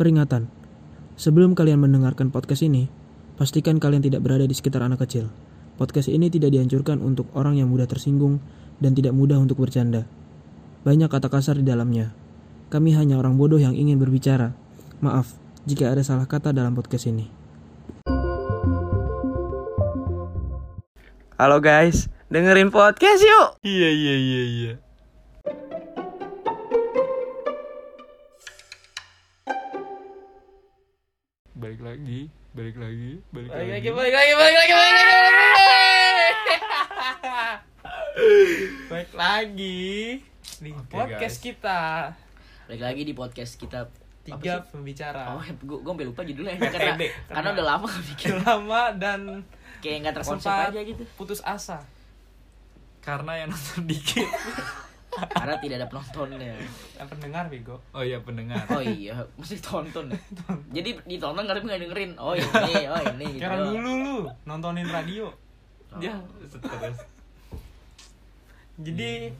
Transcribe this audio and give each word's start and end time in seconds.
Peringatan, 0.00 0.48
sebelum 1.20 1.52
kalian 1.52 1.84
mendengarkan 1.84 2.32
podcast 2.32 2.64
ini, 2.64 2.88
pastikan 3.36 3.76
kalian 3.76 4.00
tidak 4.00 4.24
berada 4.24 4.48
di 4.48 4.56
sekitar 4.56 4.80
anak 4.80 5.04
kecil. 5.04 5.28
Podcast 5.76 6.08
ini 6.08 6.32
tidak 6.32 6.56
dianjurkan 6.56 7.04
untuk 7.04 7.28
orang 7.36 7.60
yang 7.60 7.68
mudah 7.68 7.84
tersinggung 7.84 8.40
dan 8.80 8.96
tidak 8.96 9.12
mudah 9.12 9.36
untuk 9.36 9.60
bercanda. 9.60 10.08
Banyak 10.88 11.12
kata 11.12 11.28
kasar 11.28 11.60
di 11.60 11.68
dalamnya. 11.68 12.16
Kami 12.72 12.96
hanya 12.96 13.20
orang 13.20 13.36
bodoh 13.36 13.60
yang 13.60 13.76
ingin 13.76 14.00
berbicara. 14.00 14.56
Maaf 15.04 15.36
jika 15.68 15.92
ada 15.92 16.00
salah 16.00 16.24
kata 16.24 16.56
dalam 16.56 16.72
podcast 16.72 17.04
ini. 17.04 17.28
Halo 21.36 21.60
guys, 21.60 22.08
dengerin 22.32 22.72
podcast 22.72 23.20
yuk. 23.20 23.60
Iya 23.60 23.92
iya 23.92 24.14
iya 24.16 24.42
iya. 24.48 24.72
Balik 31.60 31.84
lagi, 31.84 32.32
balik 32.56 32.76
lagi, 32.80 33.20
balik, 33.36 33.52
lagi. 33.52 33.60
balik 33.60 33.68
lagi, 33.68 33.90
balik 33.92 34.14
lagi, 34.16 34.32
balik 34.32 34.56
lagi. 34.56 34.72
Balik 38.88 39.12
lagi 39.12 39.84
di 40.56 40.70
Oke, 40.72 40.88
podcast 40.88 41.36
guys. 41.36 41.44
kita. 41.44 41.80
Balik 42.64 42.80
lagi 42.80 43.02
di 43.04 43.12
podcast 43.12 43.60
kita 43.60 43.92
Tiga 44.24 44.64
pembicara. 44.72 45.36
Oh, 45.36 45.44
gue 45.44 45.76
gue 45.84 45.90
sampai 45.92 46.08
lupa 46.08 46.24
judulnya 46.24 46.56
karena, 46.56 46.96
karena 47.28 47.48
udah 47.52 47.66
lama 47.76 47.88
bikin 48.08 48.40
lama 48.40 48.82
dan 48.96 49.44
kayak 49.84 49.96
nggak 50.08 50.14
terkonsep 50.16 50.48
aja 50.48 50.80
gitu. 50.80 51.04
putus 51.20 51.44
asa. 51.44 51.84
Karena 53.04 53.36
yang 53.36 53.52
nonton 53.52 53.84
dikit. 53.84 54.24
Karena 55.10 55.58
tidak 55.58 55.76
ada 55.82 55.88
penontonnya. 55.90 56.54
Yang 56.94 57.08
pendengar 57.10 57.44
bego. 57.50 57.76
Oh 57.90 58.02
iya 58.02 58.22
pendengar. 58.22 58.62
Oh 58.70 58.78
iya, 58.78 59.18
mesti 59.34 59.58
tonton. 59.58 60.06
ya. 60.06 60.18
Jadi 60.78 60.90
ditonton 61.04 61.44
tapi 61.44 61.66
nggak 61.66 61.82
dengerin. 61.82 62.12
Oh 62.14 62.32
ini, 62.32 62.86
oh 62.86 63.00
ini 63.18 63.26
gitu. 63.34 63.42
Kayak 63.42 63.74
dulu 63.74 63.90
lu 63.98 64.16
nontonin 64.46 64.86
radio. 64.86 65.26
Ya, 65.98 66.14
stres. 66.46 67.02
Jadi 68.80 69.34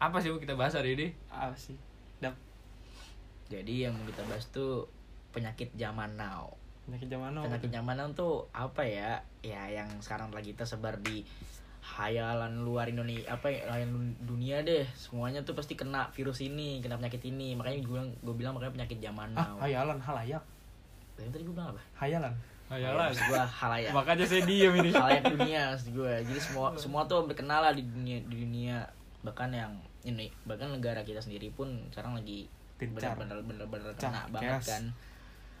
Apa 0.00 0.16
sih 0.16 0.32
yang 0.32 0.40
kita 0.40 0.56
bahas 0.56 0.72
hari 0.72 0.96
ini? 0.96 1.12
apa 1.28 1.52
sih? 1.52 1.76
Dap 2.24 2.32
Jadi 3.52 3.84
yang 3.84 3.92
mau 3.92 4.08
kita 4.08 4.24
bahas 4.24 4.48
tuh 4.48 4.88
penyakit 5.30 5.68
zaman 5.76 6.16
now. 6.16 6.54
penyakit 6.88 7.12
zaman 7.12 7.36
now. 7.36 7.44
Penyakit 7.44 7.68
zaman 7.68 7.94
now 8.00 8.08
tuh 8.16 8.48
apa 8.56 8.80
ya? 8.80 9.20
Ya 9.44 9.68
yang 9.68 9.90
sekarang 10.00 10.32
lagi 10.32 10.56
tersebar 10.56 10.96
di 11.04 11.20
hayalan 11.90 12.62
luar 12.62 12.86
Indonesia 12.86 13.26
apa 13.30 13.46
ya 13.48 13.66
hayalan 13.68 14.14
dunia 14.20 14.62
deh. 14.62 14.86
Semuanya 14.92 15.40
tuh 15.40 15.52
pasti 15.52 15.74
kena 15.74 16.06
virus 16.10 16.38
ini 16.38 16.78
kena 16.78 16.96
penyakit 16.96 17.22
ini. 17.24 17.54
Makanya 17.54 17.82
gue 17.82 17.90
bilang 17.90 18.08
gue 18.16 18.34
bilang 18.34 18.52
makanya 18.54 18.74
penyakit 18.78 18.98
zaman 19.00 19.34
Ah, 19.34 19.46
now. 19.46 19.56
hayalan 19.60 19.98
halayak. 19.98 20.42
Tadi 21.14 21.28
tadi 21.28 21.42
gue 21.42 21.52
bilang 21.52 21.74
apa? 21.74 21.82
Hayalan. 21.98 22.34
Maksud 22.70 23.24
gue 23.26 23.42
halayak. 23.42 23.90
Makanya 23.90 24.24
saya 24.24 24.42
diem 24.44 24.74
ini. 24.76 24.90
halayak 24.94 25.24
dunia 25.26 25.60
maksud 25.70 25.90
gue 25.90 26.12
jadi 26.22 26.40
semua 26.40 26.66
semua 26.74 27.02
tuh 27.04 27.26
berkenal 27.26 27.60
lah 27.60 27.72
di 27.72 27.82
dunia 27.82 28.22
di 28.24 28.36
dunia. 28.38 28.86
Bahkan 29.20 29.50
yang 29.50 29.72
ini 30.00 30.32
bahkan 30.42 30.70
negara 30.70 31.02
kita 31.02 31.18
sendiri 31.18 31.50
pun 31.50 31.68
sekarang 31.90 32.16
lagi 32.16 32.48
bener-bener 32.80 33.36
bener-bener 33.44 33.92
Cah, 33.94 34.08
kena 34.08 34.22
banget 34.32 34.56
chaos. 34.56 34.66
kan. 34.66 34.84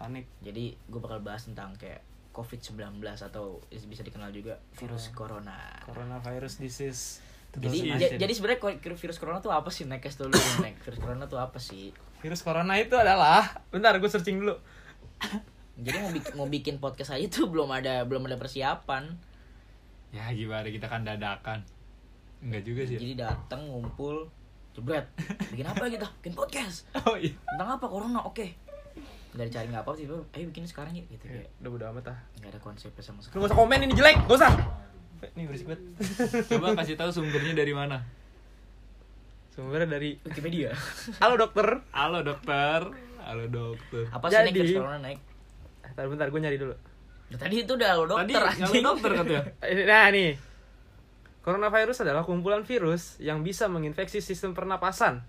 Panik. 0.00 0.24
jadi 0.40 0.72
gue 0.88 0.96
bakal 0.96 1.20
bahas 1.20 1.44
tentang 1.44 1.76
kayak 1.76 2.00
COVID-19 2.30 3.02
atau 3.02 3.58
bisa 3.68 4.02
dikenal 4.02 4.30
juga 4.30 4.58
virus 4.78 5.10
corona. 5.10 5.58
Coronavirus 5.82 6.62
disease. 6.62 7.18
jadi 7.50 7.98
ja- 7.98 8.14
jadi 8.14 8.30
sebenarnya 8.30 8.78
virus 8.78 9.18
corona 9.18 9.42
tuh 9.42 9.50
apa 9.50 9.74
sih? 9.74 9.82
Nekes 9.82 10.14
dulu 10.14 10.38
nek 10.62 10.78
virus 10.78 11.00
corona 11.02 11.26
tuh 11.26 11.42
apa 11.42 11.58
sih? 11.58 11.90
Virus 12.22 12.46
corona 12.46 12.78
itu 12.78 12.94
adalah 12.94 13.42
bentar 13.74 13.98
gue 13.98 14.06
searching 14.06 14.38
dulu. 14.38 14.54
Jadi 15.80 15.96
mau 15.96 16.12
bikin 16.12 16.32
mau 16.36 16.48
bikin 16.48 16.76
podcast 16.76 17.16
aja 17.16 17.24
tuh 17.26 17.48
belum 17.48 17.72
ada 17.72 18.04
belum 18.04 18.28
ada 18.28 18.36
persiapan. 18.36 19.08
Ya 20.12 20.28
gimana 20.30 20.68
kita 20.68 20.86
kan 20.86 21.08
dadakan. 21.08 21.64
Enggak 22.44 22.68
juga 22.68 22.84
sih. 22.84 22.96
jadi 22.96 23.24
datang 23.24 23.64
ngumpul 23.64 24.28
jebret. 24.76 25.08
Bikin 25.52 25.64
apa 25.64 25.88
kita? 25.88 26.04
Bikin 26.20 26.36
podcast. 26.36 26.84
Oh 27.04 27.16
iya. 27.16 27.32
tentang 27.48 27.80
apa? 27.80 27.84
Corona 27.88 28.20
oke 28.24 28.69
nggak 29.30 29.46
dicari 29.46 29.66
nggak 29.68 29.82
apa 29.82 29.92
sih 29.94 30.04
ayo 30.10 30.44
bikin 30.50 30.64
sekarang 30.64 30.90
ya 30.90 31.06
gitu 31.06 31.24
kayak. 31.24 31.46
udah 31.58 31.70
bodo 31.70 31.84
amat 31.88 32.04
ah. 32.10 32.18
Nggak 32.36 32.50
ada 32.50 32.60
konsepnya 32.60 32.98
sama 32.98 33.18
lu 33.18 33.22
sekali. 33.22 33.36
Gak 33.36 33.46
usah 33.46 33.56
komen 33.56 33.78
ini 33.80 33.94
jelek 33.94 34.16
gak 34.20 34.36
usah. 34.36 34.52
Ini 35.22 35.42
berisik 35.46 35.66
banget. 35.68 35.82
Coba 36.50 36.66
kasih 36.74 36.96
tahu 36.96 37.10
sumbernya 37.12 37.54
dari 37.54 37.70
mana. 37.70 37.98
sumbernya 39.50 39.88
dari 39.88 40.18
Wikipedia. 40.20 40.70
Halo 41.22 41.34
dokter. 41.36 41.66
Halo 41.90 42.20
dokter. 42.20 42.80
Halo 43.20 43.44
dokter. 43.46 44.04
apa 44.08 44.26
sih 44.26 44.36
naik 44.36 44.48
Jadi- 44.48 44.60
virus 44.64 44.74
corona 44.76 44.98
naik 44.98 45.18
Bentar, 45.80 46.04
bentar 46.06 46.26
gue 46.26 46.40
nyari 46.40 46.56
dulu. 46.56 46.74
Nah, 47.30 47.38
tadi 47.38 47.54
itu 47.60 47.72
udah 47.72 47.90
lo 47.94 48.02
Tadi 48.08 48.30
dokter 48.30 48.42
nyari 48.42 48.62
anjing. 48.64 48.82
dokter 48.82 49.10
katanya. 49.12 49.42
Nah 49.90 50.06
nih. 50.10 50.30
Coronavirus 51.40 51.98
adalah 52.02 52.22
kumpulan 52.22 52.62
virus 52.62 53.16
yang 53.18 53.40
bisa 53.40 53.64
menginfeksi 53.66 54.18
sistem 54.18 54.52
pernapasan. 54.52 55.22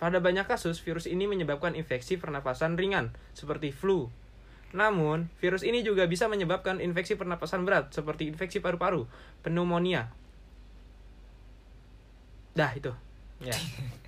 Pada 0.00 0.16
banyak 0.16 0.48
kasus, 0.48 0.80
virus 0.80 1.04
ini 1.04 1.28
menyebabkan 1.28 1.76
infeksi 1.76 2.16
pernapasan 2.16 2.80
ringan, 2.80 3.12
seperti 3.36 3.68
flu. 3.68 4.08
Namun, 4.72 5.28
virus 5.44 5.60
ini 5.60 5.84
juga 5.84 6.08
bisa 6.08 6.24
menyebabkan 6.24 6.80
infeksi 6.80 7.20
pernapasan 7.20 7.68
berat, 7.68 7.92
seperti 7.92 8.32
infeksi 8.32 8.64
paru-paru, 8.64 9.04
pneumonia. 9.44 10.08
Dah, 12.56 12.72
itu. 12.72 12.90
Ya. 13.44 13.52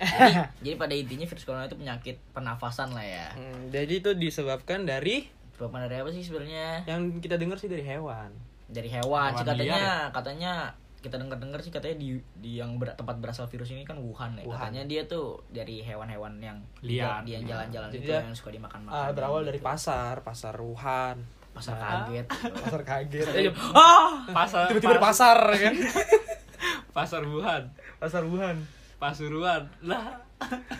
jadi, 0.00 0.32
jadi 0.64 0.74
pada 0.80 0.94
intinya 0.96 1.26
virus 1.28 1.44
corona 1.44 1.68
itu 1.68 1.76
penyakit 1.76 2.16
pernafasan 2.32 2.96
lah 2.96 3.04
ya 3.04 3.28
Hmm, 3.36 3.68
jadi 3.68 4.00
itu 4.00 4.10
disebabkan 4.16 4.88
dari 4.88 5.28
Sebab 5.60 5.76
dari 5.76 6.00
apa 6.00 6.08
sih 6.08 6.24
sebenarnya 6.24 6.88
yang 6.88 7.20
kita 7.20 7.36
dengar 7.36 7.60
sih 7.60 7.68
dari 7.68 7.84
hewan. 7.84 8.32
dari 8.70 8.88
hewan, 8.88 9.34
sih 9.36 9.44
Hewan 9.44 9.50
katanya 9.50 9.76
liar 9.76 10.14
katanya 10.14 10.52
kita 11.00 11.16
dengar 11.16 11.36
dengar 11.36 11.58
sih 11.58 11.68
katanya 11.68 11.96
di 11.96 12.08
di 12.34 12.56
yang 12.56 12.76
ber- 12.76 12.92
tempat 12.92 13.16
berasal 13.16 13.44
virus 13.44 13.68
ini 13.68 13.82
kan 13.82 13.96
Wuhan 13.96 14.34
ya 14.34 14.44
Wuhan. 14.44 14.68
katanya 14.68 14.82
dia 14.86 15.02
tuh 15.04 15.40
dari 15.48 15.80
hewan-hewan 15.80 16.36
yang 16.38 16.60
Liar. 16.80 17.20
dia 17.22 17.36
yang 17.36 17.46
jalan-jalan 17.46 17.88
itu 17.90 18.04
dia, 18.06 18.20
yang 18.20 18.30
suka 18.30 18.50
dimakan 18.50 18.84
makan 18.84 18.92
Ah, 18.92 19.08
berawal 19.10 19.40
dari 19.42 19.56
pasar, 19.58 20.20
pasar 20.20 20.54
Wuhan. 20.54 21.16
pasar 21.50 21.74
Ah. 21.74 22.04
kaget 22.04 22.26
Pasar 22.54 22.82
kaget. 22.82 23.26
ah 23.74 24.22
Pasar. 24.28 24.68
Tiba-tiba 24.68 24.96
pasar 24.98 25.38
kan. 25.50 25.74
Pasar 26.92 27.22
Wuhan. 27.22 27.62
Pasar 27.96 28.22
Wuhan. 28.22 28.56
Pasuruan. 28.96 29.64
Lah. 29.80 30.20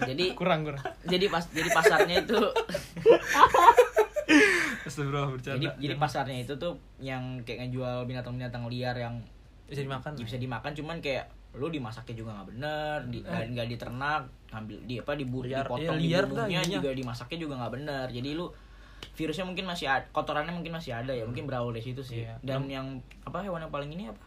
jadi 0.03 0.33
Kurang, 0.39 0.63
kurang. 0.63 0.85
jadi 1.03 1.27
pas 1.27 1.45
jadi 1.47 1.69
pasarnya 1.71 2.21
itu 2.21 2.37
Astagfirullah 4.83 5.31
bercanda. 5.31 5.57
jadi 5.57 5.67
jadi 5.79 5.95
pasarnya 5.97 6.39
itu 6.41 6.55
tuh 6.55 6.73
yang 6.99 7.43
kayak 7.43 7.67
ngejual 7.67 8.05
binatang-binatang 8.05 8.65
liar 8.67 8.95
yang 8.95 9.21
Bisa 9.71 9.81
dimakan. 9.81 10.13
bisa 10.15 10.37
dimakan 10.37 10.73
cuman 10.73 10.97
kayak 10.99 11.25
lu 11.53 11.67
dimasaknya 11.67 12.15
juga 12.17 12.31
nggak 12.33 12.49
bener 12.49 12.99
di, 13.07 13.19
nggak 13.21 13.45
nggak 13.51 13.67
diternak 13.69 14.23
ngambil 14.49 14.79
di 14.85 14.95
apa 14.97 15.13
dibu, 15.15 15.39
Liar- 15.41 15.63
dipotong 15.65 15.97
iya, 15.97 16.07
liar 16.13 16.25
dah 16.25 16.29
dibunuhnya 16.47 16.59
intinya. 16.61 16.77
juga 16.77 16.91
dimasaknya 16.93 17.39
juga 17.39 17.55
nggak 17.57 17.73
bener 17.73 18.07
jadi 18.09 18.31
lu 18.33 18.47
virusnya 19.13 19.45
mungkin 19.45 19.65
masih 19.65 19.87
ada 19.87 20.07
kotorannya 20.09 20.53
mungkin 20.53 20.73
masih 20.73 20.93
ada 20.93 21.11
ya 21.11 21.23
mungkin 21.23 21.45
berawal 21.45 21.71
dari 21.71 21.83
situ 21.85 21.99
sih 22.01 22.23
Iya. 22.23 22.35
dan 22.41 22.67
yang 22.67 22.87
apa 23.23 23.41
hewan 23.41 23.59
yang 23.61 23.71
paling 23.71 23.91
ini 23.91 24.07
apa 24.07 24.23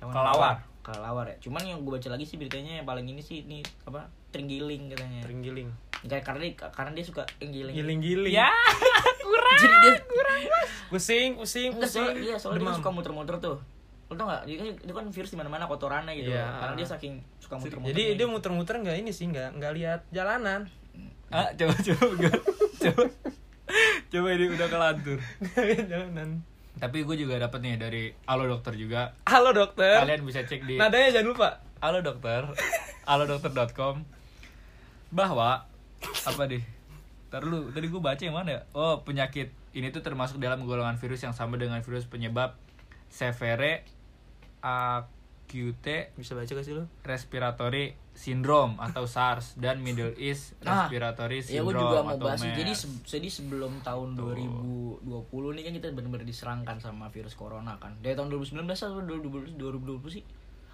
hewan 0.00 0.12
Kelawar. 0.12 0.54
kelawar 0.80 1.26
ya 1.26 1.36
cuman 1.40 1.62
yang 1.62 1.78
gue 1.80 1.92
baca 1.92 2.08
lagi 2.08 2.24
sih 2.24 2.34
beritanya 2.34 2.78
yang 2.78 2.88
paling 2.88 3.04
ini 3.04 3.20
sih 3.20 3.42
ini 3.42 3.60
apa 3.84 4.06
terenggiling 4.30 4.88
katanya 4.88 5.22
Terenggiling. 5.22 5.68
Kayak 6.00 6.24
karena 6.24 6.40
dia 6.40 6.52
karena 6.56 6.90
dia 6.92 7.04
suka 7.04 7.22
enggiling 7.38 7.74
Giling-giling. 7.74 8.32
Ya. 8.32 8.48
jadi 9.60 9.76
dia 9.78 9.94
Pusing, 10.88 11.36
pusing, 11.36 11.70
pusing. 11.72 12.02
soalnya, 12.02 12.18
iya, 12.18 12.34
soalnya 12.34 12.56
dia 12.56 12.64
Demam. 12.64 12.72
kan 12.72 12.80
suka 12.80 12.90
muter-muter 12.90 13.36
tuh. 13.38 13.56
Lo 14.10 14.18
tau 14.18 14.26
gak? 14.26 14.42
Dia 14.50 14.56
kan, 14.58 14.66
dia 14.74 14.94
kan 14.98 15.06
virus 15.06 15.30
di 15.30 15.38
mana-mana 15.38 15.70
kotorannya 15.70 16.12
gitu. 16.18 16.34
Iya. 16.34 16.58
Karena 16.58 16.74
dia 16.74 16.86
saking 16.90 17.22
suka 17.38 17.54
muter-muter. 17.62 17.94
Jadi 17.94 18.02
dia 18.18 18.26
muter-muter 18.26 18.74
nggak 18.82 18.96
ini 18.98 19.10
sih 19.14 19.30
nggak 19.30 19.62
nggak 19.62 19.72
lihat 19.78 20.00
jalanan. 20.10 20.66
Ah, 21.30 21.46
coba 21.54 21.78
coba 21.78 22.04
coba. 22.18 22.38
coba. 22.82 23.04
Coba 24.10 24.28
ini 24.34 24.44
udah 24.50 24.66
kelantur. 24.66 25.18
Nggak 25.38 25.64
lihat 25.70 25.86
jalanan. 25.86 26.28
Tapi 26.82 26.98
gue 27.06 27.16
juga 27.22 27.38
dapat 27.38 27.62
nih 27.62 27.78
dari 27.78 28.02
Halo 28.26 28.50
Dokter 28.50 28.74
juga. 28.74 29.14
Halo 29.30 29.54
dokter. 29.54 30.02
Kalian 30.02 30.26
bisa 30.26 30.42
cek 30.42 30.66
di 30.66 30.74
Nadanya 30.74 31.14
jangan 31.14 31.28
lupa. 31.30 31.48
Halo 31.78 32.02
Dokter. 32.02 32.50
Halodokter.com 33.08 34.04
bahwa 35.10 35.66
apa 36.02 36.42
deh? 36.46 36.62
Ntar 37.30 37.46
lu, 37.46 37.70
tadi 37.70 37.86
gue 37.86 38.02
baca 38.02 38.22
yang 38.22 38.34
mana 38.34 38.50
ya? 38.54 38.60
Oh, 38.74 39.02
penyakit 39.02 39.54
ini 39.74 39.90
tuh 39.94 40.02
termasuk 40.02 40.42
dalam 40.42 40.66
golongan 40.66 40.98
virus 40.98 41.22
yang 41.22 41.34
sama 41.34 41.58
dengan 41.58 41.78
virus 41.82 42.06
penyebab 42.06 42.58
severe 43.10 43.86
acute 44.60 46.14
Bisa 46.14 46.32
baca 46.32 46.46
gak 46.46 46.62
sih? 46.62 46.72
Ah. 46.72 46.86
respiratory 47.02 47.84
syndrome 48.12 48.76
atau 48.78 49.04
SARS 49.04 49.56
dan 49.56 49.78
Middle 49.78 50.12
East 50.16 50.54
Nah, 50.60 50.84
respiratory 50.84 51.40
Ya 51.42 51.60
gue 51.60 51.68
syndrome 51.68 51.80
juga 51.80 51.98
mau 52.00 52.12
atau 52.12 52.26
bahas 52.26 52.40
nih. 52.40 52.52
Jadi 52.54 52.70
MERS. 52.70 52.80
se- 52.80 53.04
jadi 53.08 53.28
sebelum 53.28 53.72
tahun 53.80 54.08
2020 54.14 55.00
nih 55.52 55.62
kan 55.62 55.72
kita 55.74 55.86
benar-benar 55.90 56.24
diserangkan 56.24 56.76
sama 56.78 57.08
virus 57.08 57.32
corona 57.32 57.76
kan. 57.76 57.96
Dari 57.98 58.12
tahun 58.12 58.28
2019 58.28 58.66
atau 58.68 59.00
2020, 59.00 59.54
2020 59.54 60.10
sih? 60.10 60.24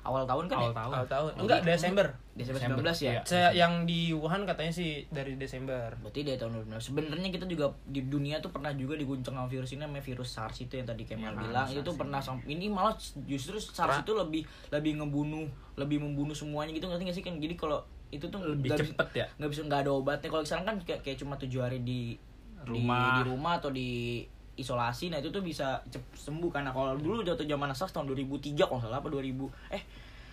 Awal 0.06 0.22
tahun 0.22 0.44
kan 0.46 0.56
Awal 0.56 0.68
ya? 0.68 0.76
tahun. 0.76 0.92
Awal 0.92 1.06
tahun. 1.08 1.30
Enggak, 1.36 1.60
Desember. 1.60 2.06
Desember 2.32 2.60
Desember, 2.60 2.84
19 2.84 3.00
ya 3.00 3.10
iya. 3.10 3.22
Saya 3.22 3.48
yang 3.50 3.72
di 3.82 4.10
Wuhan 4.10 4.44
katanya 4.44 4.70
sih 4.70 5.08
dari 5.08 5.34
Desember. 5.34 5.88
berarti 5.96 6.20
dari 6.20 6.36
tahun 6.36 6.52
2019 6.62 6.78
sebenarnya 6.86 7.28
kita 7.30 7.44
juga 7.44 7.66
di 7.82 8.04
dunia 8.04 8.38
tuh 8.38 8.50
pernah 8.50 8.70
juga 8.70 8.94
diguncang 8.94 9.34
sama 9.34 9.46
virus 9.46 9.70
ini 9.70 9.82
namanya 9.82 10.02
virus 10.02 10.28
SARS 10.30 10.58
itu 10.60 10.74
yang 10.74 10.84
tadi 10.84 11.02
Kemal 11.02 11.32
Iya, 11.32 11.40
bilang 11.42 11.66
SARS 11.66 11.80
itu 11.80 11.90
pernah 11.92 12.20
sam- 12.20 12.44
ini 12.44 12.66
malah 12.66 12.92
justru 13.24 13.56
SARS 13.56 14.00
itu 14.00 14.12
lebih 14.12 14.42
lebih 14.68 14.92
ngebunuh 14.98 15.48
lebih 15.74 15.98
membunuh 15.98 16.32
semuanya 16.32 16.70
gitu 16.70 16.86
ngerti 16.86 17.02
gak 17.04 17.16
sih 17.16 17.24
kan 17.24 17.34
jadi 17.36 17.54
kalau 17.54 17.80
itu 18.06 18.22
tuh 18.24 18.38
Lebih 18.38 18.68
nggak 18.68 18.78
bisa- 18.78 18.90
cepet 18.92 19.08
ya? 19.14 19.26
nggak 19.34 19.50
bisa 19.50 19.60
nggak 19.64 19.80
ada 19.80 19.90
obatnya 19.92 20.28
kalau 20.28 20.42
sekarang 20.42 20.64
kan 20.64 20.76
kayak, 20.80 21.00
kayak 21.02 21.18
cuma 21.18 21.34
tujuh 21.34 21.58
hari 21.58 21.80
di 21.80 22.14
di- 22.14 22.68
Rumah. 22.68 23.02
di, 23.16 23.22
rumah 23.26 23.52
atau 23.56 23.70
di 23.70 24.22
isolasi 24.56 25.08
nah 25.08 25.16
itu 25.16 25.28
tuh 25.28 25.40
bisa 25.40 25.78
sembuh 26.12 26.50
karena 26.50 26.70
kalau 26.70 26.94
dulu 26.94 27.20
jatuh 27.20 27.44
zaman 27.44 27.68
SARS 27.70 27.92
tahun 27.92 28.08
2003 28.08 28.56
kalau 28.58 28.78
salah 28.78 28.98
apa 28.98 29.08
2000 29.08 29.46
eh 29.70 29.82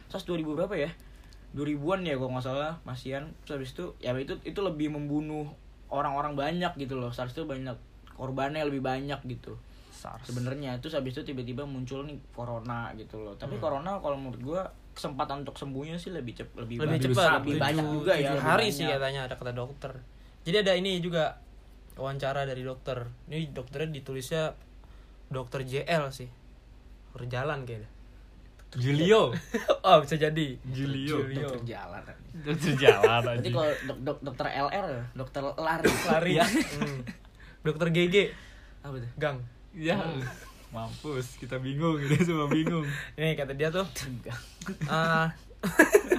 SARS 0.08 0.24
2000 0.25 0.44
berapa 0.54 0.75
ya 0.78 0.92
2000-an 1.52 2.02
ya 2.02 2.16
kalau 2.16 2.31
nggak 2.31 2.44
salah 2.44 2.74
masian 2.81 3.24
terus 3.42 3.54
habis 3.56 3.72
itu 3.72 3.86
ya 4.00 4.10
itu 4.14 4.34
itu 4.42 4.60
lebih 4.60 4.90
membunuh 4.90 5.46
orang-orang 5.88 6.34
banyak 6.34 6.74
gitu 6.78 6.96
loh 6.96 7.10
SARS 7.10 7.31
itu 7.31 7.44
banyak 7.44 7.75
korbannya 8.12 8.64
lebih 8.64 8.81
banyak 8.81 9.22
gitu 9.24 9.54
SARS. 9.92 10.26
sebenarnya 10.26 10.80
terus 10.80 10.94
habis 10.94 11.14
itu 11.14 11.24
tiba-tiba 11.24 11.62
muncul 11.64 12.02
nih 12.04 12.18
corona 12.31 12.90
gitu 12.94 13.19
loh 13.19 13.36
tapi 13.36 13.54
Hmm. 13.54 13.64
corona 13.64 13.92
kalau 13.98 14.18
menurut 14.18 14.42
gua 14.42 14.62
kesempatan 14.94 15.42
untuk 15.42 15.54
sembuhnya 15.54 15.96
sih 15.96 16.10
lebih 16.10 16.34
cep 16.34 16.50
lebih, 16.56 16.78
Lebih 16.80 17.02
cepat, 17.08 17.42
lebih 17.42 17.58
banyak 17.58 17.86
juga 17.92 18.14
ya 18.14 18.34
hari 18.36 18.69
banyak. 18.69 18.74
sih 18.76 18.86
katanya 18.86 19.26
ada 19.26 19.34
kata 19.34 19.50
dokter. 19.52 19.90
Jadi 20.44 20.58
ada 20.60 20.74
ini 20.76 21.02
juga 21.02 21.34
wawancara 21.95 22.45
dari 22.45 22.62
dokter. 22.62 23.06
Ini 23.28 23.51
dokternya 23.51 23.90
ditulisnya 23.94 24.54
dokter 25.30 25.62
JL 25.63 26.10
sih. 26.10 26.30
Berjalan 27.13 27.63
kayaknya. 27.63 27.90
Julio. 28.74 29.30
oh, 29.86 29.98
bisa 30.01 30.18
jadi. 30.18 30.48
Julio. 30.66 31.22
dokter 31.22 31.78
jalan 31.78 32.01
Dokter 32.34 32.74
jalan 32.74 33.22
aja. 33.38 33.45
kalau 33.45 33.74
dok, 33.86 33.98
dok, 34.01 34.18
dokter 34.25 34.48
LR, 34.50 34.88
dokter 35.13 35.42
lari, 35.62 35.86
Lari. 36.10 36.31
ya. 36.42 36.45
Hmm. 36.45 37.00
Dokter 37.62 37.88
GG, 37.94 38.16
Apa 38.81 38.95
tuh? 38.98 39.12
Gang. 39.16 39.38
Ya. 39.72 39.95
Mampus, 40.74 41.38
kita 41.38 41.62
bingung, 41.62 42.01
kita 42.01 42.25
semua 42.25 42.50
bingung. 42.50 42.84
Ini 43.13 43.38
kata 43.38 43.54
dia 43.54 43.69
tuh 43.69 43.86
ah 44.90 45.30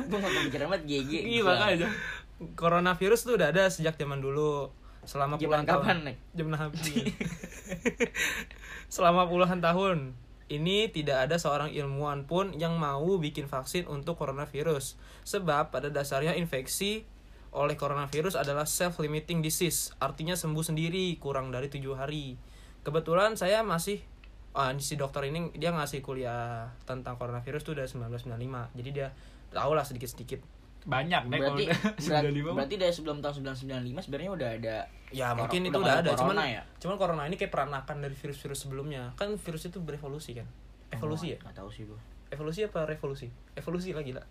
Gue 0.06 0.18
gak 0.22 0.30
kepikiran 0.30 0.66
banget 0.70 0.84
GG. 0.86 1.12
Iya 1.26 1.42
makanya. 1.42 1.88
coronavirus 2.54 3.20
tuh 3.26 3.34
udah 3.34 3.50
ada 3.50 3.66
sejak 3.66 3.98
zaman 3.98 4.22
dulu. 4.22 4.70
Selama 5.04 5.38
puluhan 5.38 5.64
kapan, 5.64 5.80
tahun. 5.80 5.98
Nek? 6.08 6.16
Zaman 6.34 6.52
Nabi. 6.56 6.94
Selama 8.94 9.22
puluhan 9.28 9.60
tahun. 9.60 9.98
Ini 10.44 10.92
tidak 10.92 11.28
ada 11.30 11.40
seorang 11.40 11.72
ilmuwan 11.72 12.28
pun 12.28 12.52
yang 12.52 12.76
mau 12.76 13.16
bikin 13.16 13.48
vaksin 13.48 13.88
untuk 13.88 14.20
coronavirus. 14.20 15.00
Sebab 15.24 15.72
pada 15.72 15.88
dasarnya 15.88 16.36
infeksi 16.36 17.08
oleh 17.54 17.78
coronavirus 17.78 18.36
adalah 18.36 18.68
self-limiting 18.68 19.40
disease. 19.40 19.94
Artinya 20.02 20.36
sembuh 20.36 20.60
sendiri 20.60 21.16
kurang 21.16 21.48
dari 21.48 21.72
tujuh 21.72 21.96
hari. 21.96 22.36
Kebetulan 22.84 23.40
saya 23.40 23.64
masih 23.64 24.04
ah, 24.52 24.74
si 24.76 25.00
dokter 25.00 25.32
ini 25.32 25.48
dia 25.56 25.72
ngasih 25.72 26.04
kuliah 26.04 26.68
tentang 26.84 27.16
coronavirus 27.16 27.62
tuh 27.64 27.74
dari 27.80 27.88
1995. 27.88 28.76
Jadi 28.76 28.90
dia 28.92 29.08
tahu 29.54 29.72
lah 29.72 29.86
sedikit-sedikit. 29.86 30.53
Banyak 30.84 31.22
deh 31.24 31.38
kalau 31.38 31.56
Berarti 31.56 31.64
udah 31.64 31.78
berat- 31.98 32.24
95 32.28 32.44
mah. 32.44 32.54
berarti 32.54 32.74
dari 32.76 32.92
sebelum 32.92 33.16
tahun 33.18 33.34
1995 33.56 34.04
sebenarnya 34.04 34.30
udah 34.32 34.50
ada 34.54 34.76
Ya 35.08 35.26
mungkin 35.32 35.60
itu 35.62 35.70
udah 35.70 35.80
udah 35.80 35.94
ada 35.94 36.02
ada, 36.04 36.10
cuman 36.12 36.34
corona 36.34 36.44
ya? 36.46 36.62
cuman 36.76 36.96
corona 36.96 37.22
ini 37.24 37.36
kayak 37.36 37.50
peranakan 37.50 37.96
dari 38.00 38.12
virus-virus 38.12 38.58
sebelumnya. 38.60 39.02
Kan 39.14 39.34
virus 39.34 39.62
itu 39.64 39.78
berevolusi 39.78 40.34
kan? 40.34 40.46
Evolusi 40.90 41.26
ya? 41.28 41.38
Gak 41.40 41.54
tahu 41.56 41.68
sih 41.68 41.84
gue. 41.84 42.00
Evolusi 42.28 42.60
apa 42.62 42.84
revolusi? 42.84 43.26
Evolusi 43.52 43.90
lagi 43.90 44.10
lah. 44.10 44.26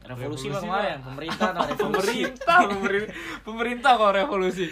Revolusi, 0.00 0.46
Revolusi 0.46 0.64
mah 0.64 0.80
kemarin, 0.80 0.98
pemerintah 1.02 1.48
nah 1.50 1.60
revolusi. 1.68 1.82
pemerintah 1.84 2.58
pemerintah 2.64 3.12
pemerintah 3.42 3.92
kok 3.94 4.12
revolusi 4.14 4.66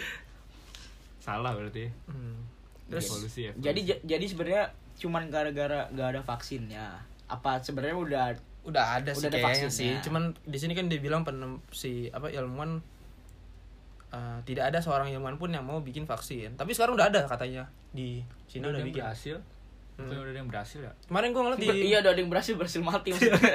salah 1.19 1.51
berarti 1.51 1.85
Hmm. 2.05 2.39
Terus 2.87 3.03
revolusi 3.05 3.39
ya 3.41 3.51
Jadi 3.57 3.79
jadi 4.01 4.25
sebenarnya 4.25 4.63
cuman 4.97 5.27
gara-gara 5.27 5.85
gak 5.89 6.07
ada 6.09 6.21
vaksinnya. 6.21 6.87
Apa 7.27 7.59
sebenarnya 7.59 7.95
udah 7.95 8.25
udah 8.67 8.83
ada 8.93 9.09
Udah 9.09 9.15
sih 9.15 9.25
ada 9.25 9.37
kayaknya 9.37 9.65
vaksinnya. 9.65 9.71
sih. 9.71 10.03
Cuman 10.03 10.23
di 10.37 10.57
sini 10.57 10.73
kan 10.73 10.85
dia 10.85 10.99
bilang 10.99 11.23
penem, 11.23 11.63
si 11.71 11.91
apa 12.09 12.27
ilmuwan 12.27 12.83
eh, 14.09 14.37
tidak 14.43 14.69
ada 14.69 14.79
seorang 14.79 15.07
ilmuwan 15.09 15.35
pun 15.35 15.49
yang 15.49 15.63
mau 15.63 15.79
bikin 15.79 16.03
vaksin. 16.03 16.53
Tapi 16.53 16.71
sekarang 16.71 16.93
udah 16.93 17.07
ada 17.07 17.23
katanya 17.25 17.63
di 17.89 18.19
Cina 18.45 18.67
udah, 18.67 18.75
udah, 18.75 18.85
bikin. 18.85 19.01
berhasil 19.01 19.37
Hmm. 19.97 20.05
Udah 20.05 20.19
ada 20.21 20.37
yang 20.37 20.45
berhasil 20.45 20.77
ya 20.79 20.93
Kemarin 21.03 21.33
gua 21.33 21.41
ngeliat 21.43 21.57
di 21.57 21.89
iya 21.89 21.97
udah 21.97 22.11
ada 22.11 22.21
yang 22.21 22.29
berhasil 22.29 22.53
berhasil 22.53 22.81
mati 22.81 23.09
maksudnya. 23.17 23.49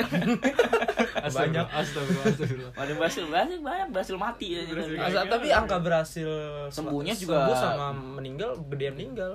Banyak. 1.23 1.67
astagfirullah 1.71 2.27
astagfirullah 2.27 2.73
ada 2.75 2.89
yang 2.89 2.99
berhasil 2.99 3.23
berhasil 3.25 3.59
banyak 3.63 3.89
berhasil 3.89 4.17
mati 4.17 4.47
ya, 4.51 4.61
Berhasil. 4.67 4.91
gitu. 4.91 5.07
Asa- 5.07 5.31
tapi 5.31 5.49
angka 5.51 5.77
berhasil 5.79 6.31
Sembuhnya 6.69 7.15
sembuh 7.15 7.47
juga- 7.47 7.55
sama 7.55 7.87
meninggal 7.95 8.59
gede 8.67 8.85
yang 8.85 8.97
meninggal. 8.99 9.33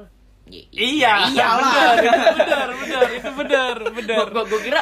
I- 0.48 0.68
iya 0.72 1.12
iyalah. 1.28 1.96
benar 2.36 2.70
benar 2.74 3.08
itu 3.10 3.30
benar 3.34 3.76
benar 3.90 4.26
gua 4.28 4.60
kira 4.60 4.82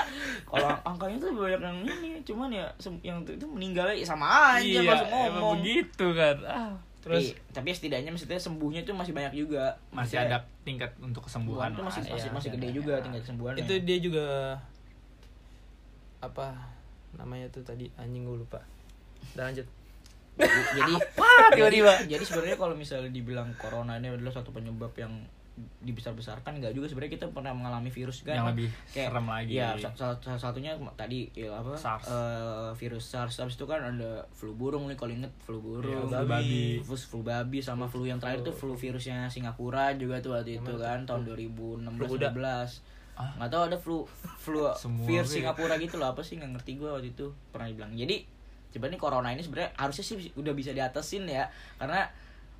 kalau 0.55 0.71
angkanya 0.95 1.17
tuh 1.19 1.29
banyak 1.35 1.61
yang 1.61 1.77
ini 1.83 2.09
cuman 2.23 2.49
ya 2.49 2.65
yang 3.03 3.19
itu, 3.27 3.31
itu 3.35 3.45
meninggalnya 3.45 3.95
ya 3.99 4.07
sama 4.07 4.55
aja 4.55 4.63
iya 4.63 4.79
langsung 4.87 5.11
ngomong 5.11 5.59
begitu 5.59 6.05
kan 6.15 6.37
ah 6.47 6.73
terus 7.03 7.37
tapi, 7.37 7.53
tapi 7.53 7.69
setidaknya 7.75 8.09
maksudnya 8.09 8.39
sembuhnya 8.41 8.81
tuh 8.81 8.97
masih 8.97 9.13
banyak 9.13 9.33
juga 9.37 9.77
masih 9.93 10.17
Maksudnya, 10.17 10.25
ada 10.25 10.37
tingkat 10.65 10.91
untuk 10.97 11.21
kesembuhan 11.29 11.69
kesembuhan 11.69 11.77
tuh 11.77 11.83
masih 11.85 12.01
lah. 12.01 12.09
masih, 12.17 12.25
Iya, 12.25 12.33
masih 12.33 12.49
gede 12.57 12.67
juga 12.73 12.93
tingkat 13.03 13.21
kesembuhannya 13.21 13.61
itu 13.61 13.73
dia 13.85 13.97
juga 14.01 14.27
apa 16.25 16.47
namanya 17.15 17.47
tuh 17.51 17.63
tadi 17.63 17.87
anjing 17.95 18.27
gue 18.27 18.37
lupa. 18.43 18.59
Udah 19.35 19.47
lanjut. 19.51 19.67
jadi 20.75 20.93
tiba-tiba? 21.55 21.93
jadi, 22.03 22.11
jadi 22.11 22.23
sebenarnya 22.27 22.57
kalau 22.59 22.75
misalnya 22.75 23.07
dibilang 23.07 23.55
corona 23.55 23.95
ini 23.95 24.11
adalah 24.11 24.35
satu 24.35 24.51
penyebab 24.51 24.91
yang 24.99 25.13
dibesar-besarkan 25.79 26.57
enggak 26.57 26.71
juga 26.71 26.85
sebenarnya 26.85 27.15
kita 27.15 27.27
pernah 27.29 27.49
mengalami 27.49 27.87
virus 27.87 28.21
kan 28.21 28.35
Yang 28.35 28.47
lebih 28.51 28.67
serem 28.85 29.23
lagi. 29.25 29.53
ya 29.53 29.71
sa- 29.75 29.93
salah, 29.93 30.17
salah 30.19 30.41
satunya 30.41 30.75
tadi 30.93 31.31
ya 31.31 31.47
apa 31.49 31.71
SARS. 31.73 32.05
eh, 32.05 32.69
virus 32.75 33.05
SARS 33.05 33.35
habis 33.37 33.55
itu 33.55 33.63
kan 33.63 33.79
ada 33.79 34.27
flu 34.29 34.51
burung 34.51 34.85
nih 34.85 34.93
kalau 34.93 35.11
inget 35.11 35.31
flu 35.39 35.57
burung 35.57 36.05
Iya, 36.05 36.11
flu 36.13 36.27
babi. 36.27 36.65
terus 36.81 37.03
flu 37.05 37.19
babi 37.21 37.59
sama 37.59 37.85
flu 37.85 38.03
yang 38.03 38.17
terakhir 38.17 38.43
tuh 38.43 38.51
flu 38.51 38.73
virusnya 38.73 39.25
Singapura 39.25 39.93
juga 39.93 40.19
tuh 40.19 40.33
waktu 40.33 40.57
itu 40.57 40.73
kan 40.75 41.03
tahun 41.03 41.23
2016 41.25 41.87
Flu 41.93 42.05
kuda. 42.09 42.29
2017 42.29 42.83
Ah. 43.15 43.31
nggak 43.33 43.47
tahu 43.49 43.63
ada 43.65 43.77
flu 43.77 43.97
flu 44.35 44.59
virus. 45.07 45.31
Singapura 45.31 45.77
gitu 45.77 45.95
loh 45.95 46.11
apa 46.11 46.19
sih 46.19 46.35
nggak 46.35 46.51
ngerti 46.53 46.75
gue 46.75 46.89
waktu 46.89 47.09
itu 47.09 47.25
pernah 47.47 47.63
dibilang 47.65 47.95
jadi 47.95 48.27
sebenarnya 48.67 48.99
corona 48.99 49.31
ini 49.31 49.39
sebenarnya 49.39 49.71
harusnya 49.73 50.03
sih 50.03 50.35
udah 50.35 50.51
bisa 50.51 50.69
diatasin 50.69 51.23
ya 51.23 51.47
karena 51.77 52.03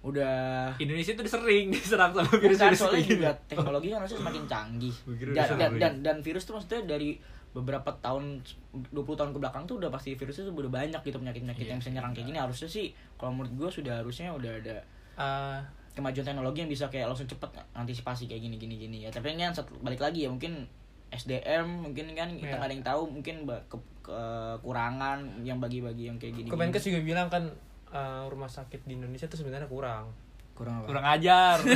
udah. 0.06 0.36
Indonesia 0.78 1.12
tuh 1.12 1.26
sering 1.26 1.68
diserang 1.74 2.12
sama 2.12 2.30
virus 2.32 2.56
Bukan, 2.56 2.68
virus 2.68 2.80
soalnya 2.80 3.02
gitu. 3.02 3.14
juga 3.18 3.30
teknologi 3.46 3.88
kan 3.90 3.98
harusnya 4.00 4.20
semakin 4.22 4.44
canggih. 4.46 4.96
Dan, 5.36 5.48
dan, 5.58 5.72
dan, 5.76 5.94
dan 6.00 6.18
virus 6.22 6.46
tuh 6.46 6.54
maksudnya 6.54 6.86
dari 6.86 7.18
beberapa 7.52 7.88
tahun 7.98 8.44
20 8.92 8.92
tahun 8.94 9.32
ke 9.32 9.40
belakang 9.40 9.64
tuh 9.64 9.80
udah 9.80 9.88
pasti 9.88 10.12
virusnya 10.14 10.46
tuh 10.46 10.54
udah 10.54 10.68
banyak 10.70 11.00
gitu 11.02 11.18
penyakit-penyakit 11.18 11.64
Iya, 11.64 11.72
yang 11.72 11.80
bisa 11.80 11.90
nyerang 11.90 12.12
kayak 12.12 12.28
gini. 12.28 12.38
Harusnya 12.38 12.68
sih 12.68 12.86
kalau 13.16 13.32
menurut 13.32 13.56
gue 13.56 13.70
sudah 13.74 14.00
harusnya 14.00 14.30
udah 14.30 14.52
ada 14.56 14.78
Eh, 15.16 15.60
kemajuan 15.96 16.28
teknologi 16.28 16.60
yang 16.60 16.68
bisa 16.68 16.86
kayak 16.86 17.08
langsung 17.08 17.24
cepet 17.24 17.48
antisipasi 17.72 18.28
kayak 18.28 18.44
gini 18.44 18.56
gini 18.56 18.76
gini. 18.78 18.98
Ya 19.00 19.10
tapi 19.10 19.32
ini 19.32 19.42
kan 19.42 19.56
balik 19.80 20.04
lagi 20.04 20.24
ya 20.24 20.30
mungkin 20.30 20.68
SDM 21.08 21.64
mungkin 21.82 22.12
kan 22.12 22.28
kita 22.30 22.44
Iya. 22.46 22.60
nggak 22.60 22.68
ada 22.68 22.76
yang 22.76 22.84
tahu 22.84 23.02
mungkin 23.10 23.36
ke, 23.66 23.78
kekurangan 24.04 25.18
yang 25.42 25.58
bagi-bagi 25.58 26.04
yang 26.06 26.18
kayak 26.18 26.36
gini 26.36 26.48
Kemenkes 26.48 26.84
juga 26.84 27.00
bilang 27.02 27.28
kan 27.30 27.48
eh, 27.96 28.24
rumah 28.26 28.48
sakit 28.48 28.84
di 28.84 28.94
Indonesia 28.94 29.26
tuh 29.26 29.38
sebenarnya 29.38 29.66
kurang. 29.66 30.12
kurang 30.52 30.76
apa? 30.78 30.88
kurang 30.88 31.06
ajar 31.10 31.58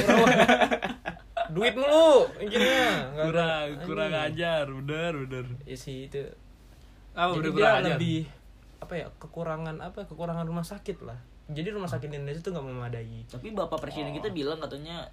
Duit 1.49 1.73
mulu 1.73 2.29
intinya. 2.37 3.09
Kurang 3.17 3.65
kurang 3.81 4.11
anjing. 4.11 4.37
ajar 4.37 4.65
bener 4.69 5.13
bener 5.19 5.45
Ya 5.63 5.73
sih 5.75 6.05
itu. 6.05 6.21
ah 7.11 7.27
Jadi 7.27 7.39
udah 7.39 7.49
dia 7.49 7.55
kurang 7.55 7.73
ajar 7.75 7.91
lebih 7.91 8.19
apa 8.79 8.93
ya 8.95 9.07
kekurangan 9.11 9.75
apa 9.81 9.99
kekurangan 10.05 10.45
rumah 10.45 10.63
sakit 10.63 10.97
lah. 11.01 11.17
Jadi 11.49 11.67
rumah 11.69 11.89
sakit 11.89 12.05
di 12.05 12.15
Indonesia 12.15 12.39
tuh 12.39 12.53
nggak 12.53 12.65
memadai. 12.65 13.25
Tapi 13.25 13.47
Bapak 13.51 13.81
Presiden 13.81 14.13
Oh. 14.13 14.15
kita 14.15 14.29
bilang 14.29 14.59
katanya 14.59 15.09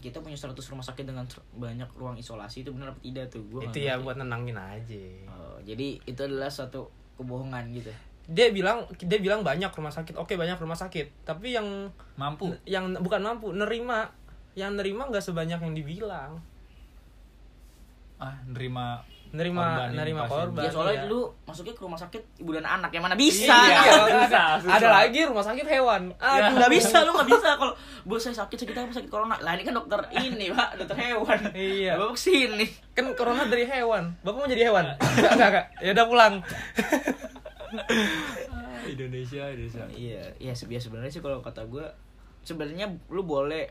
kita 0.00 0.16
punya 0.18 0.32
100 0.34 0.56
rumah 0.66 0.80
sakit 0.80 1.04
dengan 1.04 1.28
banyak 1.54 1.92
ruang 1.92 2.16
isolasi 2.16 2.64
itu 2.64 2.72
benar 2.72 2.90
apa 2.90 3.00
tidak 3.00 3.28
tuh? 3.28 3.44
Gua 3.46 3.60
itu 3.62 3.78
ya 3.78 3.94
ngerti. 3.94 4.02
buat 4.02 4.16
nenangin 4.16 4.56
aja. 4.56 5.04
Oh, 5.28 5.60
jadi 5.60 6.00
itu 6.00 6.18
adalah 6.18 6.48
suatu 6.48 6.88
kebohongan 7.14 7.68
gitu. 7.70 7.92
Dia 8.30 8.54
bilang 8.54 8.86
dia 8.94 9.18
bilang 9.18 9.42
banyak 9.42 9.74
rumah 9.74 9.90
sakit. 9.90 10.14
Oke 10.14 10.38
banyak 10.38 10.54
rumah 10.62 10.78
sakit. 10.78 11.26
Tapi 11.26 11.58
yang 11.58 11.90
mampu 12.14 12.54
yang 12.62 12.94
bukan 13.02 13.20
mampu 13.26 13.50
nerima 13.50 14.06
yang 14.54 14.78
nerima 14.78 15.10
nggak 15.10 15.22
sebanyak 15.22 15.58
yang 15.58 15.74
dibilang. 15.74 16.38
ah 18.20 18.36
nerima 18.44 19.00
nerima 19.30 19.62
Korban 19.62 19.88
nerima 19.94 20.22
korban 20.26 20.62
Ya 20.66 20.70
soalnya 20.74 21.06
iya. 21.06 21.08
lu 21.08 21.30
masuknya 21.46 21.72
ke 21.72 21.82
rumah 21.86 21.96
sakit 21.96 22.22
ibu 22.42 22.50
dan 22.50 22.66
anak 22.66 22.90
yang 22.90 23.06
mana 23.06 23.14
bisa. 23.14 23.48
Iya, 23.48 23.80
susah, 23.80 24.26
ada, 24.26 24.42
susah. 24.58 24.74
ada 24.76 24.88
lagi 24.90 25.20
rumah 25.22 25.44
sakit 25.46 25.66
hewan. 25.70 26.02
Aduh, 26.18 26.52
nggak 26.58 26.72
bisa 26.74 26.96
lu 27.06 27.10
nggak 27.14 27.30
bisa 27.30 27.48
kalau 27.56 27.72
bos 28.04 28.20
saya 28.20 28.34
sakit 28.34 28.58
sakit 28.60 28.74
apa 28.74 28.92
sakit 28.92 29.08
corona. 29.08 29.38
Lah 29.38 29.54
ini 29.54 29.62
kan 29.62 29.72
dokter 29.78 30.02
ini 30.18 30.50
pak 30.50 30.82
dokter 30.82 30.98
hewan. 30.98 31.38
Iya. 31.54 31.96
Bapak 31.96 32.18
sini. 32.18 32.66
Kan 32.92 33.08
corona 33.14 33.46
dari 33.46 33.64
hewan. 33.64 34.18
Bapak 34.20 34.36
mau 34.36 34.50
jadi 34.50 34.68
hewan? 34.68 34.84
Enggak, 34.98 35.32
enggak, 35.38 35.48
enggak. 35.48 35.66
Ya 35.80 35.90
udah 35.94 36.06
pulang. 36.10 36.34
Indonesia 38.92 39.44
Indonesia. 39.46 39.84
Iya, 39.92 40.22
iya 40.38 40.52
ya 40.54 40.80
sebenarnya 40.80 41.12
sih 41.12 41.22
kalau 41.22 41.40
kata 41.40 41.64
gue 41.66 41.84
sebenarnya 42.42 42.88
lu 43.12 43.22
boleh 43.22 43.68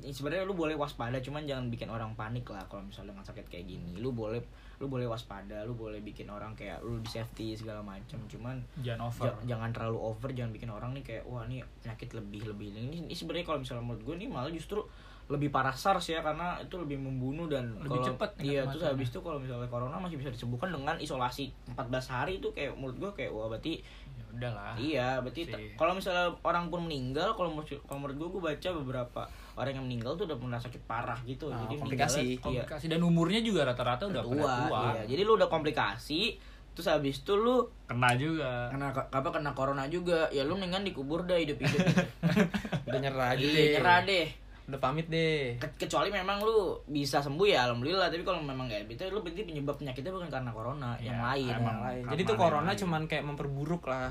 sebenarnya 0.00 0.48
lu 0.48 0.56
boleh 0.56 0.72
waspada 0.72 1.20
cuman 1.20 1.44
jangan 1.44 1.68
bikin 1.68 1.92
orang 1.92 2.16
panik 2.16 2.48
lah 2.48 2.64
kalau 2.64 2.80
misalnya 2.80 3.12
dengan 3.12 3.26
sakit 3.28 3.46
kayak 3.46 3.66
gini. 3.68 4.00
Lu 4.00 4.16
boleh 4.16 4.40
lu 4.76 4.88
boleh 4.88 5.08
waspada 5.08 5.64
lu 5.64 5.72
boleh 5.72 6.00
bikin 6.00 6.28
orang 6.28 6.52
kayak 6.52 6.80
lu 6.84 7.00
di 7.00 7.08
safety 7.08 7.56
segala 7.56 7.80
macam 7.80 8.20
cuman 8.28 8.60
jangan 8.84 9.08
over. 9.08 9.24
ja- 9.24 9.56
jangan 9.56 9.72
terlalu 9.72 9.98
over 10.00 10.28
jangan 10.32 10.52
bikin 10.52 10.68
orang 10.68 10.92
nih 10.92 11.00
kayak 11.00 11.24
wah 11.24 11.48
ini 11.48 11.64
penyakit 11.80 12.12
lebih 12.12 12.44
lebih 12.44 12.76
ini, 12.76 13.04
ini 13.04 13.12
sebenarnya 13.16 13.48
kalau 13.48 13.60
misalnya 13.64 13.84
menurut 13.84 14.04
gue 14.04 14.14
nih 14.20 14.28
malah 14.28 14.52
justru 14.52 14.84
lebih 15.26 15.50
parah 15.50 15.72
SARS 15.72 16.06
ya 16.08 16.20
karena 16.20 16.54
itu 16.56 16.76
lebih 16.76 16.96
membunuh 16.96 17.46
dan 17.46 17.74
Lebih 17.76 17.98
kalau- 17.98 18.06
cepet 18.08 18.30
iya 18.40 18.62
terus 18.64 18.86
habis 18.86 19.08
itu 19.08 19.18
kalau 19.18 19.36
misalnya 19.36 19.66
corona 19.66 19.96
masih 19.96 20.14
bisa 20.14 20.30
disembuhkan 20.30 20.70
dengan 20.70 20.94
isolasi 20.96 21.50
14 21.68 21.82
hari 22.06 22.38
itu 22.38 22.48
kayak 22.48 22.72
menurut 22.72 22.96
gue 22.96 23.10
kayak 23.16 23.30
wah 23.30 23.46
berarti 23.46 23.82
ya 24.12 24.22
udahlah 24.30 24.72
Iya, 24.76 25.08
berarti 25.18 25.42
Si- 25.44 25.74
kalau 25.74 25.92
misalnya 25.92 26.30
orang 26.40 26.68
pun 26.68 26.84
meninggal, 26.84 27.32
kalau 27.32 27.50
kalau 27.58 27.98
menurut 27.98 28.16
gue, 28.16 28.28
gue 28.30 28.42
baca 28.44 28.68
beberapa 28.76 29.20
orang 29.56 29.72
yang 29.74 29.84
meninggal 29.84 30.12
tuh 30.14 30.24
udah 30.24 30.36
pernah 30.36 30.56
sakit 30.56 30.82
parah 30.84 31.18
gitu. 31.22 31.48
Ah, 31.48 31.58
Jadi 31.58 31.74
komplikasi. 31.74 32.20
Iya, 32.22 32.38
komplikasi 32.38 32.86
dan 32.86 33.00
umurnya 33.00 33.40
juga 33.40 33.64
rata-rata 33.64 34.06
udah 34.06 34.22
tua, 34.22 34.44
tua 34.62 34.80
Iya. 34.94 35.02
Jadi 35.08 35.22
lu 35.22 35.32
udah 35.34 35.48
komplikasi, 35.48 36.36
terus 36.70 36.86
habis 36.86 37.18
itu 37.18 37.32
lu 37.34 37.64
kena 37.84 38.12
juga 38.14 38.68
kena 38.68 38.92
apa 38.92 39.28
kena 39.30 39.50
corona 39.52 39.88
juga, 39.88 40.28
ya 40.30 40.44
lu 40.44 40.54
mendingan 40.54 40.84
dikubur 40.84 41.24
dah 41.24 41.34
hidup-hidup. 41.34 41.82
gitu. 41.82 42.04
Udah 42.86 42.98
nyerah 43.00 43.28
aja 43.32 43.40
Iya, 43.40 43.50
deh. 43.50 43.66
nyerah 43.74 44.00
deh. 44.04 44.26
Udah 44.66 44.78
pamit 44.78 45.06
deh. 45.06 45.54
Ke- 45.56 45.78
kecuali 45.78 46.10
memang 46.10 46.38
lu 46.38 46.58
bisa 46.84 47.18
sembuh 47.18 47.46
ya 47.46 47.64
alhamdulillah 47.64 48.06
tapi 48.06 48.20
kalau 48.20 48.40
memang 48.40 48.66
nggak 48.66 48.86
bisa 48.86 49.06
lu 49.06 49.20
berarti 49.20 49.42
penyebab 49.42 49.74
penyakitnya 49.74 50.10
bukan 50.10 50.26
karena 50.28 50.50
corona 50.50 50.98
yang 50.98 51.16
Ya, 51.16 51.22
lain 51.24 51.54
emang. 51.56 51.78
lain. 51.80 52.02
Karena 52.02 52.10
Jadi 52.12 52.22
tuh 52.22 52.28
yang 52.28 52.42
corona 52.42 52.70
cuman 52.74 53.02
kayak 53.04 53.24
memperburuk 53.24 53.82
lah. 53.84 54.10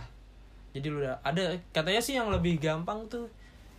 Jadi 0.71 0.85
lu 0.85 0.99
udah 0.99 1.19
ada 1.21 1.43
katanya 1.69 1.99
sih 1.99 2.13
yang 2.13 2.27
lebih 2.27 2.55
gampang 2.57 3.03
tuh 3.05 3.27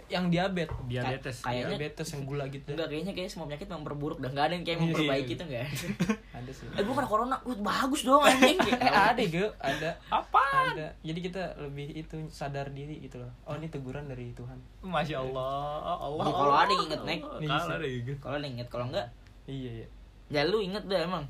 yang 0.09 0.25
diabetes. 0.27 0.71
diabetes 0.85 1.37
Kayaknya- 1.41 1.77
Diabetes 1.77 2.09
yang 2.09 2.23
gula 2.23 2.45
gitu. 2.47 2.67
enggak 2.69 2.87
kayaknya 2.87 3.13
kayak 3.13 3.29
semua 3.29 3.47
penyakit 3.47 3.69
memperburuk 3.69 4.19
dan 4.19 4.31
nggak 4.31 4.45
ada 4.45 4.55
yang 4.55 4.65
kayak 4.65 4.77
Iya. 4.77 4.85
memperbaiki 4.87 5.33
itu 5.33 5.45
enggak 5.45 5.67
Ada 6.37 6.51
sih. 6.51 6.67
eh 6.69 6.83
kena 6.83 7.07
corona 7.07 7.37
wah 7.41 7.59
bagus 7.59 8.03
dong 8.03 8.23
anjing 8.23 8.59
Eh 8.79 8.93
ada 8.93 9.19
ge, 9.21 9.47
ada. 9.57 9.91
apa 10.07 10.43
Ada. 10.69 10.87
Jadi 11.01 11.19
kita 11.21 11.43
lebih 11.59 11.91
itu 11.93 12.17
sadar 12.29 12.69
diri 12.69 13.01
gitu 13.01 13.19
loh. 13.19 13.31
Oh 13.43 13.55
ini 13.55 13.67
teguran 13.67 14.05
dari 14.05 14.31
Tuhan. 14.31 14.59
masya 14.81 15.19
allah 15.19 15.99
allah 15.99 16.23
Ya, 16.23 16.33
kalau 16.33 16.55
ada 16.55 16.71
yang 16.71 16.85
inget, 16.85 17.01
Nek. 17.03 17.21
kalau 17.21 17.39
ada 17.73 17.83
yang 17.83 17.99
inget 17.99 18.19
kalau 18.19 18.37
ada 18.37 18.47
inget 18.47 18.69
kalau 18.69 18.85
enggak 18.87 19.07
Iya 19.45 19.71
iya. 19.77 19.87
ya 20.29 20.43
lu 20.45 20.59
inget 20.59 20.83
dah 20.85 21.01
emang 21.01 21.23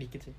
Dikit 0.00 0.20
sih. 0.32 0.34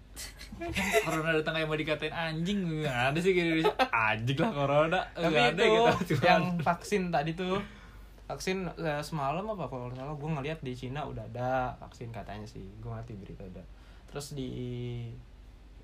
corona 1.06 1.38
datang 1.38 1.54
kayak 1.54 1.68
mau 1.70 1.78
dikatain 1.78 2.10
anjing 2.10 2.82
nggak 2.82 2.98
ada 3.14 3.20
sih 3.22 3.32
kayak 3.38 3.46
di 3.46 3.52
Indonesia 3.62 3.76
anjing 3.94 4.38
lah 4.42 4.52
corona. 4.52 5.00
Tapi 5.14 5.30
nggak 5.30 5.48
ada 5.54 5.64
itu 5.64 5.92
gitu 6.10 6.24
yang 6.26 6.46
vaksin 6.58 7.14
tadi 7.14 7.32
tuh 7.38 7.62
vaksin 8.26 8.66
eh, 8.80 9.04
semalam 9.04 9.44
apa 9.44 9.68
kalau 9.70 9.92
nggak 9.92 10.02
salah 10.02 10.16
gue 10.16 10.30
ngeliat 10.34 10.60
di 10.64 10.74
Cina 10.74 11.04
udah 11.04 11.28
ada 11.30 11.76
vaksin 11.84 12.10
katanya 12.10 12.48
sih 12.50 12.66
gue 12.82 12.90
ngerti 12.90 13.14
berita 13.22 13.46
udah. 13.46 13.66
Terus 14.10 14.34
di 14.34 14.50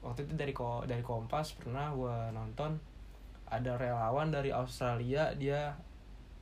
waktu 0.02 0.26
itu 0.26 0.34
dari 0.34 0.54
ko 0.56 0.82
dari 0.88 1.04
Kompas 1.06 1.54
pernah 1.54 1.94
gue 1.94 2.18
nonton 2.34 2.80
ada 3.48 3.80
relawan 3.80 4.32
dari 4.32 4.52
Australia 4.52 5.32
dia 5.36 5.76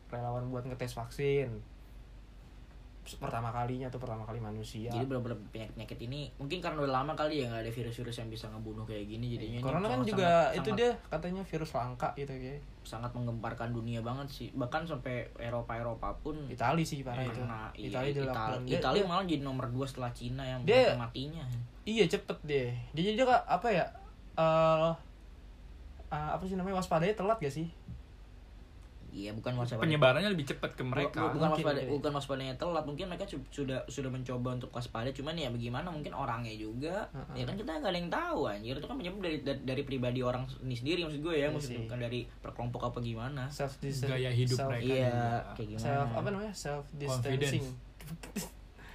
relawan 0.09 0.49
buat 0.49 0.65
ngetes 0.65 0.97
vaksin 0.97 1.74
pertama 3.15 3.49
kalinya 3.49 3.85
tuh 3.87 3.97
pertama 3.97 4.25
kali 4.25 4.37
manusia 4.37 4.89
jadi 4.89 5.05
benar-benar 5.05 5.37
penyakit 5.49 5.99
ini 6.01 6.33
mungkin 6.35 6.57
karena 6.57 6.81
udah 6.81 6.93
lama 6.95 7.13
kali 7.13 7.37
ya 7.37 7.47
nggak 7.47 7.61
ada 7.61 7.71
virus-virus 7.71 8.17
yang 8.17 8.29
bisa 8.29 8.49
ngebunuh 8.49 8.81
kayak 8.81 9.05
gini 9.05 9.25
jadinya 9.31 9.59
Corona 9.61 9.85
kan 9.85 9.91
sangat- 9.95 10.09
juga 10.09 10.25
sangat- 10.25 10.49
itu 10.51 10.61
sangat- 10.65 10.79
dia 10.79 10.89
katanya 11.07 11.41
virus 11.45 11.71
langka 11.71 12.09
gitu 12.15 12.33
kayak 12.33 12.59
sangat 12.81 13.11
menggemparkan 13.11 13.69
dunia 13.69 13.99
banget 13.99 14.27
sih 14.27 14.47
bahkan 14.51 14.81
sampai 14.83 15.29
Eropa 15.35 15.73
Eropa 15.73 16.17
pun 16.17 16.33
Itali 16.47 16.81
sih 16.81 17.01
parah 17.01 17.21
Iya. 17.21 17.29
itu 17.29 17.41
iya, 17.41 17.87
Itali 17.87 18.09
di 18.09 18.21
Itali. 18.23 18.65
Dia- 18.65 18.79
Itali 18.79 18.97
dia- 18.97 19.07
malah 19.07 19.23
jadi 19.23 19.43
nomor 19.43 19.65
dua 19.67 19.85
setelah 19.85 20.09
Cina 20.09 20.41
yang 20.41 20.61
Dia- 20.63 20.97
matinya 20.97 21.45
Iya 21.83 22.09
cepet 22.09 22.37
deh. 22.41 22.73
Dia 22.91 23.03
jadi 23.05 23.15
dia 23.15 23.29
apa 23.45 23.69
ya? 23.69 23.85
eh 24.35 24.89
eh, 26.07 26.29
apa 26.31 26.41
sih 26.41 26.55
namanya 26.55 26.75
waspadanya 26.75 27.13
telat 27.13 27.37
gak 27.37 27.53
sih? 27.53 27.69
Iya 29.15 29.31
bukan 29.31 29.55
waspada 29.55 29.79
penyebarannya 29.79 30.27
lebih 30.27 30.43
cepat 30.45 30.75
ke 30.75 30.83
mereka 30.83 31.23
Bu- 31.23 31.39
bukan 31.39 31.47
Mungkin, 31.49 31.63
waspada 31.63 31.79
bukan 31.87 32.11
waspadanya 32.11 32.55
telat 32.55 32.83
mungkin 32.83 33.05
mereka 33.07 33.23
su- 33.23 33.47
sudah 33.49 33.79
sudah 33.85 34.11
mencoba 34.11 34.49
untuk 34.53 34.67
waspada 34.69 35.07
cuman 35.09 35.31
ya 35.33 35.47
bagaimana 35.47 35.87
mungkin 35.87 36.11
orangnya 36.11 36.51
juga 36.51 37.07
Heeh. 37.09 37.39
ya 37.39 37.43
kan 37.43 37.55
kita 37.55 37.69
nggak 37.73 37.87
ada 37.87 37.97
yang 37.97 38.11
tahu 38.11 38.39
anjir 38.45 38.75
itu 38.75 38.83
kan 38.83 38.97
penyebab 38.97 39.19
dari 39.21 39.37
dari, 39.39 39.59
dari 39.63 39.81
pribadi 39.81 40.19
orang 40.19 40.43
ini 40.59 40.75
sendiri 40.75 40.99
maksud 41.01 41.21
gue 41.21 41.31
ya 41.33 41.39
Iya 41.41 41.47
maksudnya 41.49 41.79
sih. 41.79 41.85
bukan 41.85 41.99
dari 42.01 42.19
perkelompok 42.27 42.81
apa 42.85 42.97
gimana 42.99 43.43
Self 43.47 43.79
Gaya 43.79 44.29
hidup 44.29 44.57
self, 44.57 44.69
mereka. 44.69 44.83
iya 44.85 45.07
juga. 45.07 45.55
kayak 45.55 45.67
gimana 45.69 45.85
Self 45.87 46.09
apa 46.11 46.27
namanya? 46.29 46.53
Self 46.53 46.85
distancing. 46.93 47.63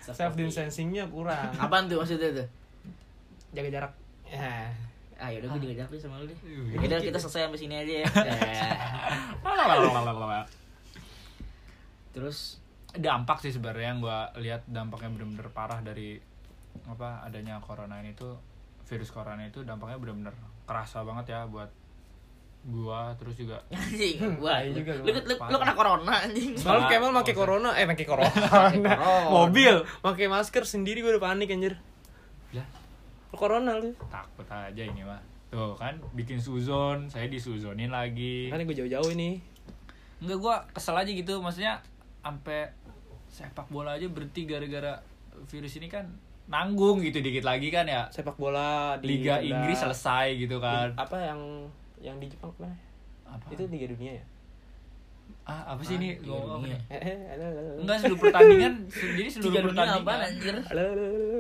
Self- 0.01 0.19
Self 0.19 0.33
distancingnya 0.35 1.05
kurang. 1.07 1.49
apaan 1.57 1.89
tuh 1.89 1.97
maksudnya 1.97 2.29
tuh 2.35 2.49
Jaga 3.51 3.69
jarak. 3.69 3.93
Ya. 4.27 4.69
Ah 5.21 5.29
yaudah 5.29 5.49
gue 5.51 5.61
juga 5.63 5.75
jarak 5.77 5.91
deh 5.91 6.01
sama 6.01 6.17
lu 6.17 6.27
deh 6.27 6.39
Iya. 6.41 6.81
Yaudah 6.81 6.99
kita 7.03 7.19
selesai 7.19 7.41
sampai 7.45 7.61
sini 7.61 7.75
aja 7.77 7.95
ya 8.01 8.07
terus 12.11 12.59
dampak 12.91 13.39
sih 13.39 13.55
sebenarnya 13.55 13.87
yang 13.87 14.01
gua 14.01 14.19
lihat 14.35 14.67
dampaknya 14.67 15.13
bener-bener 15.13 15.47
parah 15.51 15.79
dari 15.79 16.19
apa 16.87 17.23
adanya 17.23 17.61
corona 17.61 18.03
ini 18.03 18.13
tuh 18.13 18.35
virus 18.85 19.11
corona 19.11 19.39
itu 19.41 19.63
dampaknya 19.63 19.97
bener-bener 19.97 20.35
kerasa 20.65 21.07
banget 21.07 21.31
ya 21.31 21.47
buat 21.47 21.71
gua 22.63 23.15
terus 23.15 23.39
juga 23.39 23.63
anjing 23.73 24.37
wah 24.37 24.59
Tai 24.59 24.75
juga 24.75 24.91
lu. 24.99 25.03
lu, 25.07 25.13
lu, 25.15 25.35
lu 25.39 25.57
kena 25.57 25.75
corona 25.75 26.15
anjing 26.25 26.51
Semalam 26.53 26.83
Kemal 26.87 27.11
pakai 27.15 27.35
corona, 27.35 27.71
eh 27.73 27.87
pakai 27.87 28.05
corona. 28.05 28.29
corona. 28.29 28.93
Mobil 29.31 29.75
pakai 30.03 30.27
masker 30.27 30.67
sendiri 30.67 31.01
gue 31.01 31.15
udah 31.15 31.23
panik 31.23 31.49
anjir. 31.49 31.79
ya 32.51 32.67
Lu 33.31 33.37
corona 33.37 33.73
lu. 33.75 33.91
takut 34.07 34.47
aja 34.47 34.83
ini 34.83 35.03
mah 35.03 35.19
tuh 35.47 35.75
kan 35.75 35.99
bikin 36.13 36.39
suzon 36.39 37.07
saya 37.07 37.27
disuzonin 37.27 37.91
lagi 37.91 38.47
Kan 38.49 38.63
gue 38.63 38.77
jauh-jauh 38.77 39.11
ini. 39.11 39.43
Enggak 40.21 40.39
gua 40.39 40.55
kesel 40.71 40.95
aja 40.95 41.09
gitu 41.09 41.39
maksudnya 41.39 41.81
sampai 42.21 42.71
sepak 43.27 43.67
bola 43.67 43.95
aja 43.95 44.07
berhenti 44.07 44.45
gara-gara 44.45 45.01
virus 45.47 45.79
ini 45.79 45.87
kan 45.87 46.05
nanggung 46.47 46.99
gitu 47.01 47.19
dikit 47.19 47.47
lagi 47.47 47.71
kan 47.71 47.87
ya 47.87 48.11
Sepak 48.11 48.35
bola 48.35 48.99
di 48.99 49.23
Liga. 49.23 49.39
Inggris 49.39 49.79
selesai 49.79 50.35
gitu 50.37 50.59
kan 50.59 50.91
Apa 50.95 51.17
yang 51.17 51.41
yang 51.99 52.19
di 52.19 52.27
Jepang 52.27 52.51
mana? 52.59 52.75
apa 53.25 53.47
Itu 53.49 53.71
Liga 53.71 53.87
Dunia 53.87 54.19
ya? 54.19 54.25
Ah 55.51 55.63
apa 55.69 55.83
sih 55.83 55.93
Ah, 55.93 56.01
ini 56.01 56.09
Ngomong 56.21 56.39
apa 56.39 56.57
Dunia. 56.63 56.71
nih? 56.71 56.81
Eh, 56.89 57.03
eh, 57.03 57.19
halo. 57.29 57.49
enggak 57.81 57.97
seluruh 57.99 58.19
pertandingan 58.21 58.75
jadi 59.11 59.25
seluruh 59.29 59.51
tiga 59.51 59.61
pertandingan 59.67 59.99
apaan 60.01 60.21
anjir 60.23 60.55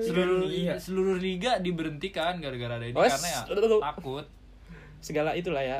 seluruh 0.03 0.39
Liga. 0.45 0.75
seluruh 0.77 1.17
liga 1.17 1.53
diberhentikan 1.59 2.33
gara-gara 2.37 2.75
ada 2.75 2.85
ini 2.85 2.93
Oh, 2.93 3.05
karena 3.05 3.29
ya 3.29 3.41
takut 3.81 4.25
segala 4.99 5.31
itulah 5.33 5.63
ya. 5.63 5.79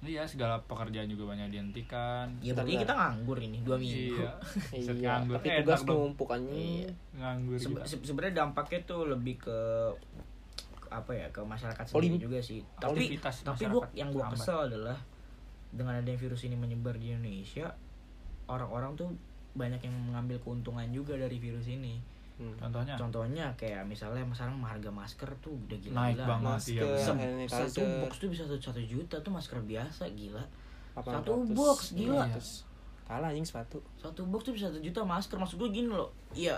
iya 0.00 0.24
segala 0.24 0.60
pekerjaan 0.62 1.08
juga 1.08 1.24
banyak 1.26 1.48
dihentikan 1.50 2.28
ya 2.38 2.52
berarti 2.52 2.72
kita 2.78 2.92
nganggur 2.94 3.38
ini 3.38 3.58
dua 3.60 3.76
minggu 3.76 4.16
iya 4.18 4.30
Set 4.78 4.94
Iya, 4.94 5.08
nganggur 5.10 5.34
tapi 5.36 5.46
Enak 5.46 5.60
tugas 5.62 5.80
numpuk. 5.86 6.28
Iya. 6.46 6.90
nganggur 7.14 7.56
Se- 7.56 7.84
se- 7.86 8.00
sebenarnya 8.02 8.34
dampaknya 8.38 8.80
tuh 8.84 9.00
lebih 9.06 9.36
ke 9.38 9.58
apa 10.90 11.12
ya 11.12 11.26
ke 11.28 11.40
masyarakat 11.40 11.84
Olim- 11.92 12.16
sendiri 12.16 12.24
juga 12.26 12.38
sih 12.40 12.60
tapi 12.76 13.14
tapi 13.16 13.62
gua 13.66 13.84
yang 13.92 14.10
gua 14.10 14.26
kesel 14.28 14.66
adalah 14.66 14.98
dengan 15.70 15.94
adanya 15.94 16.18
virus 16.18 16.42
ini 16.42 16.54
menyebar 16.54 16.94
di 16.94 17.14
Indonesia 17.14 17.70
orang-orang 18.46 18.94
tuh 18.94 19.08
banyak 19.52 19.82
yang 19.82 19.94
mengambil 20.10 20.38
keuntungan 20.42 20.86
juga 20.90 21.14
dari 21.14 21.38
virus 21.38 21.66
ini 21.66 21.98
Hmm. 22.40 22.56
contohnya 22.56 22.96
contohnya 22.96 23.46
kayak 23.52 23.84
misalnya 23.84 24.24
sekarang 24.32 24.64
harga 24.64 24.88
masker 24.88 25.28
tuh 25.44 25.52
udah 25.60 25.76
gila 25.76 25.92
Naik 25.92 26.16
gila 26.16 26.24
banget. 26.24 26.48
Masker, 26.56 26.72
iya, 26.72 26.84
bener. 26.88 27.04
sanitizer, 27.04 27.68
satu 27.68 27.80
box 28.00 28.12
tuh 28.16 28.28
bisa 28.32 28.42
satu, 28.48 28.56
satu 28.56 28.80
juta 28.80 29.16
tuh 29.20 29.28
masker 29.28 29.58
biasa 29.60 30.02
gila 30.16 30.44
800. 30.96 31.20
satu 31.20 31.32
box, 31.52 31.78
gila. 31.92 32.24
800. 32.32 32.64
Kalah 33.04 33.28
anjing 33.28 33.44
sepatu. 33.44 33.78
satu 34.00 34.24
box 34.24 34.40
tuh 34.40 34.54
bisa 34.56 34.72
satu 34.72 34.80
juta 34.80 35.04
masker 35.04 35.36
maksud 35.36 35.60
gue 35.60 35.68
gini 35.68 35.92
loh 35.92 36.08
iya 36.32 36.56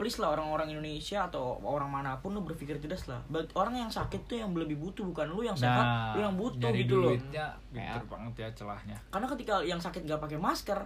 please 0.00 0.16
lah 0.16 0.32
orang-orang 0.32 0.72
Indonesia 0.72 1.28
atau 1.28 1.60
orang 1.60 1.92
mana 1.92 2.16
pun 2.24 2.32
lu 2.32 2.40
berpikir 2.40 2.80
cerdas 2.80 3.04
lah. 3.04 3.20
Bagi 3.28 3.52
orang 3.52 3.84
yang 3.84 3.92
sakit 3.92 4.24
tuh 4.24 4.40
yang 4.40 4.48
lebih 4.56 4.80
butuh 4.80 5.04
bukan 5.04 5.28
lu 5.28 5.44
yang 5.44 5.52
sehat 5.52 6.16
lu 6.16 6.24
yang 6.24 6.32
butuh 6.40 6.72
Nah, 6.72 6.80
gitu 6.80 6.94
loh. 6.96 7.12
pinter 7.68 8.00
banget 8.08 8.32
ya 8.40 8.48
celahnya. 8.56 8.96
Karena 9.12 9.28
ketika 9.28 9.60
yang 9.60 9.76
sakit 9.76 10.08
gak 10.08 10.24
pakai 10.24 10.40
masker 10.40 10.80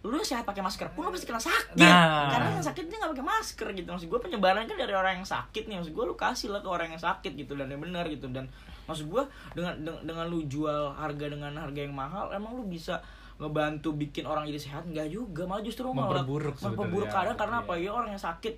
lu 0.00 0.16
sehat 0.24 0.48
pakai 0.48 0.64
masker 0.64 0.88
pun 0.96 1.04
lu 1.04 1.12
pasti 1.12 1.28
kena 1.28 1.42
sakit. 1.42 1.76
Nah. 1.76 2.32
karena 2.32 2.56
yang 2.56 2.64
sakit 2.64 2.88
dia 2.88 2.96
nggak 3.04 3.12
pakai 3.20 3.26
masker 3.26 3.68
gitu. 3.76 3.88
Maksud 3.92 4.08
gue 4.08 4.20
penyebaran 4.22 4.64
kan 4.64 4.76
dari 4.80 4.94
orang 4.96 5.20
yang 5.20 5.28
sakit 5.28 5.68
nih. 5.68 5.76
Maksud 5.76 5.92
gue 5.92 6.04
lu 6.08 6.16
kasih 6.16 6.48
lah 6.48 6.64
ke 6.64 6.68
orang 6.72 6.88
yang 6.88 7.02
sakit 7.02 7.36
gitu 7.36 7.52
dan 7.52 7.68
yang 7.68 7.84
benar 7.84 8.08
gitu. 8.08 8.24
Dan 8.32 8.48
maksud 8.88 9.12
gue 9.12 9.22
dengan 9.52 9.76
dengan, 9.76 10.00
dengan 10.00 10.24
lu 10.32 10.48
jual 10.48 10.96
harga 10.96 11.26
dengan 11.28 11.52
harga 11.52 11.80
yang 11.84 11.92
mahal 11.92 12.32
emang 12.32 12.56
lu 12.56 12.64
bisa 12.64 13.04
ngebantu 13.40 13.88
bikin 13.94 14.22
orang 14.22 14.44
jadi 14.44 14.60
sehat? 14.60 14.84
Nggak 14.84 15.08
juga 15.08 15.42
malah 15.44 15.60
justru 15.60 15.88
malah 15.88 16.20
Memperburuk 16.20 16.54
memperburuk 16.54 17.08
sebetulnya. 17.08 17.10
keadaan 17.10 17.38
karena 17.38 17.56
Iya. 17.56 17.64
apa 17.64 17.74
ya 17.74 17.90
orang 17.90 18.10
yang 18.10 18.22
sakit. 18.22 18.54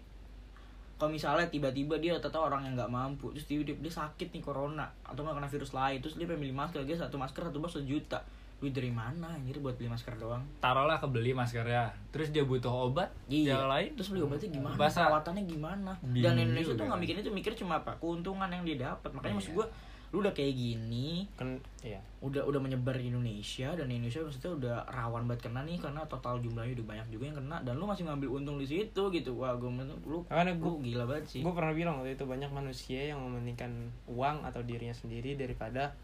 Kalau 0.95 1.11
misalnya 1.11 1.47
tiba-tiba 1.49 1.95
dia 1.97 2.15
atau 2.15 2.41
orang 2.41 2.63
yang 2.63 2.75
nggak 2.75 2.87
mampu 2.89 3.31
terus 3.31 3.47
dia, 3.47 3.59
dia, 3.61 3.75
dia 3.75 3.91
sakit 3.93 4.29
nih 4.29 4.39
corona 4.41 4.87
atau 5.03 5.21
nggak 5.21 5.35
kena 5.35 5.49
virus 5.49 5.73
lain 5.73 5.99
terus 5.99 6.15
dia 6.15 6.27
pengen 6.27 6.41
beli 6.41 6.53
masker 6.53 6.83
dia 6.83 6.95
satu 6.95 7.17
masker 7.17 7.43
satu 7.45 7.59
box 7.59 7.75
sejuta. 7.77 8.23
Duit 8.59 8.71
dari 8.71 8.91
mana 8.91 9.27
anjir 9.29 9.59
buat 9.59 9.75
beli 9.75 9.91
masker 9.91 10.15
doang? 10.15 10.39
Taruhlah 10.59 10.95
kebeli 10.97 11.31
maskernya 11.33 11.91
terus 12.11 12.31
dia 12.31 12.43
butuh 12.43 12.71
obat 12.71 13.11
yang 13.27 13.67
lain? 13.67 13.91
Terus 13.93 14.11
beli 14.11 14.23
obatnya 14.23 14.47
gimana? 14.49 14.75
Bahasa- 14.77 15.03
perawatannya 15.03 15.43
gimana? 15.45 15.93
Dan 16.01 16.39
Indonesia 16.39 16.71
tuh 16.71 16.87
nggak 16.87 16.91
kan. 16.93 17.03
mikir 17.03 17.15
itu 17.19 17.31
mikir 17.33 17.53
cuma 17.57 17.83
apa? 17.83 17.99
Keuntungan 17.99 18.47
yang 18.47 18.63
dia 18.63 18.79
dapat. 18.85 19.11
Makanya 19.11 19.35
maksud 19.37 19.51
Iya. 19.53 19.67
Gua 20.13 20.21
lu 20.21 20.29
udah 20.29 20.37
kayak 20.37 20.53
gini 20.53 21.25
kan 21.41 21.57
iya. 21.81 21.97
udah 22.21 22.45
udah 22.45 22.61
menyebar 22.61 23.01
di 23.01 23.09
Indonesia 23.09 23.73
dan 23.73 23.89
Indonesia 23.89 24.21
maksudnya 24.21 24.53
udah 24.61 24.77
rawan 24.93 25.25
banget 25.25 25.49
kena 25.49 25.65
nih 25.65 25.81
karena 25.81 26.05
total 26.05 26.37
jumlahnya 26.45 26.77
udah 26.77 26.87
banyak 26.93 27.07
juga 27.09 27.25
yang 27.33 27.37
kena 27.41 27.57
dan 27.65 27.81
lu 27.81 27.89
masih 27.89 28.05
ngambil 28.05 28.29
untung 28.29 28.61
di 28.61 28.69
situ 28.69 29.03
gitu. 29.09 29.33
Wah 29.33 29.57
gue 29.57 29.73
lu 30.05 30.21
Makanya 30.29 30.53
lu 30.61 30.85
gila 30.85 31.09
banget 31.09 31.25
sih. 31.25 31.41
gue 31.41 31.53
pernah 31.57 31.73
bilang 31.73 32.05
waktu 32.05 32.13
itu 32.13 32.29
banyak 32.29 32.53
manusia 32.53 33.01
yang 33.09 33.25
mementingkan 33.25 33.73
uang 34.05 34.45
atau 34.45 34.61
dirinya 34.61 34.93
sendiri 34.93 35.33
daripada 35.33 35.97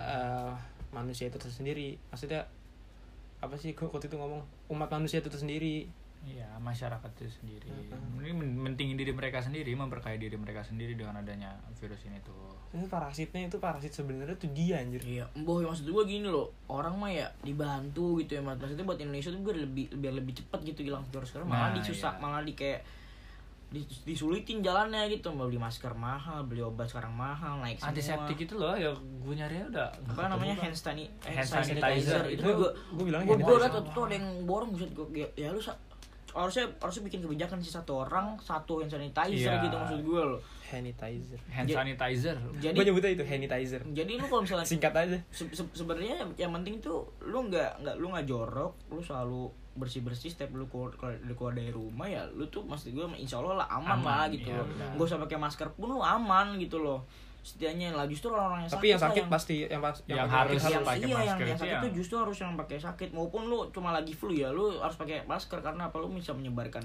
eh, 0.00 0.52
manusia 0.96 1.28
itu 1.28 1.36
tersendiri. 1.36 2.00
Maksudnya 2.08 2.48
apa 3.44 3.54
sih 3.60 3.76
gue 3.76 3.84
waktu 3.84 4.08
itu 4.08 4.16
ngomong? 4.16 4.40
Umat 4.72 4.88
manusia 4.88 5.20
itu 5.20 5.28
tersendiri 5.28 5.84
Iya, 6.28 6.44
masyarakat 6.58 7.10
itu 7.16 7.32
sendiri. 7.34 7.72
Ini 8.14 8.30
men- 8.30 8.60
mentingin 8.60 8.94
diri 8.94 9.10
mereka 9.10 9.40
sendiri, 9.40 9.72
memperkaya 9.72 10.14
diri 10.14 10.34
mereka 10.34 10.60
sendiri 10.60 10.92
dengan 10.92 11.16
adanya 11.16 11.50
virus 11.74 12.04
ini 12.04 12.20
tuh. 12.20 12.36
itu 12.68 12.84
parasitnya 12.84 13.40
itu 13.42 13.56
parasit 13.56 13.88
sebenarnya 13.90 14.36
tuh 14.36 14.52
dia 14.52 14.76
anjir 14.76 15.00
Iya, 15.00 15.24
boh 15.38 15.56
maksud 15.58 15.88
gue 15.88 16.04
gini 16.06 16.28
loh, 16.28 16.52
orang 16.66 16.92
mah 16.94 17.08
ya 17.08 17.24
dibantu 17.40 18.20
gitu 18.20 18.36
ya 18.36 18.42
mas. 18.42 18.54
Maksudnya 18.54 18.84
buat 18.84 18.98
Indonesia 18.98 19.30
tuh 19.30 19.40
biar 19.40 19.56
lebih 19.58 19.88
biar 19.94 20.12
lebih 20.12 20.36
cepat 20.36 20.60
gitu 20.62 20.84
hilang 20.84 21.00
virus 21.06 21.32
sekarang 21.32 21.48
malah 21.48 21.72
Nah, 21.72 21.74
disusah, 21.74 22.12
iya. 22.12 22.20
malah 22.20 22.42
di 22.42 22.52
kayak 22.52 22.84
di- 23.68 23.84
disulitin 24.02 24.60
jalannya 24.60 25.08
gitu 25.10 25.28
mau 25.30 25.44
beli 25.44 25.56
masker 25.58 25.92
mahal 25.92 26.40
beli 26.42 26.60
obat 26.60 26.84
sekarang 26.86 27.08
mahal 27.10 27.56
naik 27.58 27.76
semua 27.76 27.88
Antiseptik 27.90 28.38
itu 28.42 28.54
loh, 28.54 28.72
ya 28.72 28.88
gue 28.92 29.34
nyari 29.34 29.60
udah. 29.62 29.88
apa 30.06 30.20
namanya 30.26 30.56
hand, 30.58 30.72
stani- 30.72 31.08
Hand 31.22 31.44
sanitizer. 31.44 32.20
itu 32.26 32.40
Gua- 32.42 32.52
juga 32.54 32.68
gua 32.90 33.04
bilangnya 33.06 33.26
gue 33.26 33.34
hand 33.34 33.44
gue 33.44 33.48
sanitizer. 33.50 33.60
liat 33.62 33.72
waktu 33.74 33.90
itu 33.90 34.00
ada 34.02 34.14
yang 34.14 34.26
borong 34.44 34.70
buset 34.72 34.90
gue 34.90 35.06
ya, 35.14 35.28
ya 35.34 35.48
lu 35.48 35.56
sa- 35.58 35.76
harusnya 36.40 36.70
harusnya 36.76 37.02
bikin 37.02 37.20
kebijakan 37.20 37.58
sih 37.58 37.68
satu 37.68 38.00
orang 38.00 38.38
satu 38.38 38.78
hand 38.78 38.88
sanitizer 38.88 39.50
Iya. 39.50 39.60
gitu 39.60 39.76
maksud 39.76 40.00
gue 40.00 40.22
loh 40.24 40.40
sanitizer 40.62 41.40
Hand 41.48 41.66
sanitizer. 41.66 42.36
jadi 42.56 42.72
gue 42.72 42.86
nyebutnya 42.86 43.10
itu 43.12 43.24
sanitizer 43.24 43.82
jadi 43.88 44.12
lu 44.14 44.24
kalau 44.24 44.42
misalnya 44.42 44.62
singkat 44.64 44.92
aja 44.92 45.18
se- 45.28 45.50
se- 45.50 45.74
sebenarnya 45.74 46.14
yang, 46.36 46.52
penting 46.52 46.78
tuh 46.78 47.02
lu 47.20 47.42
nggak 47.44 47.80
nggak 47.80 47.94
lu 47.96 48.06
nggak 48.08 48.24
jorok 48.24 48.72
lu 48.88 49.00
selalu 49.00 49.48
bersih 49.74 50.02
bersih 50.02 50.28
setiap 50.28 50.50
lu 50.52 50.66
keluar, 50.66 50.90
keluar, 50.92 51.14
lu 51.20 51.32
keluar 51.32 51.52
dari 51.52 51.70
rumah 51.70 52.04
ya 52.04 52.26
lu 52.28 52.46
tuh 52.46 52.62
maksud 52.62 52.90
gue 52.90 53.06
insya 53.16 53.38
Allah 53.38 53.58
lah 53.58 53.68
aman, 53.72 53.96
Aman, 53.96 54.04
lah 54.04 54.24
gitu 54.28 54.48
iya, 54.48 54.58
loh 54.58 54.66
benar. 54.68 54.90
gak 54.92 55.06
usah 55.06 55.18
pakai 55.18 55.38
masker 55.38 55.68
pun 55.72 55.88
lu 55.88 55.98
aman 55.98 56.46
gitu 56.56 56.78
loh 56.78 57.06
setidaknya 57.40 57.88
lah 57.90 58.04
justru 58.04 58.28
orang-orang 58.28 58.64
yang 58.64 58.70
tapi 58.70 58.86
yang 58.88 59.00
sakit 59.00 59.24
pasti 59.26 59.56
yang 59.64 59.80
pas 59.80 59.96
Yang 60.04 60.18
pakai 60.20 60.36
harus 60.36 60.58
sakit 60.58 60.68
yang, 60.70 60.84
pakai 60.84 60.98
iya, 60.98 61.08
yang, 61.08 61.16
masker. 61.16 61.28
Yang 61.38 61.48
itu 61.48 61.56
sakit 61.58 61.70
yang- 61.70 61.82
tuh 61.82 61.92
justru 61.94 62.14
harus 62.16 62.36
yang 62.38 62.52
pakai 62.54 62.78
sakit. 62.78 63.08
Maupun 63.10 63.42
lu 63.46 63.58
cuma 63.70 63.90
lagi 63.90 64.12
flu 64.12 64.30
ya 64.30 64.48
lu 64.48 64.76
harus 64.76 64.94
pakai 64.94 65.24
masker. 65.24 65.58
Karena 65.58 65.82
apa? 65.86 65.96
Lu 65.96 66.08
bisa 66.08 66.30
menyebarkan 66.30 66.84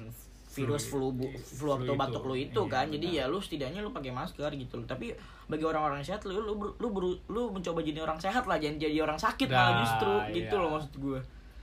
virus 0.50 0.86
flu 0.86 1.10
Flu- 1.10 1.18
bu- 1.18 1.34
flu 1.34 1.58
flu 1.60 1.70
atau 1.74 1.86
itu. 1.90 2.00
batuk 2.00 2.24
lu 2.24 2.36
itu 2.36 2.62
Iya, 2.62 2.70
kan. 2.70 2.86
Jadi 2.88 3.08
benar. 3.10 3.20
ya 3.20 3.32
lu 3.34 3.38
setidaknya 3.38 3.80
lu 3.80 3.90
pakai 3.90 4.12
masker 4.12 4.52
gitu 4.54 4.74
loh. 4.76 4.86
Tapi 4.86 5.06
bagi 5.44 5.64
orang-orang 5.64 5.98
yang 6.00 6.08
sehat 6.08 6.22
lu 6.24 6.38
lu 6.38 6.54
lu, 6.56 6.88
beru- 6.90 7.22
lu 7.28 7.50
mencoba 7.50 7.82
jadi 7.82 8.00
orang 8.00 8.18
sehat 8.18 8.46
lah. 8.46 8.56
Jangan 8.56 8.78
jadi 8.78 8.98
orang 9.00 9.18
sakit 9.18 9.48
malah 9.48 9.66
Nah, 9.68 9.80
justru. 9.82 10.12
iya. 10.14 10.34
gitu 10.38 10.56
loh 10.56 10.70
maksud 10.72 10.94
gue 10.96 11.20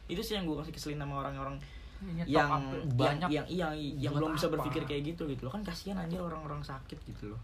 itu 0.06 0.18
sih 0.20 0.34
yang 0.34 0.42
gue 0.42 0.58
kasih 0.58 0.74
keselin 0.74 0.98
sama 0.98 1.14
orang-orang 1.20 1.54
Nyetok 2.00 2.26
yang 2.26 2.48
yang 2.50 2.64
banyak 2.96 3.28
yang 3.30 3.46
yang, 3.46 3.72
yang 3.96 4.10
buat 4.10 4.18
belum 4.18 4.30
bisa 4.34 4.46
apa? 4.46 4.54
berpikir 4.56 4.82
kayak 4.84 5.02
gitu 5.06 5.22
gitu 5.26 5.42
loh. 5.42 5.52
Kan 5.52 5.62
kasihan 5.62 5.94
anjir 5.96 6.18
orang-orang 6.18 6.58
sakit 6.60 6.98
gitu 7.06 7.30
loh. 7.30 7.40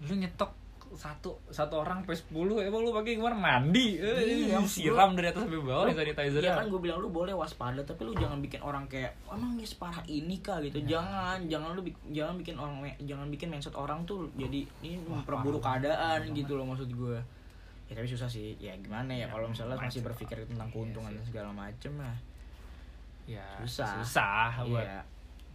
Lu 0.00 0.12
nyetok 0.12 0.50
satu 0.90 1.30
satu 1.46 1.74
orang 1.78 2.00
sampai 2.00 2.16
10 2.54 2.64
emang 2.64 2.80
lu 2.80 2.90
pakai 2.90 3.14
gimana 3.14 3.34
mandi. 3.34 3.96
Eh, 3.96 4.46
Iya, 4.46 4.62
siram 4.62 5.12
dari 5.12 5.28
atas 5.28 5.42
sampai 5.42 5.58
bawah 5.58 5.84
Lu- 5.84 5.92
sanitizer 5.92 6.38
Iya 6.38 6.54
kan 6.54 6.66
gue 6.66 6.78
bilang 6.78 6.98
lu 6.98 7.08
boleh 7.08 7.30
waspada 7.30 7.80
tapi 7.80 8.02
lu 8.02 8.14
jangan 8.14 8.38
bikin 8.38 8.60
orang 8.60 8.86
kayak 8.86 9.12
"Oh, 9.24 9.34
emang 9.34 9.54
dia 9.54 9.64
separah 9.64 10.00
ini 10.04 10.38
kah? 10.38 10.60
gitu. 10.60 10.78
Iya. 10.78 10.88
jangan 10.94 11.38
jangan 11.44 11.70
lu 11.72 11.82
jangan 12.08 12.34
bikin 12.36 12.54
orang 12.54 12.74
jangan 13.00 13.26
bikin 13.28 13.48
mindset 13.48 13.74
orang 13.74 14.04
tuh 14.04 14.30
jadi 14.34 14.60
ini 14.78 14.96
memperburuk 15.00 15.60
keadaan 15.60 16.22
gitu 16.30 16.54
loh 16.54 16.64
maksud 16.64 16.88
gue 16.88 17.18
ya 17.84 17.92
tapi 17.92 18.04
susah 18.06 18.26
sih. 18.26 18.52
Ya 18.56 18.72
gimana 18.74 19.10
ya, 19.10 19.24
Ya, 19.24 19.26
kalau 19.28 19.46
misalnya 19.46 19.74
masih 19.74 20.00
berpikir 20.00 20.36
tentang 20.44 20.66
Iya 20.66 20.74
keuntungan 20.74 21.10
dan 21.10 21.24
segala 21.24 21.50
macem 21.50 21.92
lah 21.96 22.16
ya 23.24 23.44
Susah. 23.60 24.00
susah 24.00 24.64
buat 24.64 24.80
iya 24.82 25.00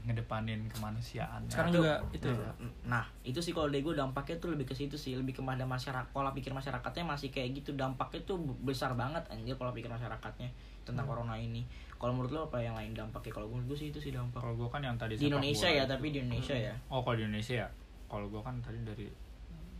ngedepanin 0.03 0.67
kemanusiaan 0.67 1.47
sekarang 1.47 1.71
Itu- 1.71 1.79
juga 1.79 1.93
itu 2.11 2.27
Nah, 2.27 2.51
nah 2.83 3.03
itu 3.23 3.39
sih 3.39 3.51
kalau 3.51 3.67
dari 3.67 3.79
gue 3.79 3.91
dampaknya 3.93 4.35
tuh 4.37 4.51
lebih 4.51 4.65
ke 4.65 4.75
situ 4.75 4.93
sih 4.93 5.15
lebih 5.15 5.31
kepada 5.33 5.63
masyarakat 5.63 6.11
pola 6.11 6.29
pikir 6.29 6.51
masyarakatnya 6.51 7.07
masih 7.07 7.29
kayak 7.29 7.55
gitu. 7.55 7.71
Dampaknya 7.73 8.19
tuh 8.23 8.35
besar 8.59 8.93
banget 8.93 9.23
anjir 9.27 9.55
pola 9.55 9.71
pikir 9.71 9.87
masyarakatnya 9.87 10.51
tentang 10.83 11.03
Hmm. 11.03 11.15
corona 11.15 11.35
ini. 11.35 11.63
Kalau 11.95 12.11
menurut 12.11 12.29
lo 12.29 12.41
apa 12.45 12.59
yang 12.59 12.73
lain 12.73 12.91
dampaknya? 12.91 13.31
Kalau 13.31 13.47
menurut 13.47 13.65
gue 13.65 13.77
sih 13.77 13.87
itu 13.87 13.97
sih 13.97 14.11
dampak. 14.11 14.37
Kalau 14.37 14.53
gua 14.53 14.67
kan 14.67 14.81
yang 14.81 14.95
tadi 14.95 15.15
di 15.15 15.25
Indonesia 15.25 15.65
ya 15.65 15.83
itu. 15.83 15.89
tapi 15.89 16.05
di 16.09 16.19
Indonesia 16.19 16.55
ya. 16.57 16.73
Oh 16.89 16.99
kalau 16.99 17.15
di 17.15 17.23
Indonesia 17.23 17.55
ya? 17.57 17.67
Kalau 18.05 18.27
gua 18.27 18.41
kan 18.41 18.59
tadi 18.59 18.77
dari 18.81 19.07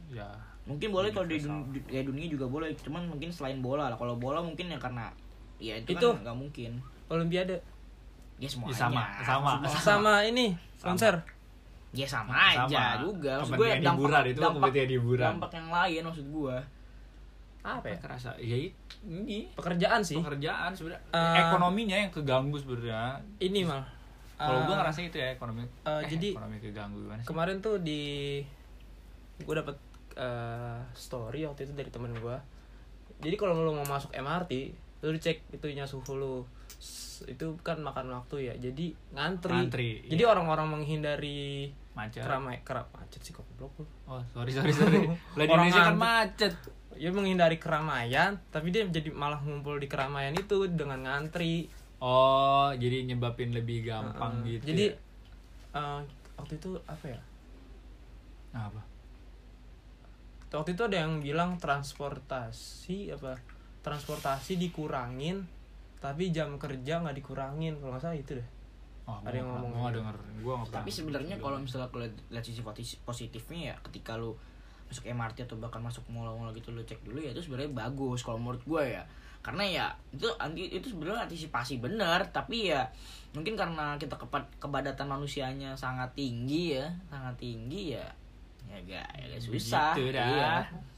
ya 0.07 0.27
mungkin 0.63 0.89
boleh 0.89 1.09
kalau 1.09 1.27
di 1.27 1.35
Universal. 1.35 1.67
dun- 1.67 1.89
ya 1.89 2.01
dunia 2.01 2.27
juga 2.29 2.45
boleh 2.47 2.71
cuman 2.77 3.03
mungkin 3.05 3.27
selain 3.27 3.59
bola 3.59 3.89
lah. 3.89 3.97
Kalau 3.97 4.15
bola 4.15 4.39
mungkin 4.39 4.69
ya 4.69 4.79
karena 4.79 5.11
ya 5.57 5.75
itu, 5.75 5.91
Itu. 5.91 6.09
kan 6.09 6.23
nggak 6.23 6.37
mungkin. 6.37 6.71
Olimpiade 7.09 7.59
ya 8.35 8.47
semuanya 8.47 8.71
Ya, 8.71 8.79
sama, 8.79 9.01
sama. 9.19 9.51
Semua- 9.63 9.83
sama 9.83 10.13
ini 10.23 10.53
konser? 10.77 11.15
Ya 11.91 12.03
sama, 12.03 12.33
Sama. 12.51 12.65
aja 12.65 12.83
juga. 12.99 13.37
Maksud 13.37 13.53
gue 13.53 13.67
Kepentingan 13.67 13.93
hiburan, 13.93 14.23
itu 14.25 14.39
kan 14.39 14.51
kepentingan 14.51 14.91
hiburan. 14.91 15.25
dampak 15.31 15.51
yang 15.53 15.69
lain 15.69 16.01
maksud 16.03 16.25
gue 16.27 16.57
apa 17.63 17.85
ya? 17.85 17.97
Kerasa 17.97 18.29
ya 18.37 18.57
it- 18.59 18.75
ini. 19.03 19.47
Pekerjaan 19.53 20.01
sih. 20.01 20.17
Pekerjaan 20.17 20.71
sebenarnya. 20.71 20.99
Eh, 21.09 21.35
ekonominya 21.43 21.95
yang 21.95 22.09
keganggu 22.09 22.57
sebenarnya. 22.57 23.21
ini 23.37 23.63
mal. 23.63 23.85
Kalau 24.33 24.65
gua 24.65 24.73
Eh, 24.73 24.79
ngerasa 24.81 24.99
itu 25.01 25.15
ya 25.15 25.29
ekonomi. 25.31 25.63
eh, 25.63 26.01
jadi- 26.09 26.33
ekonomi 26.33 26.57
keganggu 26.59 26.97
gimana 26.99 27.19
sih? 27.19 27.27
kemarin 27.29 27.57
tuh 27.59 27.77
di 27.79 28.01
gue 29.39 29.55
dapet 29.55 29.77
eh, 30.13 30.77
story 30.93 31.41
waktu 31.43 31.63
itu 31.63 31.73
dari 31.73 31.89
temen 31.89 32.13
gue 32.13 32.37
jadi 33.19 33.33
kalau 33.33 33.55
lu 33.55 33.73
mau 33.73 33.87
masuk 33.87 34.11
MRT 34.11 34.73
lu 35.01 35.13
cek 35.13 35.51
itunya 35.51 35.83
suhu 35.83 36.13
lu. 36.13 36.35
S- 36.35 36.62
itu 37.27 37.55
kan 37.63 37.79
makan 37.79 38.11
waktu 38.11 38.51
ya. 38.51 38.53
Jadi 38.59 38.95
ngantri, 39.15 39.55
Ngantri, 39.55 39.89
jadi 40.09 40.23
iya. 40.27 40.31
orang-orang 40.31 40.67
menghindari 40.79 41.71
macet. 41.93 42.25
keramai 42.25 42.57
kerap 42.65 42.89
macet 42.97 43.21
sih 43.21 43.31
kok 43.31 43.45
goblok 43.53 43.85
lu 43.85 43.85
oh 44.09 44.21
sorry 44.33 44.51
sorry 44.51 44.73
sorry. 44.73 44.99
Orang 45.37 45.69
Indonesia 45.69 45.93
kan 45.93 45.97
macet. 45.97 46.53
Ya 46.93 47.09
menghindari 47.09 47.57
keramaian 47.57 48.37
tapi 48.53 48.69
dia 48.69 48.85
jadi 48.85 49.09
malah 49.09 49.41
ngumpul 49.41 49.81
di 49.81 49.89
keramaian 49.89 50.33
itu 50.37 50.69
dengan 50.69 51.05
ngantri. 51.05 51.69
Oh 52.03 52.69
jadi 52.75 53.07
nyebabin 53.07 53.55
lebih 53.55 53.87
gampang 53.87 54.43
Heeh. 54.43 54.59
gitu 54.59 54.63
jadi 54.73 54.85
ya? 55.73 55.79
eh, 55.79 56.01
waktu 56.37 56.53
itu 56.59 56.69
apa 56.85 57.05
ya? 57.07 57.21
Nah, 58.53 58.69
apa? 58.69 58.81
Waktu 60.53 60.77
itu 60.77 60.83
ada 60.85 60.97
yang 61.01 61.17
bilang 61.17 61.57
transportasi 61.57 63.09
apa 63.17 63.41
transportasi 63.81 64.61
dikurangin 64.61 65.49
tapi 66.03 66.29
jam 66.29 66.59
kerja 66.59 66.99
nggak 66.99 67.15
dikurangin 67.15 67.79
kalau 67.79 67.95
nggak 67.95 68.03
salah 68.03 68.17
itu 68.17 68.35
deh 68.35 68.47
oh, 69.07 69.15
Ada 69.23 69.39
yang 69.39 69.47
ngomong 69.47 69.71
gua 69.71 69.87
gitu. 69.87 69.95
denger 70.03 70.15
gua 70.43 70.53
nggak 70.59 70.71
tapi 70.75 70.89
sebenarnya 70.91 71.35
kalau 71.39 71.57
misalnya 71.57 71.87
kalau 71.87 72.03
lihat- 72.03 72.43
sisi 72.43 72.59
posi- 72.59 72.99
positifnya 73.01 73.71
ya 73.71 73.75
ketika 73.81 74.19
lu 74.19 74.35
masuk 74.83 75.07
MRT 75.07 75.47
atau 75.47 75.55
bahkan 75.57 75.79
masuk 75.79 76.03
mall-mall 76.05 76.51
gitu 76.51 76.69
lu 76.69 76.83
cek 76.83 76.99
dulu 77.01 77.17
ya 77.17 77.31
itu 77.31 77.39
sebenarnya 77.41 77.71
bagus 77.73 78.19
kalau 78.21 78.35
menurut 78.37 78.59
gue 78.61 78.83
ya 78.91 79.03
karena 79.39 79.63
ya 79.65 79.85
itu 80.11 80.27
anti 80.37 80.67
itu 80.69 80.87
sebenarnya 80.87 81.23
antisipasi 81.25 81.79
benar 81.79 82.27
tapi 82.29 82.67
ya 82.69 82.83
mungkin 83.31 83.55
karena 83.55 83.95
kita 83.95 84.15
kepa- 84.15 84.51
kebadatan 84.55 85.07
manusianya 85.07 85.73
sangat 85.73 86.11
tinggi 86.13 86.75
ya 86.75 86.87
sangat 87.07 87.35
tinggi 87.39 87.95
ya 87.95 88.07
ya 88.67 88.77
gak, 88.83 89.07
ya 89.17 89.25
gak 89.31 89.41
susah 89.41 89.91
Begitu 89.95 90.15
dah. 90.15 90.27
iya. 90.29 90.53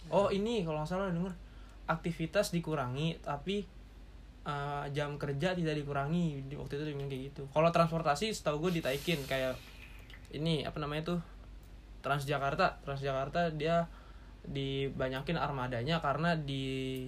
oh 0.08 0.30
ini 0.30 0.62
kalau 0.62 0.82
nggak 0.82 0.90
salah 0.90 1.10
denger 1.10 1.34
aktivitas 1.86 2.50
dikurangi 2.52 3.18
tapi 3.20 3.66
eh, 4.46 4.86
jam 4.92 5.18
kerja 5.18 5.52
tidak 5.52 5.76
dikurangi. 5.76 6.46
Di 6.46 6.56
waktu 6.56 6.74
itu 6.76 6.84
dia 6.84 6.94
bilang 6.94 7.10
kayak 7.10 7.24
gitu. 7.30 7.44
Kalau 7.50 7.70
transportasi 7.70 8.30
setahu 8.30 8.64
gue 8.64 8.80
ditaikin. 8.80 9.20
Kayak 9.26 9.58
ini 10.30 10.62
apa 10.62 10.78
namanya 10.78 11.12
tuh 11.12 11.20
Transjakarta. 12.00 12.86
Transjakarta 12.86 13.50
dia 13.52 13.90
dibanyakin 14.46 15.42
armadanya 15.42 15.98
karena 15.98 16.38
di 16.38 16.66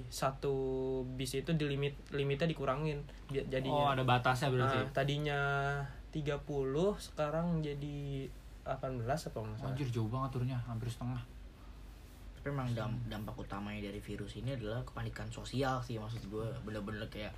satu 0.10 0.58
bis 1.14 1.38
itu 1.38 1.54
di 1.54 1.70
limit 1.70 1.94
limitnya 2.10 2.50
dikurangin. 2.50 3.06
Bi- 3.30 3.40
Oh, 3.40 3.46
jadinya 3.46 3.94
ada 3.94 4.02
batasnya 4.02 4.50
berarti. 4.50 4.78
Nah, 4.82 4.90
tadinya 4.90 5.40
30 6.10 6.42
sekarang 6.98 7.62
jadi 7.62 8.26
18 8.66 9.06
apa 9.30 9.38
nggak 9.38 9.56
salah. 9.56 9.70
Anjir 9.70 9.88
jauh 9.88 10.10
banget 10.10 10.30
turunnya, 10.34 10.58
hampir 10.66 10.90
setengah. 10.90 11.22
Tapi 12.48 12.56
emang 12.56 12.72
dam- 12.72 13.04
dampak 13.12 13.36
utamanya 13.36 13.84
dari 13.84 14.00
virus 14.00 14.40
ini 14.40 14.56
adalah 14.56 14.80
kepanikan 14.82 15.28
sosial 15.28 15.84
sih 15.84 16.00
maksud 16.00 16.24
gue 16.26 16.48
bener-bener 16.64 17.04
kayak 17.08 17.36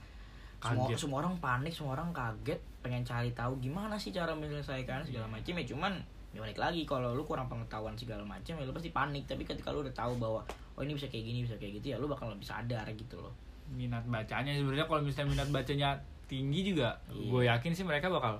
semua, 0.60 0.86
Kaget. 0.86 0.98
semua 1.00 1.18
orang 1.20 1.34
panik 1.40 1.74
semua 1.74 1.98
orang 1.98 2.14
kaget 2.14 2.62
pengen 2.80 3.02
cari 3.02 3.34
tahu 3.34 3.58
gimana 3.58 3.98
sih 3.98 4.12
cara 4.12 4.30
menyelesaikan 4.32 5.02
segala 5.02 5.26
macam 5.26 5.50
ya 5.52 5.66
cuman 5.66 5.98
ya 6.30 6.40
balik 6.40 6.60
lagi 6.60 6.86
kalau 6.86 7.18
lu 7.18 7.26
kurang 7.26 7.50
pengetahuan 7.50 7.98
segala 7.98 8.22
macam 8.22 8.54
ya 8.54 8.62
lu 8.62 8.70
pasti 8.70 8.92
panik 8.92 9.26
tapi 9.26 9.42
ketika 9.42 9.74
lu 9.74 9.82
udah 9.82 9.96
tahu 9.98 10.14
bahwa 10.16 10.46
oh 10.78 10.82
ini 10.84 10.94
bisa 10.94 11.10
kayak 11.10 11.26
gini 11.26 11.40
bisa 11.42 11.58
kayak 11.58 11.82
gitu 11.82 11.88
ya 11.88 11.98
lu 11.98 12.06
bakal 12.06 12.30
lebih 12.30 12.46
sadar 12.46 12.86
gitu 12.88 13.18
loh 13.18 13.34
Minat 13.68 14.06
bacanya 14.06 14.54
sebenarnya 14.54 14.86
kalau 14.86 15.02
misalnya 15.02 15.30
minat 15.32 15.50
bacanya 15.52 15.90
tinggi 16.26 16.62
juga, 16.68 16.94
Iya. 17.08 17.26
gue 17.28 17.42
yakin 17.44 17.72
sih 17.72 17.82
mereka 17.82 18.06
bakal. 18.08 18.38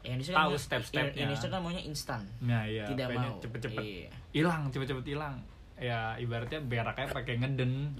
Ya, 0.00 0.14
Tahu 0.14 0.50
kan- 0.50 0.54
step-stepnya. 0.56 1.26
Indonesia 1.26 1.46
kan 1.48 1.58
maunya 1.60 1.78
instan 1.80 2.22
Nah 2.40 2.62
iya, 2.62 2.82
tidak 2.84 3.10
mau 3.12 3.38
cepet-cepet 3.38 3.78
Iya. 3.80 4.10
hilang, 4.32 4.66
cepet-cepet 4.68 5.02
hilang. 5.08 5.34
Ya 5.78 6.18
ibaratnya 6.18 6.58
beraknya 6.62 7.06
pakai 7.10 7.38
ngeden. 7.38 7.94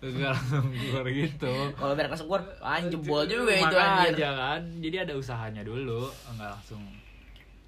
Gak 0.00 0.32
langsung 0.32 0.72
keluar 0.72 1.04
gitu. 1.12 1.52
kalau 1.76 1.92
berak 1.92 2.08
langsung 2.08 2.32
keluar 2.32 2.44
anjir 2.64 2.96
jebol 2.96 3.22
juga 3.28 3.52
itu 3.52 3.76
anjir 3.76 4.16
kan. 4.16 4.62
Jadi 4.80 4.96
ada 4.96 5.12
usahanya 5.12 5.60
dulu, 5.60 6.08
nggak 6.08 6.50
langsung 6.56 6.80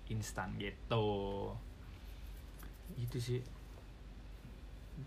instan 0.09 0.49
gitu. 0.57 1.53
Itu 2.97 3.19
sih. 3.21 3.45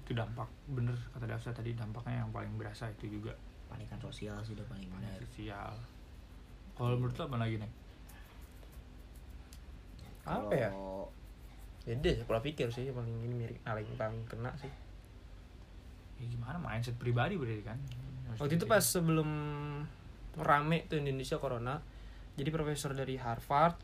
Itu 0.06 0.12
dampak 0.13 0.45
bener 0.69 0.93
kata 1.17 1.26
Dafsa 1.26 1.50
tadi 1.50 1.74
dampaknya 1.74 2.21
yang 2.21 2.30
paling 2.30 2.54
berasa 2.62 2.93
itu 2.93 3.17
juga 3.17 3.34
panikan 3.65 3.98
sosial 3.98 4.38
sih 4.45 4.54
udah 4.54 4.67
paling 4.69 4.86
benar 4.93 5.17
sosial. 5.26 5.74
Kalau 6.78 6.93
menurut 6.93 7.17
lo 7.17 7.24
apa 7.26 7.38
lagi 7.41 7.58
nih? 7.58 7.71
Apa 10.30 10.54
ya? 10.54 10.69
Beda 11.86 12.10
ya, 12.10 12.26
pola 12.26 12.41
pikir 12.41 12.74
sih 12.74 12.89
paling 12.89 13.13
ini 13.30 13.36
mirip 13.45 13.62
paling 13.62 13.86
paling 13.93 14.21
kena 14.26 14.52
sih. 14.58 14.74
Ya 16.17 16.26
gimana 16.26 16.58
mindset 16.58 16.98
pribadi 16.98 17.38
berarti 17.38 17.62
kan? 17.62 17.78
Waktu 18.41 18.58
itu 18.58 18.65
pas 18.65 18.82
sebelum 18.82 19.30
rame 20.36 20.89
tuh 20.89 21.00
Indonesia 21.00 21.38
corona, 21.38 21.80
jadi 22.36 22.50
profesor 22.52 22.91
dari 22.91 23.15
Harvard 23.15 23.78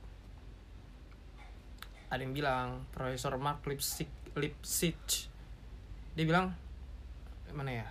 ada 2.11 2.19
yang 2.19 2.35
bilang 2.35 2.83
Profesor 2.91 3.39
Mark 3.39 3.63
Lipsitch, 3.63 4.35
Lipsitch 4.35 5.31
dia 6.11 6.27
bilang 6.27 6.51
mana 7.55 7.71
ya? 7.71 7.87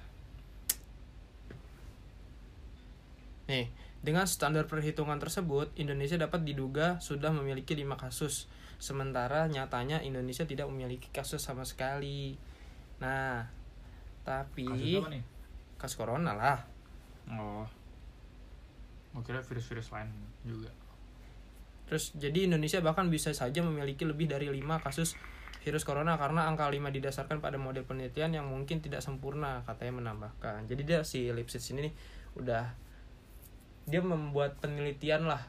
Nih, 3.49 3.73
dengan 4.05 4.29
standar 4.29 4.69
perhitungan 4.69 5.17
tersebut, 5.17 5.73
Indonesia 5.81 6.21
dapat 6.21 6.45
diduga 6.45 7.01
sudah 7.01 7.33
memiliki 7.33 7.73
lima 7.75 7.97
kasus, 7.97 8.47
sementara 8.81 9.45
nyatanya 9.47 10.01
Indonesia 10.01 10.49
tidak 10.49 10.67
memiliki 10.73 11.13
kasus 11.13 11.45
sama 11.45 11.69
sekali. 11.69 12.35
Nah, 13.05 13.45
tapi 14.25 14.65
Kasus 14.65 15.05
apa 15.05 15.11
nih? 15.13 15.25
kasus 15.77 15.97
corona 16.01 16.33
lah. 16.33 16.59
Oh. 17.29 17.69
Kira 19.21 19.45
virus-virus 19.45 19.93
lain 19.93 20.09
juga. 20.49 20.73
Terus 21.91 22.15
jadi 22.17 22.49
Indonesia 22.49 22.81
bahkan 22.81 23.11
bisa 23.13 23.35
saja 23.35 23.61
memiliki 23.61 24.07
lebih 24.07 24.31
dari 24.31 24.47
5 24.47 24.63
kasus 24.81 25.19
virus 25.61 25.85
corona 25.85 26.17
karena 26.17 26.49
angka 26.49 26.71
5 26.71 26.89
didasarkan 26.89 27.43
pada 27.43 27.61
model 27.61 27.85
penelitian 27.85 28.33
yang 28.33 28.47
mungkin 28.49 28.81
tidak 28.81 29.05
sempurna, 29.05 29.61
katanya 29.69 30.01
menambahkan. 30.01 30.65
Jadi 30.71 30.83
dia 30.87 31.05
si 31.05 31.29
Lipsitch 31.29 31.75
ini 31.77 31.91
nih 31.91 31.95
udah 32.39 32.65
dia 33.91 34.01
membuat 34.01 34.57
penelitian 34.63 35.27
lah 35.27 35.43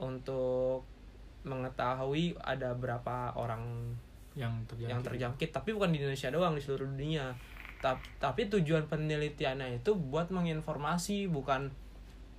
untuk 0.00 0.88
mengetahui 1.44 2.34
ada 2.40 2.72
berapa 2.72 3.32
orang 3.36 3.92
Yang 4.34 4.52
terjadi. 4.66 4.90
yang 4.90 5.00
terjangkit, 5.00 5.50
tapi 5.52 5.70
bukan 5.70 5.92
di 5.92 6.02
Indonesia 6.02 6.28
doang, 6.28 6.52
di 6.52 6.62
seluruh 6.64 6.88
dunia. 6.88 7.30
Ta- 7.78 8.00
Tapi 8.18 8.48
tujuan 8.48 8.88
penelitiannya 8.88 9.78
itu 9.78 9.92
buat 9.94 10.32
menginformasi, 10.32 11.28
bukan 11.28 11.70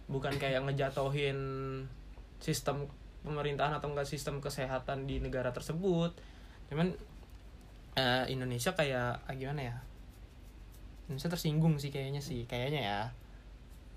bukan 0.06 0.34
kayak 0.36 0.62
ngejatohin 0.62 1.38
sistem 2.38 2.86
pemerintahan 3.22 3.74
atau 3.74 3.90
enggak 3.90 4.06
sistem 4.06 4.38
kesehatan 4.38 5.06
di 5.06 5.18
negara 5.18 5.50
tersebut. 5.50 6.14
Cuman 6.68 6.94
eh, 7.96 8.26
Indonesia 8.28 8.74
kayak 8.74 9.24
ah, 9.24 9.34
gimana 9.34 9.62
ya? 9.64 9.76
Indonesia 11.06 11.30
tersinggung 11.30 11.78
sih 11.78 11.90
kayaknya 11.90 12.20
sih, 12.20 12.44
kayaknya 12.46 12.82
ya. 12.82 13.02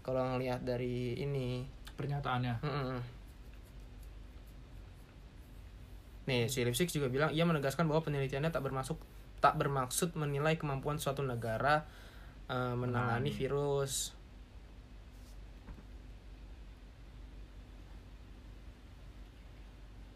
Kalau 0.01 0.25
ngelihat 0.33 0.63
dari 0.63 1.17
ini, 1.19 1.65
Pernyataannya. 1.99 2.63
Mm-mm. 2.63 3.01
Nih, 6.29 6.45
si 6.53 6.61
Lipsitch 6.61 6.93
juga 6.93 7.09
bilang 7.09 7.33
ia 7.33 7.49
menegaskan 7.49 7.89
bahwa 7.89 8.05
penelitiannya 8.05 8.53
tak 8.53 8.61
bermasuk 8.61 9.01
tak 9.41 9.57
bermaksud 9.57 10.13
menilai 10.13 10.61
kemampuan 10.61 11.01
suatu 11.01 11.25
negara 11.25 11.89
eh, 12.47 12.75
menangani 12.77 12.77
Menangani. 12.77 13.31
virus. 13.33 14.13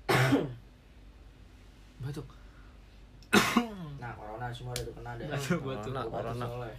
Batuk. 2.02 2.26
nah 4.02 4.12
corona 4.18 4.46
semua 4.52 4.74
udah 4.76 4.94
kena 4.94 5.10
deh 5.16 5.26
Batuk, 5.30 5.60
batuk. 5.64 5.92
Corona, 5.94 6.02
corona. 6.10 6.44
soalnya. 6.46 6.78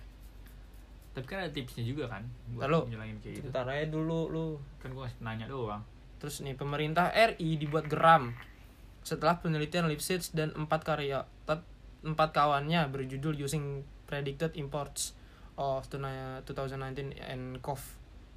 Tapi 1.14 1.26
kan 1.30 1.46
ada 1.46 1.52
tipsnya 1.54 1.84
juga 1.86 2.10
kan 2.10 2.24
buat 2.54 2.66
Lalu, 2.70 2.94
ngilangin 2.94 3.18
kayak 3.22 3.34
gitu. 3.38 3.46
Sebentar 3.50 3.66
aja 3.70 3.86
dulu 3.88 4.20
lu. 4.34 4.48
Kan 4.82 4.94
gua 4.94 5.08
nanya 5.22 5.46
doang. 5.46 5.82
Terus 6.18 6.42
nih 6.42 6.58
pemerintah 6.58 7.14
RI 7.14 7.58
dibuat 7.58 7.86
geram 7.86 8.34
setelah 9.04 9.40
penelitian 9.40 9.88
Lipsitch 9.92 10.32
dan 10.32 10.56
empat 10.56 10.88
karya 10.88 11.28
empat 12.04 12.36
kawannya 12.36 12.84
berjudul 12.92 13.40
Using 13.40 13.88
Predicted 14.08 14.60
Imports 14.60 15.16
of 15.56 15.88
2019 15.88 17.16
and 17.20 17.64
COV 17.64 17.80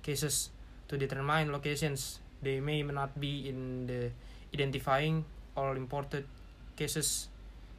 cases 0.07 0.55
to 0.87 0.95
determine 0.95 1.51
locations 1.51 2.23
they 2.45 2.63
may 2.63 2.85
not 2.87 3.11
be 3.19 3.51
in 3.51 3.91
the 3.91 4.15
identifying 4.55 5.27
all 5.59 5.75
imported 5.75 6.23
cases. 6.79 7.33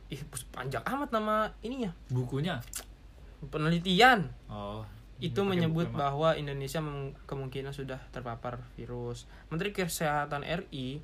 Ih, 0.10 0.24
panjang 0.52 0.84
amat 0.84 1.10
nama 1.14 1.52
ininya. 1.62 1.94
Bukunya. 2.10 2.64
Penelitian 3.52 4.34
Oh. 4.50 4.82
itu 5.18 5.42
menyebut 5.42 5.90
bahwa 5.94 6.34
Indonesia 6.38 6.82
kemungkinan 7.26 7.74
sudah 7.74 8.02
terpapar 8.14 8.62
virus. 8.78 9.26
Menteri 9.50 9.74
Kesehatan 9.74 10.46
RI 10.46 11.02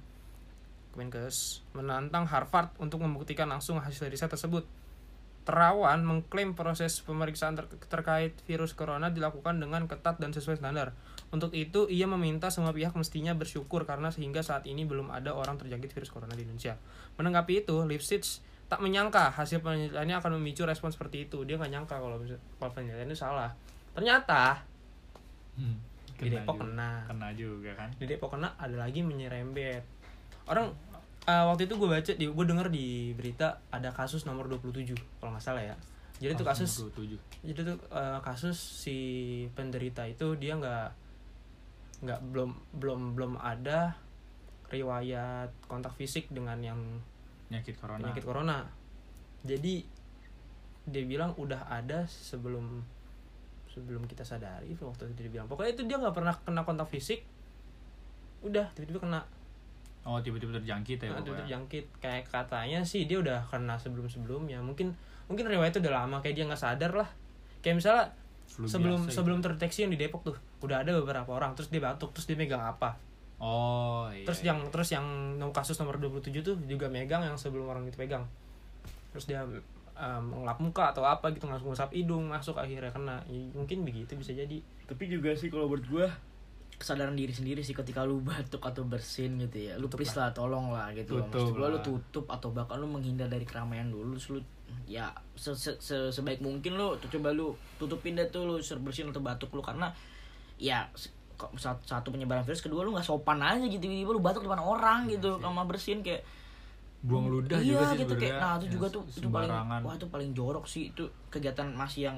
Kemenkes 0.93 1.65
menantang 1.73 2.29
Harvard 2.29 2.69
untuk 2.77 3.01
membuktikan 3.01 3.49
langsung 3.49 3.81
hasil 3.81 4.07
riset 4.07 4.29
tersebut. 4.29 4.63
Terawan 5.43 6.07
mengklaim 6.07 6.55
proses 6.55 7.03
pemeriksaan 7.03 7.59
ter- 7.59 7.67
terkait 7.91 8.31
virus 8.47 8.71
corona 8.71 9.11
dilakukan 9.11 9.59
dengan 9.59 9.91
ketat 9.91 10.15
dan 10.15 10.31
sesuai 10.31 10.55
standar. 10.55 10.95
Untuk 11.35 11.51
itu, 11.51 11.91
ia 11.91 12.07
meminta 12.07 12.47
semua 12.47 12.71
pihak 12.71 12.95
mestinya 12.95 13.35
bersyukur 13.35 13.83
karena 13.83 14.07
sehingga 14.07 14.39
saat 14.39 14.63
ini 14.63 14.87
belum 14.87 15.11
ada 15.11 15.35
orang 15.35 15.59
terjangkit 15.59 15.91
virus 15.91 16.13
corona 16.13 16.31
di 16.31 16.47
Indonesia. 16.47 16.79
Menanggapi 17.19 17.67
itu, 17.67 17.75
Lipsitch 17.83 18.39
tak 18.71 18.79
menyangka 18.79 19.35
hasil 19.35 19.59
penelitiannya 19.59 20.15
akan 20.15 20.39
memicu 20.39 20.63
respon 20.63 20.95
seperti 20.95 21.27
itu. 21.27 21.43
Dia 21.43 21.59
nggak 21.59 21.71
nyangka 21.75 21.95
kalau, 21.99 22.15
kalau 22.23 22.71
penelitian 22.71 23.11
itu 23.11 23.19
salah. 23.19 23.51
Ternyata 23.91 24.63
Hmm, 25.53 25.77
di 26.17 26.31
kena 26.31 26.39
Depok 26.39 26.55
juga. 26.55 26.63
kena. 26.65 26.91
Kena 27.05 27.27
juga 27.35 27.71
kan. 27.75 27.89
Di 27.93 28.05
Depok 28.07 28.29
kena 28.31 28.55
ada 28.55 28.75
lagi 28.79 29.03
menyerempet. 29.03 29.83
Orang 30.49 30.75
eh, 31.23 31.43
waktu 31.47 31.65
itu 31.67 31.75
gue 31.79 31.89
baca 31.89 32.11
di 32.13 32.25
gue 32.27 32.45
denger 32.45 32.67
di 32.67 33.11
berita 33.15 33.63
ada 33.71 33.89
kasus 33.95 34.27
nomor 34.27 34.51
27 34.51 34.95
kalau 35.19 35.31
nggak 35.35 35.43
salah 35.43 35.63
ya. 35.63 35.75
Jadi 36.21 36.39
itu 36.39 36.45
kasus 36.45 36.71
27. 36.93 37.19
jadi 37.43 37.59
itu 37.67 37.73
eh, 37.91 38.19
kasus 38.23 38.55
si 38.55 38.97
penderita 39.57 40.07
itu 40.07 40.35
dia 40.39 40.55
nggak 40.55 40.87
nggak 42.03 42.19
belum 42.31 42.51
belum 42.75 43.01
belum 43.15 43.33
ada 43.39 43.95
riwayat 44.71 45.53
kontak 45.69 45.93
fisik 45.95 46.27
dengan 46.33 46.59
yang 46.59 46.79
Penyakit 47.47 47.75
corona. 47.77 47.99
penyakit 48.01 48.25
corona. 48.25 48.57
Jadi 49.45 49.85
dia 50.83 51.03
bilang 51.07 51.31
udah 51.39 51.69
ada 51.71 52.03
sebelum 52.09 52.83
sebelum 53.71 54.05
kita 54.05 54.21
sadari 54.21 54.75
waktu 54.77 55.09
itu 55.15 55.25
dia 55.25 55.31
bilang 55.31 55.47
pokoknya 55.49 55.71
itu 55.73 55.83
dia 55.89 55.97
nggak 55.97 56.13
pernah 56.13 56.35
kena 56.45 56.61
kontak 56.61 56.91
fisik 56.91 57.25
udah 58.43 58.69
tiba-tiba 58.75 59.01
kena 59.01 59.21
Oh, 60.03 60.19
tiba-tiba 60.19 60.59
terjangkit 60.59 60.99
ya 60.99 61.15
Nah, 61.15 61.23
pokoknya. 61.23 61.47
terjangkit. 61.47 61.85
Kayak 62.03 62.23
katanya 62.27 62.79
sih 62.83 63.07
dia 63.07 63.23
udah 63.23 63.39
kena 63.47 63.79
sebelum 63.79 64.11
sebelumnya 64.11 64.59
mungkin 64.59 64.91
mungkin 65.31 65.47
riwayat 65.47 65.71
itu 65.71 65.79
udah 65.79 66.03
lama 66.03 66.19
kayak 66.19 66.35
dia 66.35 66.45
nggak 66.47 66.59
sadar 66.59 66.91
lah. 66.91 67.09
Kayak 67.63 67.79
misalnya 67.79 68.05
Flu 68.43 68.67
sebelum 68.67 69.07
biasa 69.07 69.15
sebelum 69.15 69.39
terdeteksi 69.39 69.87
yang 69.87 69.91
di 69.95 69.99
Depok 69.99 70.27
tuh 70.27 70.35
udah 70.59 70.83
ada 70.83 70.91
beberapa 70.99 71.31
orang 71.31 71.55
terus 71.55 71.71
dia 71.71 71.79
batuk 71.79 72.11
terus 72.11 72.27
dia 72.27 72.35
megang 72.35 72.59
apa. 72.59 72.99
Oh, 73.43 74.07
iya. 74.11 74.23
terus 74.23 74.39
iya. 74.43 74.55
yang 74.55 74.59
terus 74.71 74.89
yang 74.91 75.05
kasus 75.51 75.75
nomor 75.75 75.99
27 75.99 76.31
tuh 76.43 76.55
juga 76.63 76.87
megang 76.87 77.23
yang 77.23 77.35
sebelum 77.39 77.67
orang 77.71 77.87
itu 77.87 77.95
pegang. 77.95 78.23
Terus 79.15 79.27
dia 79.27 79.43
em, 79.95 80.25
ngelap 80.31 80.59
muka 80.59 80.91
atau 80.95 81.03
apa 81.03 81.31
gitu 81.31 81.47
ngusap 81.47 81.91
hidung 81.95 82.27
masuk 82.27 82.59
akhirnya 82.59 82.91
kena. 82.91 83.19
Ya, 83.27 83.39
mungkin 83.55 83.87
begitu 83.87 84.15
bisa 84.15 84.31
jadi. 84.31 84.59
Tapi 84.87 85.03
juga 85.07 85.31
sih 85.35 85.47
kalau 85.51 85.71
menurut 85.71 85.87
gue 85.87 86.07
kesadaran 86.75 87.13
diri 87.13 87.31
sendiri 87.31 87.61
sih 87.61 87.71
ketika 87.71 88.03
lu 88.03 88.19
batuk 88.19 88.61
atau 88.61 88.83
bersin 88.83 89.37
gitu 89.39 89.71
ya. 89.71 89.73
Lu 89.77 89.87
please 89.87 90.13
lah. 90.13 90.31
tolong 90.31 90.73
lah 90.73 90.89
gitu. 90.91 91.19
Tutup 91.21 91.51
Maksud 91.51 91.55
gua 91.55 91.67
lu 91.69 91.77
lah. 91.79 91.85
tutup 91.85 92.25
atau 92.27 92.49
bahkan 92.51 92.77
lu 92.77 92.87
menghindar 92.87 93.27
dari 93.27 93.43
keramaian 93.43 93.87
dulu 93.87 94.15
lu 94.15 94.39
ya 94.83 95.13
se 95.33 95.53
se- 95.53 95.79
se- 95.79 96.11
sebaik 96.11 96.41
mungkin 96.41 96.75
lu 96.75 96.97
tuh 96.97 97.07
coba 97.07 97.31
lu 97.31 97.53
tutupin 97.77 98.17
deh 98.17 98.27
tuh 98.27 98.43
lu 98.45 98.55
bersin 98.59 99.09
atau 99.09 99.21
batuk 99.21 99.53
lu. 99.53 99.61
Karena 99.61 99.93
ya 100.57 100.85
satu 101.59 102.07
penyebaran 102.13 102.45
virus 102.45 102.63
kedua 102.63 102.85
lu 102.85 102.95
nggak 102.95 103.03
sopan 103.03 103.41
aja 103.41 103.65
gitu 103.65 103.83
tiba 103.83 104.11
lu 104.13 104.21
batuk 104.23 104.45
depan 104.47 104.61
orang 104.61 105.09
gitu 105.11 105.41
sama 105.41 105.67
bersin 105.67 105.99
kayak 105.99 106.23
buang 107.03 107.27
ludah 107.27 107.59
iya 107.59 107.75
juga 107.75 107.83
sih 107.91 107.97
gitu 108.07 108.13
kayak 108.15 108.39
nah 108.39 108.55
itu 108.55 108.79
juga 108.79 108.87
Ya, 108.87 108.95
tuh 108.95 109.03
itu 109.11 109.27
paling 109.27 109.51
wah 109.83 109.93
itu 109.93 110.07
paling 110.07 110.31
jorok 110.31 110.63
sih 110.63 110.95
itu 110.95 111.03
kegiatan 111.27 111.67
masih 111.75 112.07
yang 112.07 112.17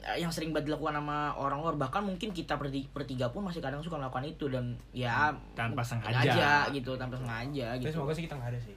yang 0.00 0.28
sering 0.28 0.50
banget 0.50 0.68
dilakukan 0.68 0.96
sama 0.96 1.32
orang 1.34 1.60
luar 1.60 1.76
bahkan 1.76 2.00
mungkin 2.00 2.30
kita 2.30 2.56
berti- 2.56 2.88
bertiga 2.88 3.28
pun 3.28 3.44
masih 3.44 3.60
kadang 3.60 3.78
suka 3.78 3.94
melakukan 3.94 4.24
itu 4.24 4.48
dan 4.48 4.72
ya 4.90 5.28
Tanpa 5.52 5.84
mungkin 5.84 6.08
sengaja. 6.08 6.32
aja 6.32 6.52
gitu 6.70 6.96
tanpa 6.96 7.14
sengaja 7.14 7.66
tapi 7.72 7.84
gitu. 7.84 7.92
semoga 7.94 8.12
sih 8.12 8.24
kita 8.24 8.34
nggak 8.34 8.50
ada 8.50 8.60
sih. 8.60 8.76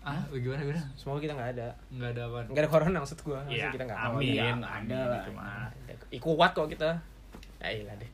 Ah 0.00 0.16
gimana 0.30 0.62
gimana? 0.62 0.80
Semoga 0.94 1.20
kita 1.20 1.34
nggak 1.34 1.50
ada. 1.58 1.68
Nggak 1.90 2.10
ada 2.14 2.22
apa? 2.24 2.38
Nggak 2.48 2.62
ada 2.62 2.70
corona 2.70 2.96
maksud 2.98 3.18
gua. 3.20 3.38
Maksudnya 3.42 3.58
Iya, 3.58 3.74
kita 3.74 3.84
nggak 3.84 4.00
amin. 4.00 4.22
iya, 4.24 4.42
Amin, 4.48 4.64
ada 4.64 4.98
lah. 5.04 5.20
Itu 5.20 5.32
mah. 5.34 5.66
Ih, 6.08 6.20
kuat 6.20 6.50
kok 6.54 6.68
kita. 6.68 6.90
Ya 7.58 7.68
iyalah 7.68 7.96
deh. 7.98 8.10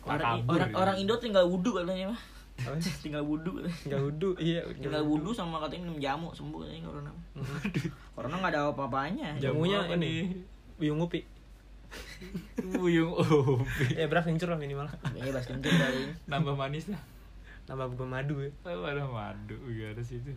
Orang 0.00 0.20
kabur 0.22 0.56
orang, 0.56 0.70
gitu. 0.70 0.78
orang 0.78 0.96
Indo 0.96 1.14
tinggal 1.18 1.44
wudhu 1.44 1.70
katanya 1.74 2.08
mah 2.08 2.20
tinggal 3.04 3.20
wudhu 3.20 3.52
nggak 3.60 4.00
wudhu 4.00 4.30
iya. 4.38 4.60
Tinggal 4.74 5.02
wudhu 5.02 5.28
sama 5.30 5.60
katanya 5.60 5.88
minum 5.88 5.98
jamu 5.98 6.28
sembuh 6.30 6.58
katanya 6.62 6.82
corona. 6.86 7.10
Corona 8.16 8.34
nggak 8.38 8.52
ada 8.52 8.60
apa-apanya. 8.68 9.28
Jamunya 9.36 9.76
apa 9.76 9.96
ini 9.96 10.00
nih? 10.00 10.20
buyung 10.80 10.96
upi 10.98 11.20
buyung 12.60 13.16
ya 13.96 14.06
beras 14.06 14.28
kencur 14.28 14.52
lah 14.52 14.58
minimal. 14.60 14.86
Bebas 15.16 15.48
kencur 15.48 15.72
dari 15.72 16.06
nambah 16.30 16.54
manis 16.54 16.86
lah 16.92 17.00
nambah 17.66 17.94
bukan 17.94 18.08
madu 18.10 18.42
ya. 18.42 18.50
Ada 18.66 19.06
madu 19.06 19.56
gimana 19.70 20.02
sih 20.02 20.18
itu 20.18 20.34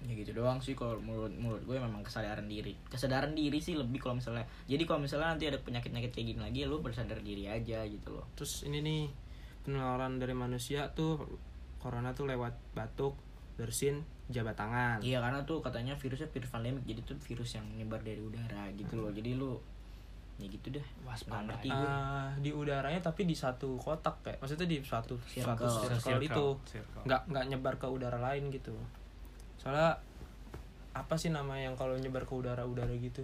ya 0.00 0.16
gitu 0.16 0.32
doang 0.32 0.56
sih 0.64 0.72
kalau 0.72 0.96
menurut 0.96 1.28
menurut 1.36 1.60
gue 1.68 1.76
memang 1.76 2.00
kesadaran 2.00 2.48
diri. 2.48 2.72
Kesadaran 2.88 3.36
diri 3.36 3.60
sih 3.60 3.76
lebih 3.76 4.00
kalau 4.00 4.16
misalnya 4.16 4.48
jadi 4.64 4.88
kalau 4.88 5.04
misalnya 5.04 5.36
nanti 5.36 5.44
ada 5.44 5.60
penyakit 5.60 5.92
penyakit 5.92 6.10
kayak 6.16 6.26
gini 6.32 6.40
lagi 6.40 6.58
ya 6.64 6.66
lu 6.72 6.80
bersadar 6.80 7.20
diri 7.20 7.44
aja 7.52 7.84
gitu 7.84 8.16
loh. 8.16 8.24
Terus 8.32 8.64
ini 8.64 8.80
nih 8.80 9.02
penularan 9.60 10.16
dari 10.16 10.32
manusia 10.32 10.88
tuh 10.96 11.20
corona 11.76 12.16
tuh 12.16 12.24
lewat 12.24 12.56
batuk 12.72 13.12
bersin 13.60 14.00
jabat 14.32 14.56
tangan. 14.56 15.04
Iya 15.04 15.20
karena 15.20 15.44
tuh 15.44 15.60
katanya 15.60 15.92
virusnya 16.00 16.32
virus 16.32 16.48
pandemik 16.48 16.84
jadi 16.88 17.00
tuh 17.04 17.20
virus 17.20 17.60
yang 17.60 17.66
nyebar 17.76 18.00
dari 18.00 18.24
udara 18.24 18.72
gitu 18.72 18.96
loh. 18.96 19.12
Jadi 19.12 19.36
lu 19.36 19.60
ya 20.40 20.48
gitu 20.48 20.72
deh 20.72 20.86
ngerti 21.04 21.68
gue 21.68 21.76
Eh, 21.76 22.28
di 22.40 22.50
udaranya 22.50 22.96
tapi 22.98 23.28
di 23.28 23.36
satu 23.36 23.76
kotak 23.76 24.24
kayak 24.24 24.40
maksudnya 24.40 24.64
di 24.64 24.80
suatu 24.80 25.20
Circle. 25.28 25.44
suatu 25.44 25.66
circle, 25.68 26.00
Circle. 26.00 26.24
itu. 26.24 26.46
Circle. 26.64 27.02
nggak 27.04 27.20
nggak 27.28 27.44
nyebar 27.52 27.74
ke 27.76 27.86
udara 27.86 28.16
lain 28.16 28.48
gitu. 28.48 28.72
Soalnya 29.60 30.00
apa 30.96 31.14
sih 31.14 31.28
nama 31.28 31.54
yang 31.54 31.76
kalau 31.76 31.94
nyebar 31.94 32.24
ke 32.24 32.32
udara-udara 32.32 32.90
gitu? 32.96 33.20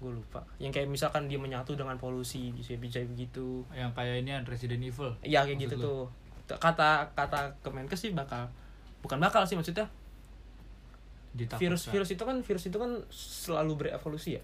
Gue 0.00 0.16
lupa. 0.16 0.40
Yang 0.56 0.80
kayak 0.80 0.88
misalkan 0.88 1.28
dia 1.28 1.36
menyatu 1.36 1.76
dengan 1.76 2.00
polusi 2.00 2.50
bisa 2.56 2.72
bisa 2.80 3.04
begitu. 3.04 3.62
Yang 3.70 3.92
kayak 3.92 4.14
ini 4.24 4.32
Resident 4.48 4.80
Evil. 4.80 5.12
Ya 5.20 5.44
kayak 5.44 5.60
gitu 5.60 5.76
lu? 5.76 5.84
tuh. 5.84 6.02
Kata 6.56 7.04
kata 7.12 7.52
Kemenkes 7.60 8.00
sih 8.00 8.10
bakal 8.16 8.48
bukan 9.04 9.20
bakal 9.20 9.44
sih 9.44 9.54
maksudnya. 9.60 9.84
Ditakutkan. 11.34 11.60
virus 11.60 11.82
virus 11.90 12.10
itu 12.14 12.22
kan 12.22 12.36
virus 12.46 12.64
itu 12.70 12.78
kan 12.78 12.90
selalu 13.10 13.72
berevolusi 13.74 14.38
ya 14.38 14.42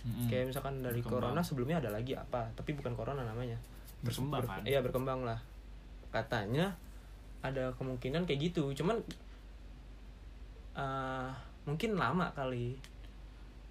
Mm-mm. 0.00 0.26
kayak 0.26 0.48
misalkan 0.48 0.80
dari 0.80 1.00
Berkembang. 1.00 1.36
corona 1.36 1.40
sebelumnya 1.44 1.76
ada 1.78 1.90
lagi 1.92 2.16
apa? 2.16 2.48
Tapi 2.56 2.72
bukan 2.72 2.96
corona 2.96 3.20
namanya. 3.20 3.58
Terus 4.00 4.16
Berkembang 4.16 4.40
ber- 4.40 4.48
kan? 4.48 4.62
iya 4.64 4.80
berkembang 4.80 5.20
lah. 5.22 5.38
Katanya 6.08 6.72
ada 7.40 7.68
kemungkinan 7.76 8.24
kayak 8.24 8.40
gitu. 8.48 8.72
Cuman 8.72 8.96
eh, 10.74 11.28
mungkin 11.64 11.96
lama 11.96 12.32
kali. 12.32 12.76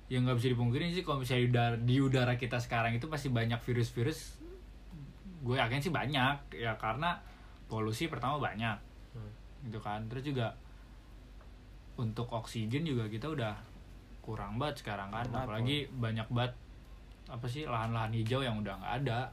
Yang 0.10 0.22
nggak 0.26 0.38
bisa 0.38 0.50
dipungkiri 0.54 0.86
sih. 0.92 1.04
Kalau 1.04 1.22
misalnya 1.22 1.42
di 1.42 1.50
udara, 1.50 1.76
di 1.78 1.96
udara 1.98 2.34
kita 2.36 2.58
sekarang 2.58 2.94
itu 2.94 3.06
pasti 3.06 3.30
banyak 3.30 3.58
virus-virus 3.60 4.42
gue 5.40 5.56
yakin 5.56 5.80
sih 5.80 5.90
banyak. 5.90 6.36
Ya 6.58 6.76
karena 6.76 7.18
polusi 7.66 8.10
pertama 8.10 8.38
banyak. 8.38 8.78
Hmm. 9.14 9.32
gitu 9.66 9.80
kan. 9.80 10.06
Terus 10.10 10.24
juga 10.24 10.54
untuk 11.96 12.32
oksigen 12.32 12.88
juga 12.88 13.06
kita 13.06 13.28
udah 13.28 13.54
kurang 14.30 14.62
banget 14.62 14.86
sekarang 14.86 15.10
kan 15.10 15.26
banget, 15.26 15.46
apalagi 15.50 15.78
banyak 15.98 16.28
banget 16.30 16.54
apa 17.26 17.46
sih 17.50 17.66
lahan-lahan 17.66 18.14
hijau 18.14 18.46
yang 18.46 18.62
udah 18.62 18.78
nggak 18.78 18.94
ada. 19.06 19.26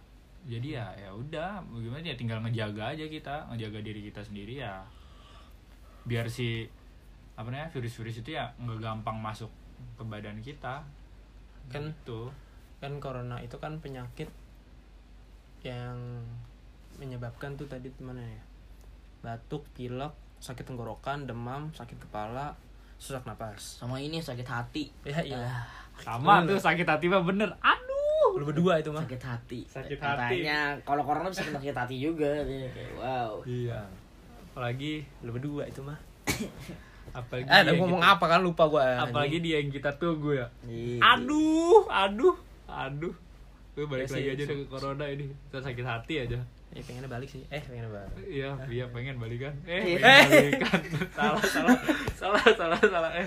Jadi 0.48 0.78
ya 0.78 0.88
ya 0.96 1.12
udah 1.12 1.61
bagaimana 1.68 2.06
ya 2.06 2.16
tinggal 2.16 2.40
ngejaga 2.40 2.96
aja 2.96 3.04
kita 3.04 3.44
ngejaga 3.52 3.78
diri 3.85 4.00
kita 4.09 4.24
sendiri 4.24 4.64
ya. 4.64 4.80
Biar 6.09 6.32
si 6.32 6.64
apa 7.37 7.52
namanya 7.52 7.68
virus-virus 7.76 8.24
itu 8.24 8.40
ya 8.40 8.48
nggak 8.56 8.80
gampang 8.80 9.20
masuk 9.20 9.52
ke 10.00 10.02
badan 10.09 10.40
kita. 10.40 10.80
Kan 11.68 11.92
tuh 12.09 12.32
kan 12.80 12.96
corona 13.02 13.37
itu 13.44 13.61
kan 13.61 13.76
penyakit 13.85 14.32
yang 15.61 16.24
menyebabkan 16.96 17.59
tuh 17.61 17.68
tadi 17.68 17.92
mana 18.00 18.24
ya. 18.24 18.42
Batuk 19.20 19.66
pilek 19.76 20.14
sakit 20.38 20.68
tenggorokan 20.68 21.26
demam 21.26 21.72
sakit 21.74 21.96
kepala 22.06 22.54
sesak 22.96 23.22
napas. 23.22 23.78
Sama 23.78 23.96
ini 23.96 24.18
sakit 24.18 24.44
hati. 24.44 24.88
Ya 25.04 25.20
iya. 25.20 25.38
Ah, 25.42 25.64
sama 25.96 26.42
Bener. 26.42 26.56
tuh 26.56 26.59
sakit 26.62 26.85
hati 26.85 27.06
mah 27.06 27.22
bener. 27.22 27.48
Aduh. 27.61 28.40
Lu 28.40 28.44
berdua 28.44 28.80
itu 28.80 28.90
mah. 28.90 29.04
Sakit 29.04 29.22
hati. 29.22 29.61
Sakit 29.64 29.96
hati. 29.96 30.42
katanya 30.44 30.74
kalau 30.82 31.04
corona 31.04 31.28
bisa 31.28 31.44
sakit 31.44 31.72
hati 31.72 31.96
juga. 32.00 32.42
Kayak 32.44 32.92
wow. 32.96 33.32
Iya. 33.44 33.80
Apalagi 34.52 35.04
lu 35.20 35.30
berdua 35.32 35.64
itu 35.64 35.80
mah. 35.80 35.96
Apalagi 37.12 37.48
eh 37.48 37.62
ngomong 37.76 38.00
kita- 38.02 38.12
apa 38.16 38.24
kan? 38.28 38.40
Lupa 38.42 38.64
gua. 38.68 38.82
Apalagi 38.98 39.40
dia 39.40 39.61
yang 39.61 39.72
kita 39.72 39.88
tunggu 39.96 40.37
ya. 40.37 40.46
Iya. 40.64 41.00
aduh 41.00 41.85
aduh 41.88 42.37
aduh. 42.66 43.14
Gue 43.76 43.85
balik 43.85 44.09
Ya 44.09 44.16
lagi 44.16 44.24
sih, 44.24 44.32
aja 44.32 44.44
ke 44.48 44.56
corona 44.72 45.04
ini. 45.04 45.28
Kita 45.48 45.61
sakit 45.61 45.85
hati 45.85 46.14
aja 46.24 46.40
ya 46.76 46.82
pengennya 46.84 47.08
balik 47.08 47.24
sih. 47.26 47.40
Eh 47.48 47.58
pengennya 47.58 47.88
balik. 47.88 48.12
Iya 48.22 48.50
iya 48.68 48.84
pengen 48.86 49.16
balikan. 49.16 49.54
Eh 49.64 49.96
Eh. 49.96 49.98
pengen 49.98 50.28
balikan. 50.28 50.80
Salah 51.16 51.40
salah. 51.42 51.78
Salah 52.12 52.44
salah 52.52 52.78
salah. 52.78 53.10
Eh. 53.16 53.24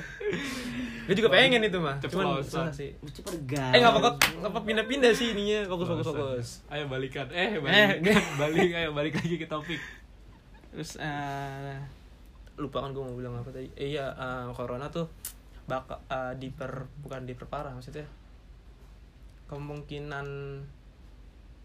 Gue 1.10 1.18
juga 1.18 1.34
pengen 1.34 1.66
itu 1.66 1.82
mah 1.82 1.98
cuman 2.00 2.38
susah 2.40 2.70
sih. 2.70 2.94
Mesti 3.02 3.26
pergal. 3.26 3.74
eh 3.74 3.82
nggak 3.82 3.92
apa 3.92 4.00
nggak 4.14 4.52
apa 4.54 4.60
pindah 4.62 4.86
pindah 4.86 5.10
sih 5.10 5.34
ininya. 5.34 5.66
Fokus 5.66 5.90
fokus 5.90 6.06
fokus. 6.08 6.48
Ayo 6.70 6.86
balikan. 6.86 7.26
Eh 7.34 7.58
balikan 7.58 7.98
balik. 8.46 8.70
ayo 8.72 8.90
balik 8.94 9.18
lagi 9.18 9.36
ke 9.36 9.46
topik. 9.46 9.82
Terus 10.70 11.02
eh 11.02 11.74
lupa 12.56 12.86
kan 12.86 12.94
gue 12.94 13.02
mau 13.02 13.18
bilang 13.18 13.34
apa 13.34 13.50
tadi. 13.50 13.66
Eh, 13.74 13.98
iya 13.98 14.14
eh, 14.14 14.46
corona 14.54 14.86
tuh 14.88 15.10
bakal 15.66 15.98
eh, 16.06 16.38
diper 16.38 16.86
bukan 17.02 17.26
diperparah 17.26 17.74
maksudnya. 17.74 18.06
Kemungkinan 19.48 20.28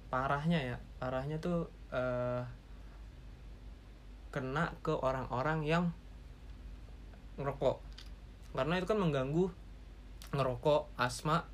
parahnya 0.09 0.57
ya. 0.57 0.77
Parahnya 0.97 1.37
tuh 1.37 1.69
eh 1.95 2.43
kena 4.35 4.75
ke 4.83 4.91
orang-orang 4.91 5.63
yang 5.63 5.85
ngerokok. 7.39 7.79
Karena 8.51 8.83
itu 8.83 8.87
kan 8.87 8.99
mengganggu 8.99 9.47
ngerokok 10.35 10.91
asma 10.99 11.47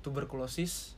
tuberkulosis. 0.00 0.96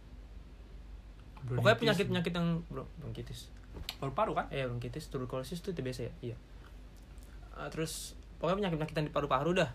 Pokoknya 1.43 1.79
penyakit 1.79 2.07
penyakit 2.07 2.33
yang 2.35 2.63
bro 2.71 2.87
bronkitis. 3.03 3.51
Paru-paru 3.99 4.39
kan? 4.39 4.47
Eh 4.55 4.63
bronkitis 4.63 5.11
tuberkulosis 5.11 5.59
itu 5.59 5.75
TBC 5.75 5.99
ya? 6.07 6.13
Iya. 6.23 6.37
Eh, 7.59 7.69
terus 7.75 8.15
pokoknya 8.39 8.71
penyakit 8.71 8.77
penyakit 8.79 8.95
yang 9.03 9.07
di 9.11 9.15
paru-paru 9.15 9.51
dah 9.59 9.71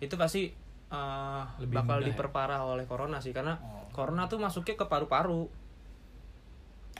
itu 0.00 0.16
pasti 0.16 0.48
eh, 0.90 1.42
Lebih 1.60 1.76
bakal 1.84 2.00
ya? 2.00 2.06
diperparah 2.08 2.64
oleh 2.64 2.88
corona 2.88 3.20
sih. 3.20 3.36
Karena 3.36 3.60
Oh. 3.60 3.84
corona 3.92 4.24
tuh 4.24 4.40
masuknya 4.40 4.80
ke 4.80 4.86
paru-paru 4.88 5.44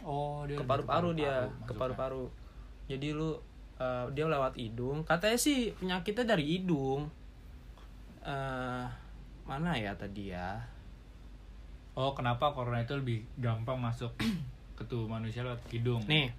oh 0.05 0.45
dia 0.49 0.57
ke 0.59 0.65
paru-paru 0.65 1.11
dia 1.17 1.49
ke 1.65 1.73
paru-paru. 1.75 2.27
Jadi 2.91 3.15
lu 3.15 3.37
eh, 3.79 4.07
dia 4.13 4.27
lewat 4.27 4.57
hidung. 4.57 5.05
Katanya 5.05 5.39
sih 5.39 5.73
penyakitnya 5.77 6.37
dari 6.37 6.45
hidung. 6.57 7.09
Eh 8.25 8.85
mana 9.49 9.71
ya 9.75 9.97
tadi 9.99 10.31
ya? 10.31 10.61
Oh 11.99 12.15
kenapa 12.15 12.55
corona 12.55 12.81
itu 12.81 12.95
lebih 12.95 13.27
gampang 13.41 13.81
masuk 13.81 14.15
ke 14.79 14.83
tubuh 14.87 15.11
manusia 15.11 15.43
lewat 15.43 15.63
hidung? 15.75 16.03
Nih 16.07 16.31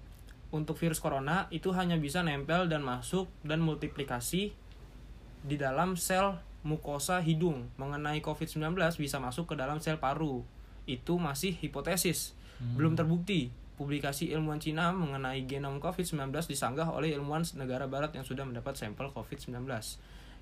untuk 0.52 0.76
virus 0.76 1.00
corona 1.00 1.48
itu 1.48 1.72
hanya 1.72 1.96
bisa 1.96 2.20
nempel 2.20 2.68
dan 2.68 2.84
masuk 2.84 3.24
dan 3.40 3.64
multiplikasi 3.64 4.52
di 5.42 5.56
dalam 5.56 5.96
sel 5.96 6.36
mukosa 6.62 7.18
hidung. 7.24 7.72
Mengenai 7.80 8.20
COVID-19 8.20 8.76
bisa 9.00 9.16
masuk 9.18 9.52
ke 9.52 9.54
dalam 9.56 9.80
sel 9.80 9.96
paru. 9.96 10.44
Itu 10.84 11.16
masih 11.16 11.56
hipotesis 11.56 12.36
Hmm. 12.62 12.78
belum 12.78 12.94
terbukti 12.94 13.50
publikasi 13.74 14.30
ilmuwan 14.30 14.62
Cina 14.62 14.94
mengenai 14.94 15.42
genom 15.44 15.82
COVID-19 15.82 16.30
disanggah 16.46 16.86
oleh 16.86 17.18
ilmuwan 17.18 17.42
negara 17.58 17.90
barat 17.90 18.14
yang 18.14 18.22
sudah 18.22 18.46
mendapat 18.46 18.78
sampel 18.78 19.10
COVID-19 19.10 19.66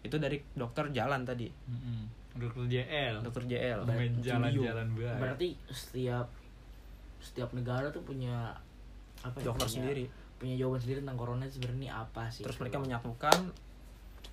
itu 0.00 0.16
dari 0.16 0.40
dokter 0.52 0.92
jalan 0.92 1.24
tadi. 1.24 1.48
Mm-mm. 1.48 2.20
Dokter 2.36 2.64
JL. 2.68 3.24
dokter 3.24 3.44
JL 3.48 3.78
jalan-jalan 4.20 4.86
berarti 5.16 5.48
setiap 5.66 6.28
setiap 7.20 7.52
negara 7.52 7.88
tuh 7.88 8.04
punya 8.04 8.52
apa 9.20 9.36
ya, 9.40 9.48
dokter 9.48 9.64
punya- 9.64 9.76
sendiri. 9.80 10.04
punya 10.40 10.56
jawaban 10.56 10.80
sendiri 10.80 10.98
tentang 11.04 11.18
corona 11.20 11.42
itu 11.44 11.60
sebenarnya 11.60 11.80
ini 11.80 11.90
apa 11.92 12.22
sih? 12.32 12.40
Terus 12.44 12.56
mereka 12.56 12.80
menyatukan 12.80 13.36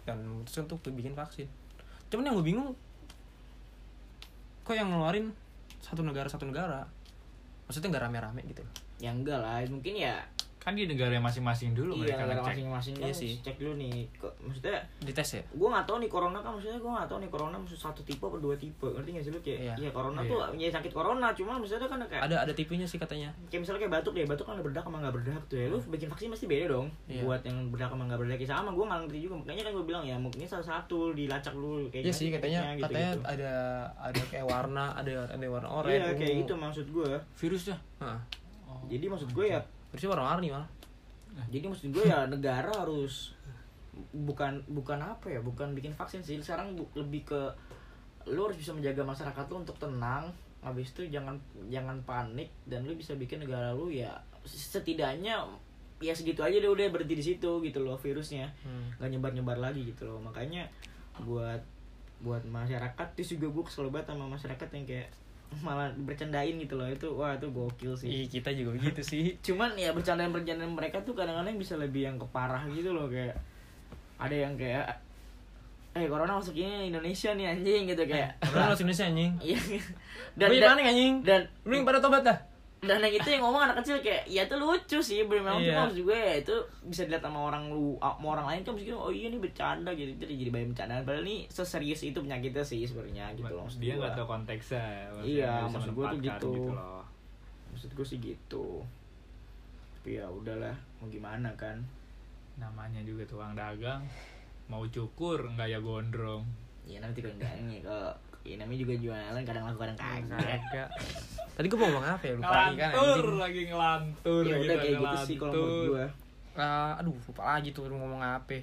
dan 0.07 0.17
memutuskan 0.23 0.63
untuk 0.67 0.79
bikin 0.91 1.11
vaksin. 1.11 1.47
Cuman 2.07 2.27
yang 2.27 2.35
gue 2.39 2.47
bingung 2.47 2.71
kok 4.63 4.71
yang 4.71 4.87
ngeluarin 4.87 5.31
satu 5.79 6.03
negara 6.03 6.27
satu 6.27 6.47
negara 6.47 6.87
maksudnya 7.67 7.91
nggak 7.93 8.03
rame-rame 8.07 8.41
gitu? 8.47 8.63
Ya 8.97 9.11
enggak 9.13 9.43
lah 9.43 9.61
mungkin 9.67 9.93
ya 9.99 10.23
Kan 10.67 10.75
di 10.75 10.83
negara 10.83 11.15
masing-masing 11.15 11.71
dulu 11.71 11.95
iya 11.95 12.11
mereka 12.11 12.27
negara 12.27 12.43
masing-masing 12.45 12.93
Iya 12.93 13.07
kan 13.07 13.15
sih. 13.15 13.33
cek 13.39 13.55
dulu 13.55 13.73
nih 13.77 14.03
kok 14.13 14.35
maksudnya 14.37 14.75
dites 14.99 15.29
ya 15.31 15.41
gue 15.47 15.67
nggak 15.69 15.85
tahu 15.85 15.97
nih 15.97 16.09
corona 16.09 16.37
kan 16.37 16.51
maksudnya 16.51 16.75
gue 16.75 16.91
nggak 16.91 17.07
tahu 17.07 17.17
nih 17.17 17.29
corona 17.31 17.55
maksud 17.55 17.79
satu 17.79 18.03
tipe 18.03 18.19
atau 18.19 18.35
dua 18.35 18.51
tipe 18.53 18.83
ngerti 18.85 19.09
nggak 19.09 19.23
sih 19.23 19.31
lu 19.31 19.39
kayak 19.39 19.59
Iya. 19.61 19.73
iya 19.77 19.89
corona 19.89 20.19
Iya. 20.19 20.27
tuh 20.27 20.39
ya 20.53 20.67
sakit 20.69 20.91
corona 20.91 21.27
cuma 21.31 21.55
maksudnya 21.55 21.87
kan 21.87 22.03
kayak 22.03 22.19
ada 22.21 22.35
ada 22.37 22.51
tipenya 22.51 22.83
sih 22.83 22.99
katanya 22.99 23.31
kayak 23.47 23.63
misalnya 23.63 23.79
kayak 23.81 23.93
batuk 23.95 24.11
deh 24.11 24.27
batuk 24.27 24.43
kan 24.43 24.53
ada 24.53 24.65
berdak 24.65 24.83
sama 24.83 24.97
nggak 24.99 25.15
berdak 25.15 25.41
tuh 25.47 25.55
ya 25.55 25.67
lu 25.69 25.79
bikin 25.87 26.07
vaksin 26.07 26.27
pasti 26.27 26.45
beda 26.45 26.65
dong 26.69 26.87
Iya. 27.07 27.23
buat 27.23 27.41
yang 27.41 27.57
berdak 27.69 27.89
sama 27.89 28.03
nggak 28.03 28.19
berdak 28.19 28.37
ya 28.37 28.47
sama 28.49 28.69
gue 28.69 28.83
nggak 28.83 28.99
ngerti 29.01 29.19
juga 29.21 29.35
makanya 29.37 29.63
kan 29.63 29.71
gue 29.71 29.85
bilang 29.87 30.03
ya 30.03 30.15
mungkin 30.17 30.43
salah 30.43 30.67
satu 30.67 30.99
dilacak 31.13 31.55
dulu 31.55 31.87
kayak 31.87 32.03
Iya 32.03 32.11
sih 32.11 32.27
katanya 32.27 32.59
gitu, 32.73 32.83
katanya 32.83 33.09
gitu. 33.09 33.23
ada 33.25 33.53
ada 33.95 34.21
kayak 34.27 34.43
warna 34.43 34.85
ada 34.93 35.13
ada 35.25 35.45
warna 35.47 35.67
iya 35.87 36.03
oranye 36.03 36.11
kayak 36.13 36.35
gitu 36.43 36.53
maksud 36.53 36.85
gue 36.89 37.11
Virusnya. 37.37 37.79
Heeh. 37.97 38.19
Oh. 38.67 38.83
jadi 38.85 39.07
maksud 39.07 39.31
gue 39.31 39.47
ya 39.47 39.63
Terusnya 39.89 40.09
warna-warni 40.13 40.51
malah. 40.51 40.69
Jadi 41.47 41.65
maksud 41.69 41.93
gue 41.93 42.05
ya 42.05 42.25
negara 42.25 42.71
harus 42.73 43.37
bukan 44.13 44.61
bukan 44.69 44.99
apa 45.01 45.29
ya 45.29 45.39
bukan 45.41 45.73
bikin 45.73 45.93
vaksin 45.93 46.21
sih. 46.21 46.37
Sekarang 46.41 46.73
bu- 46.73 46.89
lebih 46.93 47.25
ke 47.25 47.41
lu 48.27 48.43
harus 48.43 48.59
bisa 48.59 48.75
menjaga 48.75 49.01
masyarakat 49.01 49.45
lu 49.47 49.63
untuk 49.63 49.77
tenang 49.79 50.27
habis 50.59 50.91
itu 50.91 51.07
jangan 51.07 51.37
jangan 51.71 52.01
panik 52.03 52.51
dan 52.67 52.83
lu 52.83 52.97
bisa 52.97 53.15
bikin 53.15 53.39
negara 53.39 53.71
lu 53.71 53.87
ya 53.87 54.11
setidaknya 54.43 55.47
ya 55.97 56.13
segitu 56.13 56.43
aja 56.43 56.59
deh 56.59 56.67
udah 56.67 56.91
berhenti 56.91 57.15
di 57.15 57.25
situ 57.25 57.51
gitu 57.63 57.79
loh 57.81 57.95
virusnya. 57.97 58.51
Hmm. 58.61 58.91
nggak 58.99 59.09
nyebar 59.15 59.31
nyebar 59.33 59.57
lagi 59.57 59.81
gitu 59.87 60.03
loh. 60.05 60.19
Makanya 60.19 60.67
buat 61.23 61.61
buat 62.17 62.41
masyarakat 62.43 63.07
terus 63.13 63.29
juga 63.33 63.47
gue 63.49 63.63
kesel 63.65 63.89
banget 63.93 64.13
sama 64.13 64.25
masyarakat 64.25 64.67
yang 64.73 64.85
kayak 64.85 65.09
malah 65.65 65.91
bercandain 65.95 66.55
gitu 66.59 66.75
loh. 66.75 66.87
Itu 66.87 67.07
wah 67.15 67.35
itu 67.35 67.47
gokil 67.49 67.93
sih. 67.95 68.07
Ih, 68.07 68.25
kita 68.27 68.51
juga 68.53 68.75
begitu 68.75 69.01
sih. 69.01 69.35
Cuman 69.47 69.73
ya 69.79 69.95
bercandaan 69.95 70.31
bercandaan 70.31 70.73
mereka 70.73 71.01
tuh 71.03 71.13
kadang-kadang 71.15 71.55
bisa 71.55 71.79
lebih 71.79 72.07
yang 72.07 72.17
keparah 72.19 72.67
gitu 72.71 72.91
loh 72.91 73.07
kayak 73.07 73.37
ada 74.17 74.35
yang 74.35 74.57
kayak 74.57 74.85
eh 75.97 76.05
corona 76.05 76.37
masuk 76.37 76.53
ini 76.53 76.93
Indonesia 76.93 77.33
nih 77.33 77.45
anjing 77.57 77.83
gitu 77.89 78.03
kayak. 78.05 78.37
Orang 78.53 78.73
langsung 78.73 78.85
Indonesia 78.85 79.07
anjing. 79.09 79.33
Iya. 79.41 79.59
Dan 80.37 80.47
dan 80.61 80.77
anjing? 80.77 81.13
dan 81.25 81.41
Mending 81.65 81.81
pada 81.81 81.97
tobat 81.97 82.21
dah 82.21 82.37
dan 82.87 82.99
yang 82.99 83.13
itu 83.13 83.27
yang 83.27 83.43
ngomong 83.43 83.63
anak 83.63 83.77
kecil 83.79 83.99
kayak 83.99 84.23
ya 84.25 84.41
itu 84.43 84.55
lucu 84.55 84.97
sih 84.97 85.19
memang 85.21 85.59
Iya. 85.59 85.69
cuma 85.69 85.79
maksud 85.85 86.01
gue 86.01 86.17
ya 86.17 86.33
itu 86.37 86.55
bisa 86.83 87.01
dilihat 87.03 87.21
sama 87.21 87.39
orang 87.45 87.67
lu 87.67 87.93
sama 87.97 88.27
orang 88.33 88.47
lain 88.47 88.61
kan 88.63 88.71
mungkin 88.71 88.95
oh 88.95 89.11
iya 89.11 89.27
ini 89.27 89.37
bercanda 89.37 89.91
gitu 89.91 90.11
jadi 90.17 90.33
jadi 90.37 90.49
bayi 90.49 90.65
bercandaan 90.67 91.03
padahal 91.03 91.23
ini 91.23 91.37
seserius 91.47 92.01
itu 92.01 92.17
penyakitnya 92.17 92.63
sih 92.63 92.81
sebenarnya 92.81 93.31
gitu 93.33 93.51
loh 93.51 93.63
maksud 93.63 93.77
dia 93.77 93.93
gue. 93.93 93.99
nggak 93.99 94.13
tahu 94.13 94.27
konteksnya. 94.27 94.85
Iya, 95.19 95.51
maksud 95.67 95.91
gua 95.91 96.05
tuh 96.07 96.17
menempatkan 96.17 96.25
gitu. 96.25 96.51
loh. 96.71 97.03
maksud 97.69 97.89
gue 97.91 98.05
sih 98.07 98.17
gitu 98.17 98.67
tapi 99.93 100.09
ya 100.15 100.25
udahlah 100.25 100.71
mau 100.97 101.07
gimana 101.07 101.51
kan 101.53 101.77
Namanya 102.55 103.03
juga 103.03 103.21
tukang 103.23 103.53
dagang 103.53 104.01
mau 104.65 104.81
cukur 104.83 105.45
nggak 105.47 105.67
ya 105.67 105.77
gondrong. 105.77 106.41
ya 106.83 106.97
nanti 106.97 107.21
nih 107.21 107.79
kalau 107.79 108.09
ya 108.47 108.55
namanya 108.55 108.79
juga 108.79 108.93
jualan 108.95 109.43
kadang 109.43 109.63
laku 109.67 109.79
kadang 109.83 109.97
kagak. 109.99 110.39
Kagak. 110.39 110.89
Tadi 111.57 111.65
gue 111.67 111.77
mau 111.77 111.87
ngomong 111.89 112.05
apa 112.07 112.23
ya? 112.23 112.33
Lupa 112.37 112.47
lagi 112.53 112.75
kan 112.77 112.89
Ngelantur 112.93 113.25
anjing. 113.27 113.37
lagi 113.43 113.61
ngelantur. 113.67 114.41
ya 114.47 114.55
udah 114.55 114.57
kita 114.63 114.73
kayak 114.77 114.95
gitu 114.95 115.17
sih 115.27 115.35
kalau 115.35 115.51
menurut 115.51 115.67
ngelantur. 115.67 115.91
gue 115.91 116.05
Ah, 116.57 116.91
Aduh 116.97 117.13
lupa 117.13 117.43
lagi 117.53 117.69
tuh 117.69 117.83
mau 117.85 117.99
ngomong 118.01 118.21
apa. 118.23 118.57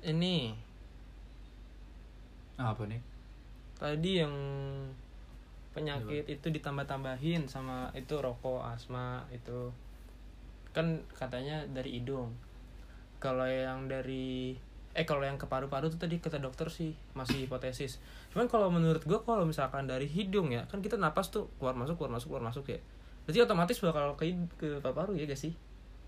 Ini. 0.00 0.36
Apa 2.56 2.82
nih? 2.88 3.00
Tadi 3.76 4.12
yang 4.16 4.34
penyakit 5.76 6.24
itu 6.24 6.46
ditambah-tambahin 6.48 7.44
sama 7.44 7.92
itu 7.92 8.16
rokok 8.16 8.64
asma 8.64 9.28
itu. 9.28 9.68
Kan 10.72 11.04
katanya 11.12 11.68
dari 11.68 12.00
hidung. 12.00 12.32
Kalau 13.20 13.44
yang 13.44 13.84
dari 13.88 14.56
eh 14.96 15.04
kalau 15.04 15.20
yang 15.20 15.36
ke 15.36 15.44
paru-paru 15.44 15.86
tuh 15.86 16.00
tadi 16.00 16.16
kata 16.16 16.40
dokter 16.40 16.66
sih 16.66 16.96
masih 17.12 17.44
hipotesis. 17.44 18.00
Cuman 18.32 18.48
kalau 18.48 18.72
menurut 18.72 19.04
gua 19.04 19.20
kalau 19.20 19.44
misalkan 19.44 19.84
dari 19.84 20.08
hidung 20.08 20.48
ya 20.48 20.64
kan 20.64 20.80
kita 20.80 20.96
napas 20.96 21.28
tuh 21.28 21.52
keluar 21.56 21.76
masuk 21.76 22.00
keluar 22.00 22.16
masuk 22.16 22.32
keluar 22.32 22.44
masuk 22.44 22.64
ya. 22.66 22.80
Berarti 23.22 23.38
otomatis 23.42 23.76
bakal 23.78 24.16
ke 24.16 24.24
ke 24.56 24.68
paru-paru 24.80 25.12
ya 25.14 25.26
gak 25.26 25.36
sih? 25.36 25.52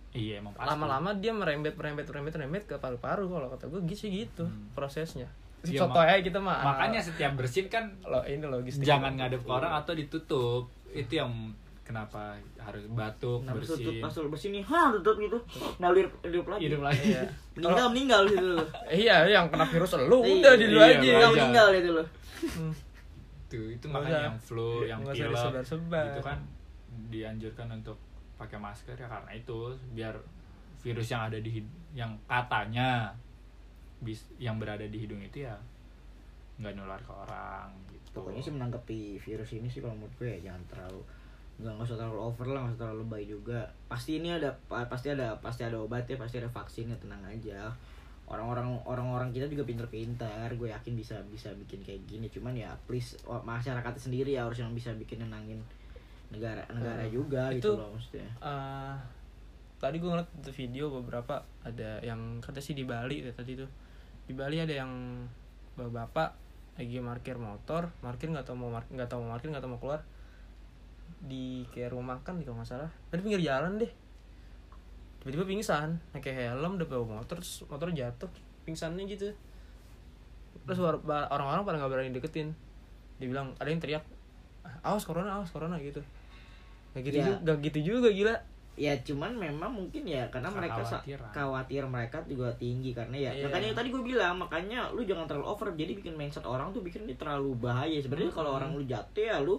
Iya 0.08 0.40
emang 0.40 0.56
pasti. 0.56 0.64
lama-lama 0.66 1.12
dia 1.12 1.30
merembet 1.30 1.76
merembet 1.76 2.08
merembet 2.08 2.32
merembet 2.34 2.64
ke 2.64 2.74
paru-paru. 2.74 3.28
Kalau 3.28 3.52
kata 3.52 3.68
gue 3.68 3.80
gitu 3.86 4.08
gitu 4.08 4.44
Hmm. 4.48 4.72
prosesnya. 4.72 5.28
Contoh 5.60 6.00
ya 6.00 6.16
kita 6.18 6.38
mah 6.38 6.64
Makanya 6.64 7.02
setiap 7.02 7.36
bersin 7.36 7.68
kan 7.68 7.92
lo 8.02 8.24
ini 8.24 8.40
logistik. 8.40 8.86
jangan 8.86 9.12
ngadep 9.14 9.42
ke 9.42 9.50
orang 9.50 9.76
atau 9.76 9.92
ditutup. 9.92 10.62
Itu 10.88 11.20
yang 11.20 11.52
kenapa 11.88 12.36
harus 12.60 12.84
batuk, 12.92 13.40
nah 13.42 13.56
tutup 13.56 13.80
bersin. 13.80 14.04
pas 14.04 14.12
lu 14.12 14.28
bersini 14.28 14.60
ha 14.60 14.92
tutup 14.92 15.16
gitu 15.16 15.38
nalir 15.80 16.04
hidup 16.20 16.44
lagi 16.46 16.62
Hidup 16.68 16.84
lagi. 16.84 17.00
Iya. 17.08 17.24
meninggal 17.56 17.88
meninggal 17.88 18.20
gitu 18.28 18.46
loh 18.52 18.66
iya 19.00 19.16
yang 19.24 19.48
kena 19.48 19.64
virus 19.64 19.96
lu 19.96 20.20
Iya, 20.20 20.36
udah 20.36 20.52
di 20.54 20.66
lu 20.68 20.78
iya, 20.78 20.86
aja 20.86 20.98
meninggal 21.00 21.16
Iya. 21.24 21.32
meninggal 21.34 21.66
gitu 21.74 21.90
loh 21.96 22.06
Hmm. 22.38 22.70
Tuh, 23.48 23.66
itu 23.66 23.86
makanya 23.88 24.30
yang 24.30 24.38
flu, 24.38 24.84
yang 24.84 25.00
pilek 25.02 25.34
disebar-sebar. 25.34 26.06
itu 26.12 26.22
kan 26.22 26.38
dianjurkan 27.08 27.66
untuk 27.72 27.98
pakai 28.36 28.54
masker 28.54 28.94
ya 28.94 29.08
karena 29.08 29.32
itu 29.32 29.58
biar 29.90 30.14
virus 30.78 31.08
yang 31.08 31.26
ada 31.26 31.34
di 31.34 31.58
yang 31.90 32.14
katanya 32.28 33.10
bis 33.98 34.22
yang 34.38 34.62
berada 34.62 34.84
di 34.84 34.94
hidung 34.94 35.18
itu 35.18 35.42
ya 35.42 35.58
nggak 36.58 36.74
nular 36.74 37.00
ke 37.00 37.10
orang 37.10 37.66
gitu. 37.90 38.06
pokoknya 38.14 38.38
sih 38.38 38.54
menanggapi 38.54 39.00
virus 39.16 39.50
ini 39.50 39.66
sih 39.66 39.82
kalau 39.82 39.94
menurut 39.94 40.14
gue 40.14 40.28
ya 40.28 40.50
jangan 40.50 40.62
terlalu 40.70 41.02
nggak 41.58 41.72
nggak 41.74 41.86
usah 41.90 41.98
terlalu 41.98 42.20
over 42.22 42.46
lah 42.46 42.60
nggak 42.62 42.70
usah 42.74 42.80
terlalu 42.86 42.98
lebay 43.02 43.22
juga. 43.26 43.60
Pasti 43.90 44.22
ini 44.22 44.30
ada 44.30 44.50
pa- 44.70 44.86
pasti 44.86 45.10
ada 45.10 45.34
pasti 45.42 45.66
ada 45.66 45.74
obat 45.78 46.06
ya 46.06 46.14
pasti 46.14 46.38
ada 46.38 46.46
vaksinnya 46.46 46.94
tenang 47.02 47.18
aja. 47.26 47.66
Orang-orang 48.28 48.76
orang-orang 48.84 49.32
kita 49.32 49.48
juga 49.48 49.64
pinter-pinter 49.64 50.46
gue 50.52 50.68
yakin 50.68 50.92
bisa 50.94 51.16
bisa 51.32 51.48
bikin 51.56 51.80
kayak 51.82 52.04
gini. 52.06 52.28
Cuman 52.28 52.54
ya 52.54 52.70
please 52.86 53.18
oh, 53.24 53.40
masyarakat 53.42 53.92
sendiri 53.98 54.36
ya 54.36 54.44
harus 54.46 54.60
yang 54.60 54.70
bisa 54.76 54.92
bikin 54.94 55.24
nenangin 55.24 55.58
negara 56.28 56.60
negara 56.70 57.02
Hmm. 57.08 57.12
juga 57.12 57.48
Itu- 57.50 57.72
gitu 57.74 57.80
loh 57.80 57.88
maksudnya. 57.96 58.28
Eh, 58.38 58.94
tadi 59.80 59.96
gue 59.96 60.10
ngeliat 60.12 60.28
video 60.52 60.84
beberapa 60.92 61.40
ada 61.64 61.98
yang 62.04 62.38
kata 62.38 62.60
sih 62.60 62.76
di 62.76 62.84
Bali 62.84 63.24
deh 63.24 63.32
tadi 63.32 63.56
tuh. 63.56 63.70
Di 64.28 64.36
Bali 64.36 64.60
ada 64.60 64.76
yang 64.76 64.92
bapak 65.74 66.34
lagi 66.78 66.98
parkir 67.02 67.38
motor 67.38 67.90
parkir 67.98 68.30
nggak 68.30 68.46
tahu 68.46 68.54
mau 68.54 68.70
mar- 68.70 68.86
nggak 68.90 69.10
tahu 69.10 69.22
mau 69.26 69.34
parkir 69.34 69.50
nggak 69.50 69.62
tahu 69.62 69.72
mau 69.74 69.82
keluar 69.82 70.02
di 71.18 71.66
kayak 71.70 71.90
rumah 71.90 72.16
makan 72.16 72.38
gitu 72.38 72.54
nggak 72.54 72.68
salah. 72.68 72.90
Dari 73.10 73.20
pinggir 73.20 73.42
jalan 73.42 73.78
deh. 73.78 73.90
Tiba-tiba 75.18 75.44
pingsan 75.44 75.98
pakai 76.14 76.32
helm 76.46 76.78
udah 76.78 76.86
bawa 76.86 77.20
motor 77.20 77.42
terus 77.42 77.66
motor 77.66 77.90
jatuh 77.90 78.30
pingsannya 78.62 79.04
gitu. 79.04 79.28
Terus 80.64 80.78
orang-orang 81.04 81.62
pada 81.64 81.76
nggak 81.78 81.90
berani 81.90 82.10
deketin. 82.14 82.54
Dia 83.18 83.26
bilang 83.26 83.50
ada 83.58 83.66
yang 83.66 83.82
teriak 83.82 84.04
awas 84.84 85.02
corona 85.02 85.40
awas 85.40 85.50
corona 85.50 85.74
gitu. 85.80 85.98
Gak 86.94 87.02
gitu, 87.04 87.18
Ya. 87.18 87.24
juga, 87.26 87.36
gak 87.44 87.58
gitu 87.66 87.78
juga 87.96 88.08
gila. 88.08 88.36
Ya 88.78 88.94
cuman 89.02 89.34
memang 89.34 89.74
mungkin 89.74 90.06
ya 90.06 90.22
karena 90.30 90.54
mereka 90.54 90.78
Kekhawatiran. 90.78 91.34
khawatir 91.34 91.82
mereka 91.82 92.22
juga 92.30 92.46
tinggi 92.54 92.94
karena 92.94 93.18
ya 93.18 93.30
Iya. 93.34 93.50
makanya 93.50 93.74
tadi 93.74 93.88
gue 93.90 94.02
bilang 94.06 94.38
makanya 94.38 94.86
lu 94.94 95.02
jangan 95.02 95.26
terlalu 95.26 95.50
over 95.50 95.74
jadi 95.74 95.98
bikin 95.98 96.14
mindset 96.14 96.46
orang 96.46 96.70
tuh 96.70 96.86
bikin 96.86 97.02
ini 97.10 97.18
terlalu 97.18 97.58
bahaya. 97.58 97.98
Sebenarnya 97.98 98.30
kalau 98.30 98.54
orang 98.54 98.70
lu 98.70 98.86
jatuh 98.86 99.18
ya 99.18 99.42
lu 99.42 99.58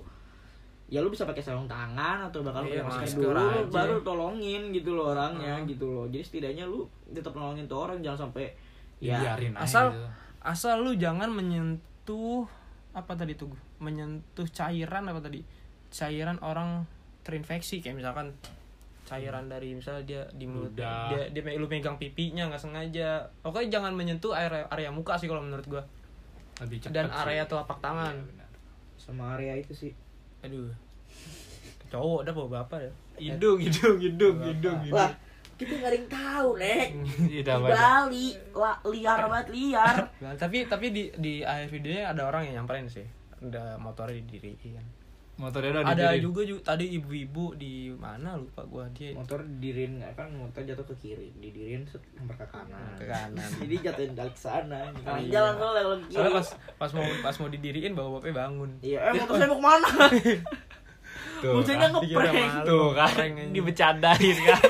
ya 0.89 0.99
lu 0.99 1.07
bisa 1.07 1.23
pakai 1.23 1.39
sarung 1.39 1.65
tangan 1.65 2.17
atau 2.23 2.41
bakal 2.41 2.61
Iya, 2.61 2.81
pakai 2.81 2.83
masker 2.83 3.01
masker 3.05 3.21
dulu 3.23 3.37
lu 3.37 3.45
aja. 3.61 3.69
baru 3.69 3.95
tolongin 4.01 4.61
gitu 4.71 4.89
loh 4.91 5.05
orangnya 5.09 5.55
Hmm. 5.55 5.65
gitu 5.65 5.85
loh 5.87 6.05
jadi 6.05 6.23
setidaknya 6.23 6.65
lu 6.65 6.81
tetap 7.07 7.31
nolongin 7.31 7.65
tuh 7.65 7.79
orang 7.79 7.97
jangan 7.99 8.25
sampai 8.25 8.49
ya 8.97 9.15
Dibiarin 9.15 9.53
aja 9.53 9.63
asal 9.63 9.85
gitu. 9.89 10.07
asal 10.41 10.75
lu 10.79 10.91
jangan 10.93 11.29
menyentuh 11.29 12.49
apa 12.91 13.13
tadi 13.13 13.33
tuh 13.33 13.47
menyentuh 13.77 14.49
cairan 14.49 15.05
apa 15.05 15.19
tadi 15.19 15.45
cairan 15.89 16.37
orang 16.39 16.83
terinfeksi 17.21 17.79
kayak 17.79 17.95
misalkan 17.95 18.33
cairan 19.03 19.45
dari 19.45 19.73
misalnya 19.73 20.03
dia 20.03 20.21
di 20.31 20.45
mulut 20.45 20.69
Ludah. 20.71 21.09
dia 21.09 21.21
dia 21.31 21.53
lu 21.53 21.65
megang 21.65 21.95
pipinya 21.95 22.45
nggak 22.45 22.59
sengaja 22.59 23.09
pokoknya 23.39 23.69
jangan 23.71 23.93
menyentuh 23.93 24.33
area 24.33 24.65
area 24.67 24.89
muka 24.89 25.13
sih 25.15 25.25
kalau 25.25 25.41
menurut 25.41 25.65
gua 25.67 25.81
lebih 26.59 26.81
dan 26.87 27.05
sih. 27.07 27.17
area 27.19 27.43
telapak 27.43 27.77
tangan 27.79 28.13
benar. 28.19 28.49
sama 28.97 29.33
area 29.33 29.53
itu 29.55 29.71
sih 29.71 29.93
aduh. 30.45 30.71
Cowok 31.89 32.21
dah 32.21 32.33
bawa 32.33 32.49
bapak 32.61 32.79
ya 32.85 32.91
hidung 33.19 33.59
hidung 33.59 33.97
hidung 33.99 34.37
hidung 34.45 34.77
hidung 34.85 34.95
wah 34.95 35.11
kita 35.59 35.75
nggak 35.75 35.91
ada 35.91 35.97
yang 35.99 36.07
tahu 36.07 36.49
nek. 36.55 36.87
Iya, 37.27 37.41
di? 37.43 37.75
Bali. 37.75 38.27
La- 38.55 38.79
liar 38.87 39.19
banget 39.27 39.47
liar. 39.51 39.95
Nah, 40.23 40.31
tapi 40.39 40.63
tapi 40.71 40.95
di 40.95 41.11
di 41.19 41.43
akhir 41.43 41.67
videonya 41.67 42.15
ada 42.15 42.31
orang 42.31 42.47
yang 42.47 42.63
nyamperin 42.63 42.87
sih. 42.87 43.03
Udah 43.43 43.75
motornya 43.75 44.23
didiriin 44.23 44.79
Motornya 45.39 45.71
udah 45.71 45.83
ada 45.85 45.95
didiriin. 46.11 46.19
juga 46.21 46.41
ju- 46.43 46.59
tadi 46.61 46.85
ibu-ibu 46.93 47.55
di 47.55 47.73
mana 47.93 48.35
lupa 48.35 48.59
gua 48.63 48.83
dia 48.89 49.11
motor 49.13 49.39
didirin 49.39 50.03
kan 50.11 50.27
motor 50.29 50.59
jatuh 50.61 50.83
ke 50.83 50.95
kiri 50.97 51.31
didirin 51.33 51.81
set 51.85 52.03
lempar 52.13 52.35
ke 52.35 52.47
kanan 52.49 52.91
ke 52.93 53.05
kanan 53.05 53.47
jadi 53.61 53.75
jatuhin 53.81 54.11
ke 54.27 54.35
sana 54.37 54.83
kanan 54.97 55.15
Iya. 55.17 55.31
jalan 55.31 55.53
soalnya 55.55 55.81
kiri 55.81 55.99
soalnya 56.11 56.33
pas 56.33 56.47
pas 56.75 56.91
mau 56.91 57.05
pas 57.21 57.35
mau 57.35 57.47
didiriin 57.47 57.93
bawa 57.93 58.09
bapaknya 58.13 58.35
bangun 58.37 58.69
iya 58.81 58.99
eh 59.01 59.13
motor 59.15 59.33
saya 59.33 59.47
mau 59.47 59.55
ke 59.55 59.65
mana 59.65 59.87
Tuh, 61.39 61.55
bocahnya 61.55 61.87
kan. 61.87 62.03
dikira 62.03 62.19
ngeprank. 62.25 62.67
Tuh 62.67 62.87
kan 62.91 63.15
dibecandain 63.49 64.37
kan. 64.43 64.59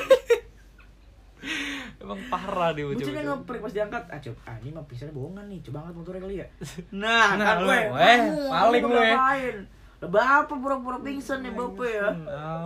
Emang 2.00 2.20
parah 2.26 2.70
dia 2.70 2.86
bocah. 2.86 3.10
ngeprank 3.10 3.60
pas 3.60 3.72
diangkat 3.72 4.02
ah 4.06 4.18
coba 4.20 4.38
ah 4.46 4.56
ini 4.56 4.70
mah 4.70 4.84
pisahnya 4.84 5.10
bohongan 5.10 5.44
nih 5.46 5.58
coba 5.60 5.76
angkat 5.82 5.94
motornya 5.96 6.20
kali 6.22 6.36
ya 6.36 6.46
nah, 6.92 7.34
Nah, 7.34 7.44
kan 7.44 7.56
gue 7.60 7.78
eh, 7.98 8.18
paling 8.46 8.82
lu, 8.82 8.94
eh. 8.94 9.02
ngapain 9.10 9.56
lah 9.58 9.79
bapak 10.02 10.56
pura-pura 10.56 10.98
pingsan 10.98 11.40
nih 11.40 11.52
bapak 11.52 11.86
ya 11.86 12.08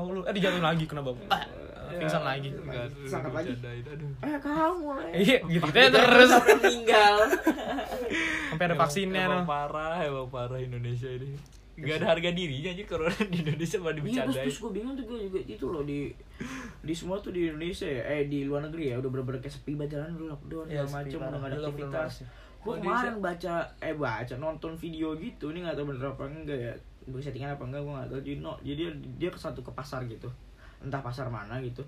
lu. 0.01 0.22
Eh 0.22 0.32
dijatuhin 0.32 0.62
lagi 0.62 0.85
kena 0.85 1.01
bapak. 1.01 1.26
Pingsan 1.91 2.22
lagi. 2.22 2.49
Sangkat 3.05 3.32
lagi. 3.32 3.51
Dibecandain, 3.53 3.85
aduh. 3.85 4.11
eh 4.24 4.39
kamu 4.39 4.89
lah 4.89 5.07
Iya, 5.11 5.37
gitu 5.45 5.68
deh 5.68 5.87
terus. 5.89 6.30
meninggal 6.32 7.16
Sampai 8.51 8.64
ada 8.64 8.76
vaksinnya 8.76 9.22
Emang 9.24 9.45
parah, 9.45 9.99
emang 10.01 10.26
parah 10.26 10.59
Indonesia 10.59 11.07
ini. 11.09 11.35
Gak 11.74 11.99
ada 11.99 12.07
harga 12.09 12.30
dirinya 12.30 12.70
aja 12.70 12.82
corona 12.85 13.18
di 13.24 13.39
Indonesia 13.41 13.76
malah 13.76 13.91
Iya 13.91 13.99
terus, 13.99 14.07
dibicarain. 14.30 14.45
terus 14.47 14.57
gue 14.57 14.70
bingung 14.70 14.95
tuh 14.95 15.05
gue 15.05 15.18
juga 15.26 15.41
itu 15.45 15.64
loh 15.66 15.82
di 15.82 15.99
di 16.80 16.95
semua 16.95 17.18
tuh 17.18 17.35
di 17.35 17.51
Indonesia 17.51 17.82
ya 17.85 18.03
eh 18.09 18.22
di 18.24 18.47
luar 18.47 18.62
negeri 18.62 18.85
ya 18.89 18.97
udah 18.97 19.11
bener-bener 19.11 19.41
kayak 19.41 19.55
sepi 19.55 19.74
banget 19.74 19.99
jalan 19.99 20.14
dulu 20.14 20.26
lockdown 20.30 20.66
Iya, 20.68 20.82
sepi 20.85 20.95
macam 20.95 21.18
udah 21.20 21.30
gak 21.35 21.51
ada 21.51 21.57
aktivitas 21.61 22.12
gue 22.64 22.74
kemarin 22.78 23.14
baca 23.18 23.55
eh 23.76 23.93
baca 23.93 24.35
nonton 24.37 24.72
video 24.74 25.12
gitu 25.14 25.51
ini 25.51 25.59
nggak 25.61 25.76
tahu 25.76 25.87
bener 25.91 26.07
apa 26.09 26.24
enggak 26.24 26.57
ya 26.57 26.74
gue 27.05 27.21
settingan 27.21 27.55
apa 27.57 27.65
enggak 27.69 27.83
gue 27.85 27.93
nggak 27.93 28.09
tahu. 28.09 28.21
Jadi 28.25 28.33
no, 28.41 28.53
jadi 28.65 28.77
dia, 28.77 28.91
dia 29.21 29.31
ke 29.31 29.39
satu 29.39 29.61
ke 29.61 29.73
pasar 29.73 30.05
gitu. 30.09 30.29
Entah 30.81 31.01
pasar 31.05 31.29
mana 31.29 31.61
gitu. 31.61 31.85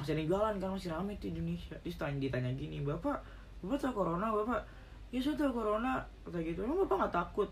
Masih 0.00 0.16
ada 0.16 0.22
jualan 0.24 0.54
kan 0.56 0.68
masih 0.72 0.88
tuh 0.92 1.16
di 1.20 1.26
Indonesia. 1.32 1.76
Terus 1.84 1.96
tanya 2.00 2.16
ditanya 2.18 2.50
gini 2.56 2.80
bapak 2.80 3.20
bapak 3.64 3.78
tahu 3.80 4.04
corona 4.04 4.32
bapak? 4.32 4.60
Ya 5.12 5.20
saya 5.20 5.36
tahu 5.36 5.52
corona 5.52 6.00
kata 6.24 6.38
gitu. 6.40 6.64
Emang 6.64 6.84
bapak 6.84 6.96
nggak 7.06 7.14
takut? 7.14 7.48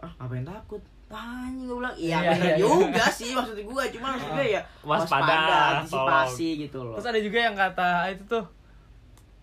Ah 0.00 0.12
apa 0.18 0.32
yang 0.34 0.48
takut? 0.48 0.82
Anjing 1.12 1.68
gue 1.68 1.76
bilang. 1.76 1.96
Iya 2.00 2.16
Iya, 2.24 2.30
bener 2.32 2.44
iya, 2.44 2.54
iya. 2.56 2.64
juga 2.64 3.04
sih 3.12 3.30
maksud 3.36 3.56
gue 3.60 3.84
Cuma 3.92 4.06
maksudnya 4.16 4.44
ya 4.48 4.60
Waspada, 4.80 5.36
Antisipasi 5.84 6.48
gitu 6.64 6.78
loh. 6.80 6.96
Terus 6.96 7.08
ada 7.12 7.20
juga 7.20 7.38
yang 7.38 7.56
kata 7.56 7.88
itu 8.08 8.24
tuh 8.24 8.44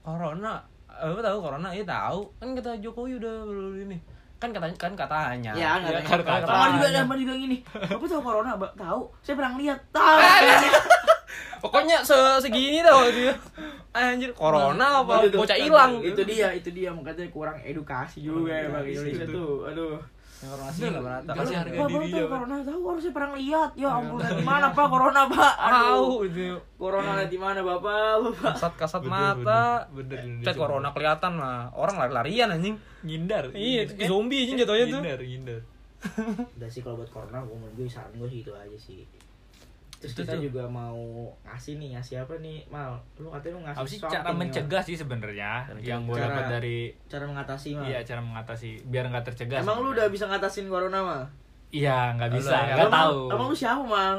corona. 0.02 0.66
Apa 0.90 1.22
tahu 1.22 1.38
corona? 1.40 1.70
Iya 1.70 1.86
tahu. 1.86 2.26
Kan 2.42 2.58
kata 2.58 2.82
Jokowi 2.82 3.22
udah 3.22 3.46
belum 3.46 3.86
ini. 3.86 3.98
Kan 4.40 4.50
katanya 4.50 4.76
kan 4.76 4.94
katanya. 4.96 5.52
Ya 5.52 5.70
nggak 5.78 5.92
Ya, 5.92 6.00
kan 6.02 6.16
yang- 6.16 6.24
kata. 6.26 6.48
Kemarin 6.48 6.72
juga 6.74 6.88
ada 6.88 6.98
yang 6.98 7.10
bilang 7.12 7.40
gini 7.40 7.58
Bapak 7.68 8.08
tahu 8.08 8.22
corona 8.22 8.52
Mbak? 8.56 8.72
Tahu. 8.76 9.02
Saya 9.20 9.34
pernah 9.36 9.52
lihat 9.56 9.80
Tahu. 9.92 10.18
Pokoknya 11.60 11.98
se 12.02 12.16
segini 12.40 12.80
waktu 12.82 13.12
itu. 13.12 13.34
Anjir, 13.92 14.32
corona 14.32 15.04
apa? 15.04 15.14
Itu 15.22 15.36
tuh, 15.36 15.40
bocah 15.44 15.58
hilang. 15.60 15.92
Itu 16.00 16.22
dia 16.24 16.56
Itu 16.56 16.70
dia. 16.72 16.90
Makanya 16.90 17.28
kurang 17.28 17.60
edukasi 17.60 18.24
juga 18.24 18.56
ya 18.56 18.72
Bang 18.72 18.88
Indonesia 18.88 19.28
Itu. 19.28 19.36
tuh. 19.36 19.54
Aduh 19.68 20.00
Informasi 20.40 20.80
enggak 20.82 21.04
merata. 21.04 21.32
Kasih 21.32 21.44
Kalau- 21.44 21.60
harga 21.60 21.76
Bapak 21.76 21.90
diri 21.92 22.00
tahu 22.06 22.16
ya, 22.16 22.24
Pak. 22.24 22.32
corona 22.32 22.56
tahu 22.62 22.82
harus 22.86 23.02
saya 23.02 23.12
pernah 23.12 23.32
lihat 23.36 23.70
ya 23.76 23.88
ampun 23.92 24.20
di 24.24 24.46
mana 24.46 24.68
pak 24.70 24.88
corona 24.88 25.22
pak 25.28 25.54
Tahu 25.70 25.76
Aduh. 25.92 26.20
itu. 26.24 26.48
corona 26.74 27.12
di 27.26 27.38
mana 27.38 27.60
bapak 27.60 28.00
bapak 28.24 28.54
Kasat 28.56 28.74
kasat 28.76 29.04
mata. 29.04 29.84
bener, 29.90 30.16
bener. 30.18 30.44
Cat 30.44 30.56
corona 30.56 30.88
kelihatan 30.90 31.32
mah. 31.36 31.70
Orang 31.74 31.96
lari-larian 31.98 32.50
anjing. 32.50 32.76
Ngindar. 33.02 33.52
Iya, 33.52 33.84
Ngindar. 33.86 34.08
zombie 34.08 34.40
anjing 34.42 34.58
jatuhnya 34.58 34.86
tuh. 34.88 35.02
Ngindar, 35.02 35.20
ngindar. 35.22 35.62
udah 36.56 36.70
sih 36.70 36.80
kalau 36.80 36.96
buat 36.96 37.12
corona 37.12 37.44
gue 37.44 37.52
menurut 37.52 37.76
gue 37.76 37.84
saran 37.86 38.08
gue 38.14 38.24
sih 38.26 38.40
itu 38.40 38.56
aja 38.56 38.78
sih 38.80 39.04
terus 40.00 40.12
Itu 40.12 40.22
kita 40.22 40.34
tuh. 40.34 40.42
juga 40.42 40.64
mau 40.66 40.96
ngasih 41.44 41.76
nih 41.76 41.90
ngasih 41.94 42.16
apa 42.20 42.34
nih 42.38 42.64
mal 42.66 42.96
lu 43.16 43.28
katanya 43.30 43.54
lu 43.54 43.62
ngasih 43.62 43.80
Apa 43.80 43.88
sih 43.88 44.00
cara 44.02 44.24
Mal. 44.26 44.36
mencegah 44.38 44.82
sih 44.82 44.96
sebenarnya 44.96 45.52
yang 45.78 46.04
gue 46.04 46.16
dapat 46.16 46.46
dari 46.50 46.78
cara 47.06 47.24
mengatasi 47.26 47.70
mal 47.76 47.84
iya 47.84 48.00
cara 48.02 48.20
mengatasi 48.20 48.70
biar 48.86 49.06
nggak 49.06 49.26
tercegah. 49.26 49.60
emang 49.60 49.76
lu 49.78 49.92
sebenarnya. 49.92 49.96
udah 49.98 50.06
bisa 50.10 50.26
ngatasin 50.26 50.66
corona 50.66 51.00
mal 51.00 51.24
Iya, 51.70 52.16
nggak 52.16 52.32
bisa, 52.34 52.50
Halo, 52.50 52.66
nggak 52.66 52.80
Emang- 52.82 52.98
tahu. 53.06 53.20
emang 53.30 53.46
lu 53.46 53.56
siapa 53.56 53.84
mal 53.84 54.16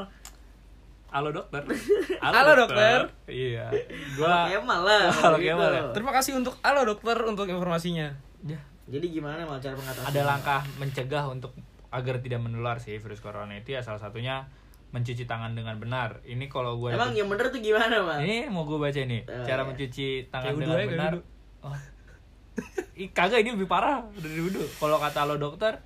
Halo 1.09 1.29
dokter. 1.29 1.59
Halo, 2.23 2.51
dokter. 2.55 2.99
Iya. 3.27 3.67
Gua 4.15 4.47
Gua 4.47 4.47
Kemal 4.47 4.81
lah 4.81 5.11
Halo, 5.19 5.35
gitu. 5.35 5.51
Kemal 5.51 5.67
ya. 5.69 5.81
Terima 5.91 6.11
kasih 6.13 6.31
untuk 6.33 6.55
halo 6.61 6.87
dokter 6.87 7.19
untuk 7.21 7.43
informasinya. 7.45 8.07
Ya, 8.41 8.55
jadi 8.87 9.11
gimana 9.11 9.43
mal 9.43 9.59
cara 9.59 9.75
mengatasi 9.75 10.07
ada 10.07 10.21
langkah 10.23 10.61
mencegah 10.77 11.27
untuk 11.27 11.51
agar 11.89 12.15
tidak 12.17 12.39
menular 12.39 12.77
sih 12.77 12.95
virus 12.95 13.19
corona 13.19 13.51
itu 13.51 13.73
ya 13.73 13.83
salah 13.83 13.99
satunya 13.99 14.47
mencuci 14.91 15.23
tangan 15.23 15.55
dengan 15.55 15.79
benar. 15.79 16.19
Ini 16.27 16.51
kalau 16.51 16.75
gue 16.75 16.91
emang 16.91 17.15
yang 17.15 17.31
bener 17.31 17.47
tuh 17.47 17.63
gimana 17.63 18.03
mal 18.03 18.19
ini 18.19 18.51
mau 18.51 18.67
gue 18.67 18.75
baca 18.75 18.99
nih 18.99 19.23
Eh, 19.23 19.45
cara 19.47 19.63
iya. 19.63 19.69
mencuci 19.71 20.07
tangan 20.27 20.51
Kayak 20.51 20.59
dengan 20.59 20.87
benar. 20.91 21.13
Oh. 21.61 21.77
Ih, 22.97 23.13
kagak 23.13 23.45
ini 23.45 23.53
lebih 23.53 23.69
parah 23.69 24.01
dari 24.17 24.41
wudhu. 24.41 24.65
Kalau 24.81 24.97
kata 24.97 25.29
lo 25.29 25.37
dokter, 25.37 25.77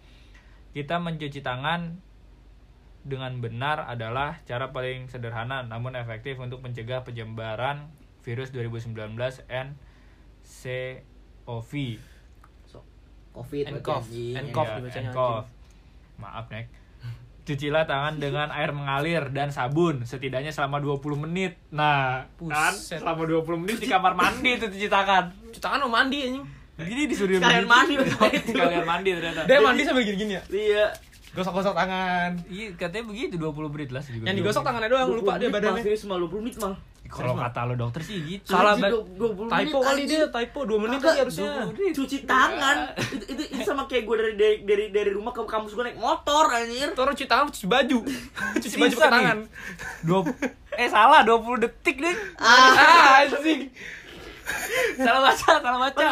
kita 0.72 1.03
mencuci 1.03 1.43
tangan 1.43 1.99
dengan 3.03 3.38
benar 3.43 3.84
adalah 3.86 4.39
cara 4.47 4.72
paling 4.72 5.12
sederhana 5.12 5.68
namun 5.68 5.93
efektif 5.99 6.39
untuk 6.39 6.64
mencegah 6.64 7.03
penyebaran 7.03 7.91
virus 8.24 8.49
2019 8.56 8.95
NCOV. 10.47 11.72
So, 12.66 12.82
covid 13.36 13.68
And 13.70 13.84
cough. 13.84 14.08
And 14.10 14.49
cough 14.49 14.72
dibacanya, 14.80 15.12
and 15.12 15.14
cough. 15.14 15.47
Maaf, 16.18 16.47
Nek. 16.49 16.66
Cucilah 17.46 17.86
tangan 17.86 18.18
dengan 18.18 18.50
air 18.50 18.74
mengalir 18.74 19.30
dan 19.30 19.54
sabun 19.54 20.02
setidaknya 20.02 20.50
selama 20.50 20.82
20 20.82 21.30
menit. 21.30 21.62
Nah, 21.70 22.26
kan 22.41 22.74
Buset. 22.74 22.98
selama 22.98 23.30
20 23.30 23.62
menit 23.62 23.78
di 23.78 23.86
kamar 23.86 24.18
mandi 24.18 24.58
itu 24.58 24.66
cuci 24.66 24.89
tangan. 24.89 25.30
Cuci 25.54 25.62
tangan 25.62 25.86
mau 25.86 26.02
mandi 26.02 26.26
anjing. 26.26 26.46
Jadi 26.76 27.02
disuruh 27.06 27.38
begitu. 27.38 27.70
mandi. 27.70 27.93
Sekalian 28.50 28.86
mandi 28.89 29.10
ternyata. 29.14 29.41
Dia 29.46 29.62
mandi 29.62 29.82
sambil 29.86 30.04
gini-gini 30.04 30.41
ya. 30.41 30.43
iya 30.50 30.86
Gosok-gosok 31.36 31.76
tangan. 31.76 32.32
Iya, 32.48 32.80
katanya 32.80 33.12
begitu 33.12 33.36
20 33.36 33.74
menit 33.76 33.89
lah. 33.91 34.02
Yang 34.08 34.36
digosok 34.39 34.64
tangannya 34.64 34.88
doang, 34.88 35.08
lupa 35.20 35.36
dia 35.36 35.52
badannya. 35.52 35.84
Serius 35.84 36.08
mal 36.08 36.18
20 36.18 36.41
menit 36.41 36.58
mal 36.58 36.74
Kalau 37.18 37.34
kata 37.34 37.59
lo 37.63 37.74
dokter 37.76 38.01
sih 38.01 38.18
gitu. 38.20 38.49
Salah 38.49 38.76
banget. 38.76 38.91
20 39.09 39.16
menit, 39.41 39.53
Typo 39.66 39.78
kali 39.80 40.01
dia, 40.03 40.26
typo 40.28 40.59
2 40.61 40.76
menit 40.78 40.99
kali 40.99 41.18
harusnya. 41.18 41.51
20 41.61 41.72
menit. 41.72 41.91
cuci 41.93 42.18
tangan 42.24 42.78
itu, 42.97 43.26
itu, 43.30 43.43
itu 43.49 43.61
sama 43.63 43.84
kayak 43.86 44.03
gue 44.03 44.16
dari, 44.16 44.34
dari 44.36 44.55
dari 44.61 44.86
dari 44.89 45.11
rumah 45.11 45.32
ke 45.32 45.41
kampus 45.41 45.72
gue 45.72 45.84
naik 45.84 45.97
motor 45.97 46.43
anjir 46.49 46.91
orang 46.93 47.13
cuci 47.13 47.26
tangan 47.26 47.45
cuci 47.49 47.66
baju. 47.66 47.97
cuci 48.63 48.76
baju 48.76 48.95
nih. 48.95 49.05
tangan. 49.07 49.38
Dua, 50.01 50.20
eh 50.74 50.88
salah 50.88 51.22
20 51.22 51.63
detik 51.63 51.97
deh. 51.97 52.16
Ah, 52.38 53.24
anjing. 53.24 53.72
Salah 54.95 55.22
baca, 55.26 55.51
salah 55.57 55.80
baca. 55.82 56.05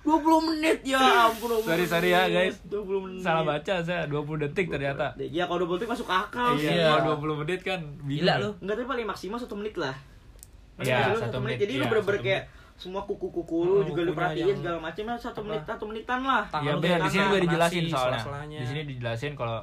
20 0.00 0.16
menit 0.46 0.78
ya 0.84 1.00
ampun 1.26 1.48
20 1.54 1.64
Sorry, 1.64 1.84
sorry 1.86 2.08
ya, 2.10 2.28
guys. 2.28 2.56
20 2.62 3.04
menit 3.04 3.20
Salah 3.20 3.40
baca 3.42 3.74
saya 3.80 4.04
20 4.04 4.36
detik 4.38 4.68
ternyata. 4.68 5.12
ya 5.18 5.44
kalau 5.44 5.64
20 5.66 5.76
detik 5.78 5.92
masuk 5.92 6.08
akal 6.08 6.56
sih 6.56 6.64
Iya, 6.66 6.72
Iya. 6.74 6.88
kalau 6.94 7.20
20 7.20 7.40
menit 7.40 7.60
kan 7.60 7.80
bingung. 8.00 8.20
Gila 8.20 8.34
lu. 8.38 8.50
enggak 8.58 8.74
tapi 8.74 8.86
paling 8.86 9.06
maksimal 9.06 9.36
satu 9.36 9.54
menit 9.54 9.74
lah 9.74 9.96
Iya, 10.76 11.14
satu 11.14 11.38
menit, 11.38 11.58
jadi 11.60 11.72
lu 11.76 11.82
iya, 11.82 11.90
bener-bener 11.90 12.20
kayak 12.20 12.42
semua 12.74 13.06
kuku-kuku 13.06 13.58
lu 13.62 13.72
Oh, 13.72 13.82
juga 13.86 14.02
lu 14.02 14.10
perhatiin 14.10 14.50
yang- 14.50 14.58
segala 14.58 14.78
macam 14.82 15.04
lah 15.06 15.18
satu 15.18 15.40
menit 15.40 15.62
satu 15.62 15.84
menitan 15.86 16.20
lah. 16.20 16.42
Iya 16.50 16.72
benar 16.76 16.98
di 16.98 17.08
sini 17.08 17.24
juga 17.24 17.40
dijelasin 17.40 17.84
soalnya. 17.86 18.58
Di 18.58 18.66
sini 18.66 18.80
dijelasin 18.84 19.32
kalau 19.34 19.62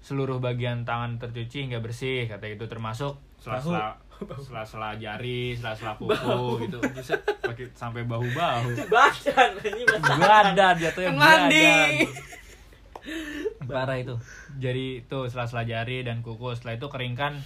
seluruh 0.00 0.36
bagian 0.36 0.84
tangan 0.84 1.16
tercuci 1.16 1.64
hingga 1.64 1.80
bersih 1.80 2.24
kata 2.24 2.44
itu 2.46 2.64
termasuk 2.64 3.16
sela-sela 3.36 3.96
sela-sela 4.46 4.96
jari, 4.96 5.52
sela-sela 5.52 5.92
kuku 5.96 6.64
gitu. 6.64 6.78
Buset, 6.80 7.20
pakai 7.40 7.68
sampai 7.72 8.04
bahu-bahu. 8.04 8.72
badan 8.88 9.50
ini 9.60 9.84
badan. 9.84 10.16
Badan 10.16 10.74
jatuhnya 10.78 11.10
Kan 11.10 11.16
mandi. 11.18 12.08
Parah 13.64 13.96
itu. 13.96 14.14
Jadi 14.56 15.04
itu 15.04 15.18
sela-sela 15.28 15.64
jari 15.64 16.00
dan 16.00 16.20
kuku. 16.20 16.56
Setelah 16.56 16.76
itu 16.76 16.86
keringkan 16.88 17.36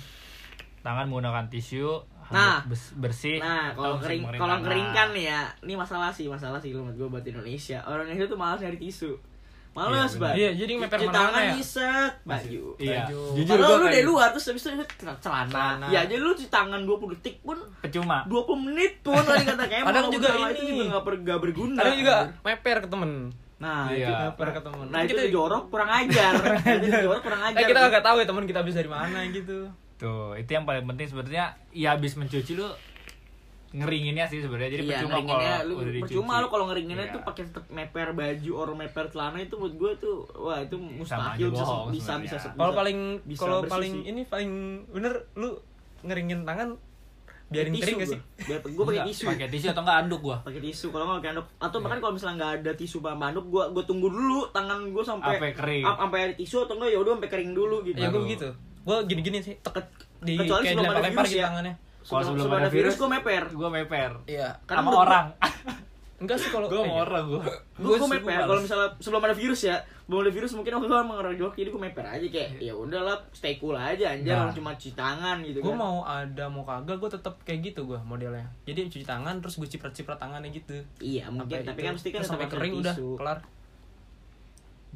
tangan 0.81 1.11
menggunakan 1.11 1.51
tisu 1.51 2.07
Nah. 2.31 2.61
bersih. 2.95 3.39
Nah, 3.39 3.73
kalau 3.73 3.97
kering 3.99 4.23
kalau 4.31 4.55
tangan. 4.55 4.65
keringkan 4.65 5.09
nih 5.11 5.25
ya, 5.27 5.41
ini 5.61 5.75
masalah 5.75 6.11
sih, 6.11 6.27
masalah 6.27 6.59
sih 6.59 6.71
menurut 6.71 6.95
gue 6.95 7.09
buat 7.11 7.25
Indonesia. 7.25 7.81
Orang 7.83 8.05
Indonesia 8.05 8.27
tuh 8.27 8.37
malas 8.37 8.59
nyari 8.59 8.77
tisu. 8.77 9.13
Males 9.71 10.11
Iya, 10.11 10.19
banget. 10.19 10.37
Iya, 10.37 10.51
jadi 10.57 10.73
meper 10.77 10.99
mana-mana 10.99 11.15
tangan 11.15 11.39
ya. 11.41 11.53
di 11.53 11.63
set 11.63 12.13
baju. 12.25 12.63
Iya. 12.77 13.03
Baju. 13.05 13.21
Jujur 13.37 13.57
lu 13.57 13.87
dari 13.87 14.03
luar 14.03 14.29
terus 14.31 14.47
habis 14.47 14.63
itu 14.65 14.71
celana. 14.99 15.47
Celana. 15.47 15.87
Ya, 15.89 16.01
jadi 16.03 16.19
lu 16.19 16.33
cuci 16.33 16.49
tangan 16.49 16.81
20 16.83 17.15
detik 17.15 17.37
pun 17.41 17.55
percuma. 17.79 18.27
20 18.27 18.65
menit 18.65 18.93
pun 19.01 19.21
tadi 19.21 19.45
kata 19.45 19.65
kayak 19.65 19.85
Kadang 19.85 20.07
juga 20.11 20.29
ini. 20.33 20.51
itu 20.51 20.63
juga 20.67 20.83
enggak 20.85 21.03
ber, 21.05 21.15
nggak 21.21 21.39
berguna. 21.41 21.79
Ada 21.79 21.93
juga 21.95 22.15
meper 22.43 22.77
ke 22.81 22.89
temen. 22.89 23.13
Nah, 23.59 23.85
Iya. 23.89 24.07
itu 24.09 24.23
Meper 24.29 24.49
ke 24.49 24.61
temen. 24.63 24.87
Nah, 24.89 25.01
itu 25.03 25.11
Kita- 25.13 25.31
jorok 25.31 25.65
kurang 25.69 25.91
ajar. 25.93 26.33
jorok 26.99 27.23
kurang 27.27 27.43
ajar. 27.45 27.59
Eh 27.59 27.65
kita 27.65 27.79
kagak 27.81 28.03
tahu 28.03 28.17
ya 28.19 28.27
teman 28.27 28.45
kita 28.45 28.59
habis 28.59 28.75
dari 28.75 28.87
mana 28.89 29.19
gitu. 29.29 29.59
Tuh, 29.99 30.33
itu 30.35 30.47
yang 30.49 30.63
paling 30.63 30.87
penting 30.87 31.07
sebenarnya 31.07 31.45
ya 31.71 31.93
habis 31.93 32.15
mencuci 32.15 32.55
lu 32.55 32.67
ngeringinnya 33.71 34.25
sih 34.25 34.41
sebenarnya 34.41 34.71
jadi 34.73 34.83
iya, 34.83 34.93
percuma 34.97 35.19
kalau 35.21 35.43
lu 35.61 35.75
udah 35.77 35.93
dicuci. 35.93 36.03
percuma 36.09 36.35
lu 36.39 36.47
kalau 36.49 36.65
ngeringinnya 36.67 37.05
Iya. 37.05 37.15
tuh 37.15 37.23
pakai 37.23 37.43
tetep 37.45 37.65
meper 37.69 38.09
baju 38.13 38.53
or 38.55 38.69
meper 38.73 39.05
celana 39.07 39.39
itu 39.39 39.55
menurut 39.55 39.75
gue 39.77 39.93
tuh 40.01 40.17
wah 40.35 40.57
itu 40.57 40.77
mustahil 40.79 41.51
bisa 41.51 41.61
bohong 41.61 41.87
bisa 41.91 42.13
bisa, 42.17 42.37
bisa 42.39 42.49
Kalau 42.51 42.73
paling 42.73 42.99
bisa 43.23 43.41
kalau 43.43 43.59
paling 43.63 43.93
ini 44.03 44.25
paling 44.25 44.51
bener 44.89 45.13
lu 45.35 45.53
ngeringin 46.01 46.47
tangan 46.47 46.81
biarin 47.49 47.73
Tisu 47.73 47.81
kering 47.83 47.97
gak 47.97 48.05
gua. 48.05 48.13
sih? 48.13 48.21
Biar 48.45 48.59
gue 48.63 48.73
pakai 48.79 48.93
Enggak, 48.95 49.09
tisu 49.09 49.23
pakai 49.27 49.47
tisu 49.51 49.67
atau 49.67 49.83
enggak 49.83 49.99
anduk 49.99 50.21
gua 50.23 50.37
pakai 50.39 50.61
tisu 50.63 50.87
kalau 50.89 51.05
nggak 51.07 51.17
pakai 51.19 51.31
anduk 51.31 51.47
atau 51.59 51.69
Iya. 51.71 51.85
bahkan 51.85 51.99
kalau 51.99 52.13
misalnya 52.15 52.35
nggak 52.39 52.53
ada 52.55 52.73
tisu 52.73 52.97
sama 53.03 53.25
anduk 53.27 53.47
gue 53.47 53.65
gue 53.71 53.85
tunggu 53.85 54.07
dulu 54.07 54.41
tangan 54.49 54.79
gue 54.87 55.01
sampai 55.03 55.33
Sampai 55.35 55.53
kering. 55.53 55.85
sampai 55.85 56.19
ada 56.23 56.35
tisu 56.35 56.57
atau 56.63 56.75
enggak 56.75 56.89
ya 56.89 56.99
udah 56.99 57.13
sampai 57.17 57.31
kering 57.31 57.53
dulu 57.53 57.77
gitu 57.83 57.99
Ya 57.99 58.09
gue 58.09 58.17
Baru. 58.17 58.53
Gue 58.81 58.97
gini-gini 59.05 59.39
sih, 59.39 59.55
tek 59.57 59.73
Ke- 59.73 59.91
di 60.19 60.35
kecuali 60.35 60.61
kayak 60.61 60.73
sebelum 60.73 60.85
ada 60.85 60.91
dilempar-lempar 60.93 61.15
virus 61.21 61.31
gitu 61.31 61.39
ya. 61.39 61.47
tangannya. 61.47 61.75
kalau 62.01 62.23
sebelum, 62.23 62.39
sebelum 62.41 62.59
ada 62.59 62.71
virus, 62.71 62.95
gue 62.95 63.09
meper 63.11 63.43
gua 63.53 63.69
meper 63.71 64.11
Iya. 64.27 64.49
Karena 64.65 64.81
sama 64.81 64.91
orang 64.99 65.27
Enggak 66.19 66.35
sih 66.37 66.49
kalau 66.49 66.67
gua 66.67 66.75
eh, 66.75 66.81
sama 66.81 66.91
iya. 66.91 66.99
orang 67.01 67.25
gua 67.29 67.43
gue 67.79 67.87
gue 67.87 67.99
sih, 68.01 68.11
meper 68.11 68.41
kalau 68.43 68.61
misalnya 68.61 68.89
sebelum 68.99 69.23
ada 69.23 69.37
virus 69.37 69.61
ya 69.63 69.77
belum 70.05 70.19
ada 70.21 70.33
virus 70.33 70.51
mungkin 70.51 70.73
waktu 70.73 70.87
itu 70.87 70.97
emang 70.97 71.19
orang 71.21 71.35
jorok 71.35 71.55
jadi 71.55 71.69
gue 71.69 71.79
meper 71.81 72.03
aja 72.03 72.27
kayak 72.27 72.51
ya 72.59 72.73
udahlah 72.73 73.23
stay 73.31 73.55
cool 73.55 73.77
aja 73.77 74.11
anjir 74.11 74.33
Nah. 74.33 74.41
orang 74.43 74.57
cuma 74.57 74.71
cuci 74.73 74.93
tangan 74.93 75.37
gitu 75.43 75.59
gue 75.61 75.69
kan 75.69 75.79
mau 75.79 76.01
ada 76.03 76.45
mau 76.49 76.65
kagak 76.65 76.97
gue 76.97 77.11
tetap 77.13 77.35
kayak 77.45 77.61
gitu 77.63 77.85
gue 77.85 78.01
modelnya 78.03 78.49
jadi 78.65 78.89
cuci 78.89 79.05
tangan 79.05 79.39
terus 79.39 79.55
gue 79.55 79.69
ciprat-ciprat 79.69 80.17
tangannya 80.17 80.49
gitu 80.51 80.81
iya 80.99 81.29
mungkin 81.29 81.61
tapi 81.61 81.77
itu. 81.77 81.85
kan 81.85 81.93
mesti 81.95 82.09
kan 82.11 82.23
sampai 82.25 82.49
kering 82.49 82.75
udah 82.79 82.95
kelar 82.97 83.39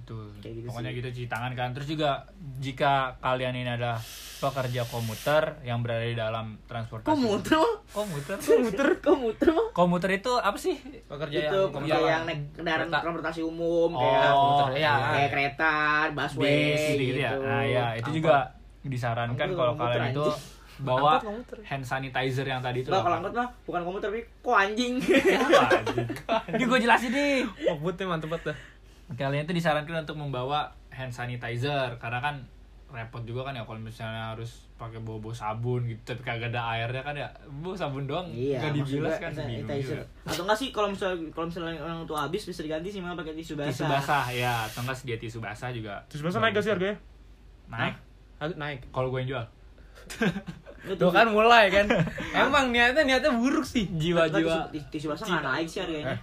itu 0.03 0.19
Kayak 0.39 0.55
gitu 0.57 0.67
pokoknya 0.67 0.91
sih. 0.91 0.99
gitu 0.99 1.09
cuci 1.13 1.29
tangan 1.29 1.53
kan 1.53 1.69
terus 1.71 1.89
juga 1.89 2.11
jika 2.59 2.93
kalian 3.19 3.55
ini 3.55 3.71
adalah 3.71 3.99
pekerja 4.37 4.83
komuter 4.85 5.43
yang 5.63 5.81
berada 5.81 6.03
di 6.03 6.13
dalam 6.13 6.59
transportasi 6.65 7.07
komuter 7.09 7.63
kok 7.87 8.05
muter 8.05 8.89
kok 8.99 9.17
muter 9.17 9.49
mah? 9.49 9.67
komuter 9.71 10.11
itu 10.13 10.33
apa 10.35 10.59
sih 10.59 10.75
pekerja 11.05 11.39
itu 11.45 11.59
yang 11.61 11.71
kerja 11.73 11.93
jalan. 11.95 12.11
yang 12.11 12.23
naik 12.25 12.41
kendaraan 12.53 12.83
Kereta. 12.85 12.99
transportasi 13.01 13.41
umum 13.41 13.91
Oh, 13.93 14.03
kayak 14.03 14.33
muter, 14.35 14.67
ya. 14.77 14.93
kayak 15.09 15.31
kereta 15.31 15.73
busway 16.11 16.51
bis 16.69 16.85
gitu, 16.93 17.19
ya 17.21 17.31
nah 17.37 17.63
ya 17.63 17.85
itu 17.95 18.03
Angkot. 18.05 18.19
juga 18.19 18.37
disarankan 18.83 19.39
Angkot 19.39 19.55
kalau 19.57 19.73
komuter, 19.73 19.95
kalian 19.97 20.11
itu 20.13 20.27
bawa 20.83 21.13
komuter. 21.21 21.57
hand 21.63 21.85
sanitizer 21.85 22.43
yang 22.43 22.59
tadi 22.59 22.83
itu 22.83 22.89
Nggak, 22.89 22.99
loh. 22.99 23.05
kalau 23.05 23.17
angkot 23.17 23.35
mah 23.37 23.49
bukan 23.63 23.83
komuter 23.85 24.09
tapi 24.09 24.21
kok 24.37 24.57
anjing 24.59 24.95
anjing? 24.99 26.09
ini 26.53 26.65
gue 26.65 26.79
jelasin 26.81 27.11
nih 27.11 27.35
oh 27.65 27.77
butnya 27.79 28.05
mantep 28.05 28.27
banget 28.27 28.51
dah 28.51 28.57
kalian 29.13 29.45
itu 29.45 29.55
disarankan 29.57 30.07
untuk 30.09 30.17
membawa 30.17 30.73
hand 30.93 31.13
sanitizer 31.13 31.97
karena 32.01 32.21
kan 32.21 32.37
repot 32.93 33.25
juga 33.25 33.49
kan 33.49 33.57
ya 33.57 33.65
kalau 33.65 33.81
misalnya 33.81 34.37
harus 34.37 34.69
pakai 34.77 35.01
bawa 35.01 35.19
bawa 35.25 35.33
sabun 35.33 35.89
gitu. 35.89 36.13
Tapi 36.13 36.21
kagak 36.21 36.53
ada 36.53 36.77
airnya 36.77 37.01
kan 37.01 37.17
ya 37.17 37.29
bawa 37.49 37.73
sabun 37.73 38.05
doang 38.05 38.29
iya 38.29 38.61
nggak 38.61 38.73
dibilas 38.77 39.17
kan 39.17 39.33
sanitizer. 39.33 40.05
juga. 40.05 40.29
atau 40.29 40.43
enggak 40.45 40.59
sih 40.61 40.69
kalau 40.69 40.89
misalnya 40.93 41.17
kalau 41.33 41.47
misalnya 41.49 41.81
orang 41.81 42.05
tua 42.05 42.29
habis 42.29 42.45
bisa 42.45 42.61
diganti 42.61 42.93
sih 42.93 43.01
malah 43.01 43.17
pakai 43.17 43.33
tisu 43.33 43.57
basah. 43.57 43.73
Tisu 43.73 43.85
basah 43.89 44.25
ya. 44.29 44.55
Atau 44.69 44.85
enggak 44.85 44.97
sedia 45.01 45.17
tisu 45.17 45.39
basah 45.41 45.73
juga. 45.73 46.05
Terus 46.13 46.21
masa 46.21 46.45
naik 46.45 46.53
gak 46.53 46.65
sih 46.69 46.73
harganya? 46.77 46.97
Naik. 47.73 47.95
Agak 48.37 48.59
naik. 48.61 48.81
Kalau 48.93 49.09
gue 49.09 49.19
yang 49.25 49.31
jual. 49.33 49.45
Itu 50.83 50.99
Tuh 50.99 51.13
kan 51.15 51.31
mulai 51.33 51.73
kan. 51.73 51.87
Emang 52.37 52.75
niatnya 52.75 53.07
niatnya 53.09 53.33
buruk 53.33 53.65
sih. 53.65 53.89
Jiwa-jiwa. 53.89 54.69
tisu, 54.69 54.85
tisu 54.93 55.07
basah 55.09 55.25
nggak 55.25 55.45
naik 55.49 55.67
sih 55.69 55.81
harganya 55.81 56.21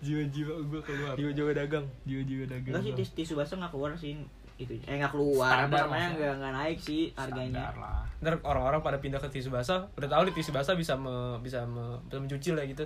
jiwa-jiwa 0.00 0.54
gue 0.64 0.80
keluar. 0.82 1.14
Jiwa-jiwa 1.14 1.50
dagang. 1.52 1.86
Jiwa-jiwa 2.04 2.44
dagang 2.46 2.72
enggak 2.74 2.84
sih 2.84 2.92
tisu, 2.94 3.12
tisu 3.14 3.32
basah 3.34 3.56
nggak 3.58 3.72
keluar 3.72 3.92
sih. 3.94 4.18
Itu 4.54 4.72
eh 4.76 4.96
nggak 4.96 5.12
keluar. 5.12 5.66
Standar 5.66 5.84
namanya 5.86 6.08
nggak 6.14 6.34
nggak 6.38 6.52
naik 6.54 6.78
sih 6.78 7.02
harganya 7.12 7.64
Standar 7.70 7.76
lah. 7.80 8.02
ntar 8.22 8.34
orang-orang 8.40 8.80
pada 8.80 8.98
pindah 8.98 9.20
ke 9.20 9.28
tisu 9.28 9.50
basah 9.50 9.84
udah 9.94 10.08
tahu 10.08 10.22
nih 10.24 10.34
tisu 10.34 10.50
basah 10.50 10.74
bisa 10.74 10.94
me, 10.94 11.36
bisa 11.40 11.66
me, 11.66 11.98
bisa 12.06 12.16
mencuci 12.18 12.50
lah 12.52 12.64
gitu. 12.64 12.84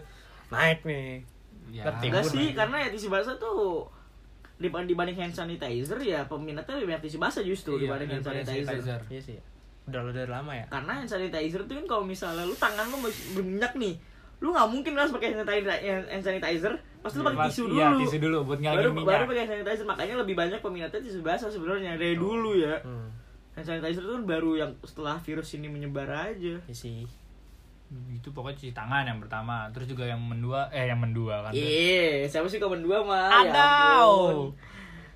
Naik 0.48 0.82
nih. 0.82 1.22
Ya, 1.68 1.84
enggak 1.84 2.24
sih 2.24 2.56
aja. 2.56 2.64
karena 2.64 2.76
ya 2.80 2.88
tisu 2.90 3.08
basah 3.08 3.36
tuh 3.36 3.84
dibanding 4.58 4.90
dibanding 4.90 5.14
hand 5.14 5.30
sanitizer 5.30 6.00
ya 6.02 6.26
peminatnya 6.26 6.74
lebih 6.80 6.90
banyak 6.90 7.04
tisu 7.06 7.22
basah 7.22 7.42
justru 7.44 7.78
Iya, 7.78 7.94
dibanding 7.94 8.08
hand 8.10 8.24
sanitizer. 8.24 8.64
sanitizer. 8.80 9.00
iya 9.06 9.20
sih. 9.22 9.36
Udah 9.86 10.00
udah 10.02 10.26
lama 10.26 10.52
ya. 10.52 10.66
Karena 10.66 10.92
hand 10.98 11.06
sanitizer 11.06 11.62
tuh 11.62 11.78
kan 11.78 11.86
kalau 11.86 12.04
misalnya 12.04 12.42
lu 12.42 12.56
tangan 12.56 12.88
lu 12.88 12.98
masih 12.98 13.24
berminyak 13.36 13.72
nih 13.76 13.94
lu 14.38 14.54
nggak 14.54 14.68
mungkin 14.70 14.92
kan 14.94 15.10
pakai 15.10 15.34
hand 15.34 15.42
sanitizer, 15.42 16.06
hand 16.06 16.22
sanitizer. 16.22 16.74
Pasti 17.02 17.16
lu 17.18 17.24
pakai 17.26 17.38
Pas- 17.38 17.50
tisu 17.50 17.62
iya, 17.74 17.90
dulu. 17.90 17.98
Tisu 18.02 18.16
dulu 18.22 18.36
buat 18.46 18.58
baru 18.58 18.62
ngilangin 18.62 18.94
minyak. 18.94 19.08
baru 19.10 19.22
pakai 19.26 19.40
hand 19.42 19.50
sanitizer. 19.58 19.86
Makanya 19.86 20.14
lebih 20.22 20.34
banyak 20.38 20.58
peminatnya 20.62 21.00
tisu 21.02 21.18
basah 21.22 21.50
sebenarnya 21.50 21.98
dari 21.98 22.14
dulu 22.14 22.54
ya. 22.54 22.78
Hmm. 22.82 23.10
hand 23.58 23.66
sanitizer 23.66 24.02
itu 24.06 24.12
kan 24.14 24.24
baru 24.24 24.50
yang 24.54 24.70
setelah 24.86 25.18
virus 25.18 25.50
ini 25.58 25.66
menyebar 25.66 26.06
aja. 26.06 26.54
Iya 26.62 26.74
sih. 26.74 27.02
Itu 28.12 28.30
pokoknya 28.30 28.60
cuci 28.60 28.72
tangan 28.76 29.08
yang 29.08 29.18
pertama 29.18 29.66
terus 29.72 29.88
juga 29.88 30.04
yang 30.04 30.20
mendua 30.20 30.68
eh 30.70 30.86
yang 30.86 31.00
mendua 31.00 31.40
kan. 31.42 31.50
Iya 31.50 32.28
siapa 32.28 32.46
sih 32.46 32.60
komen 32.60 32.84
dua 32.84 33.02
mah 33.02 33.42
ya. 33.42 34.04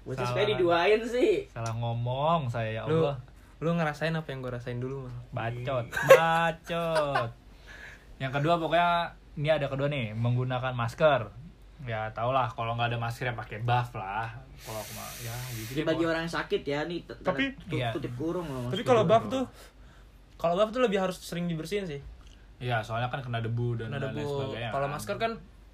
Bocah 0.03 0.18
Salah. 0.18 0.31
supaya 0.35 0.47
diduain 0.51 0.99
sih. 1.07 1.47
Salah 1.47 1.70
ngomong 1.79 2.51
saya 2.51 2.81
ya 2.81 2.83
lu 2.91 3.07
Allah. 3.07 3.14
lu 3.62 3.70
ngerasain 3.79 4.11
apa 4.11 4.27
yang 4.35 4.43
gue 4.43 4.51
rasain 4.51 4.83
dulu 4.83 5.07
mal 5.07 5.14
bacot 5.31 5.87
bacot 6.11 7.31
yang 8.18 8.30
kedua 8.30 8.56
pokoknya 8.56 8.90
ini 9.34 9.48
ada 9.48 9.66
kedua 9.66 9.86
nih 9.86 10.12
menggunakan 10.12 10.72
masker 10.72 11.20
ya 11.82 12.06
tau 12.10 12.30
lah 12.30 12.46
kalau 12.48 12.74
nggak 12.74 12.88
ada 12.88 12.98
masker 13.00 13.26
ya 13.26 13.34
pakai 13.34 13.58
buff 13.60 13.90
lah 13.92 14.30
kalau 14.58 14.78
aku 14.78 14.92
mah 14.92 15.08
ya 15.20 15.34
gitu 15.52 15.70
Jadi 15.72 15.80
deh, 15.80 15.86
bagi 15.88 16.04
orang 16.04 16.22
yang 16.22 16.34
sakit 16.34 16.62
ya 16.62 16.80
nih 16.84 16.98
Tapi- 17.18 17.50
Iya. 17.68 17.90
kutip 17.90 18.12
kurung 18.14 18.46
loh 18.46 18.68
tapi 18.68 18.82
kalau 18.82 19.02
buff 19.02 19.26
tuh 19.26 19.44
kalau 20.36 20.54
buff 20.54 20.70
tuh 20.70 20.78
lebih 20.80 20.98
harus 20.98 21.16
sering 21.16 21.46
dibersihin 21.46 21.84
sih 21.84 22.00
Iya, 22.58 22.78
soalnya 22.78 23.10
kan 23.10 23.18
kena 23.20 23.42
debu 23.42 23.74
dan 23.74 23.90
Nah, 23.90 23.98
dan 23.98 24.14
lain 24.14 24.22
debu. 24.22 24.38
sebagainya. 24.38 24.70
kalau 24.70 24.86
masker 24.86 25.16
kan 25.18 25.32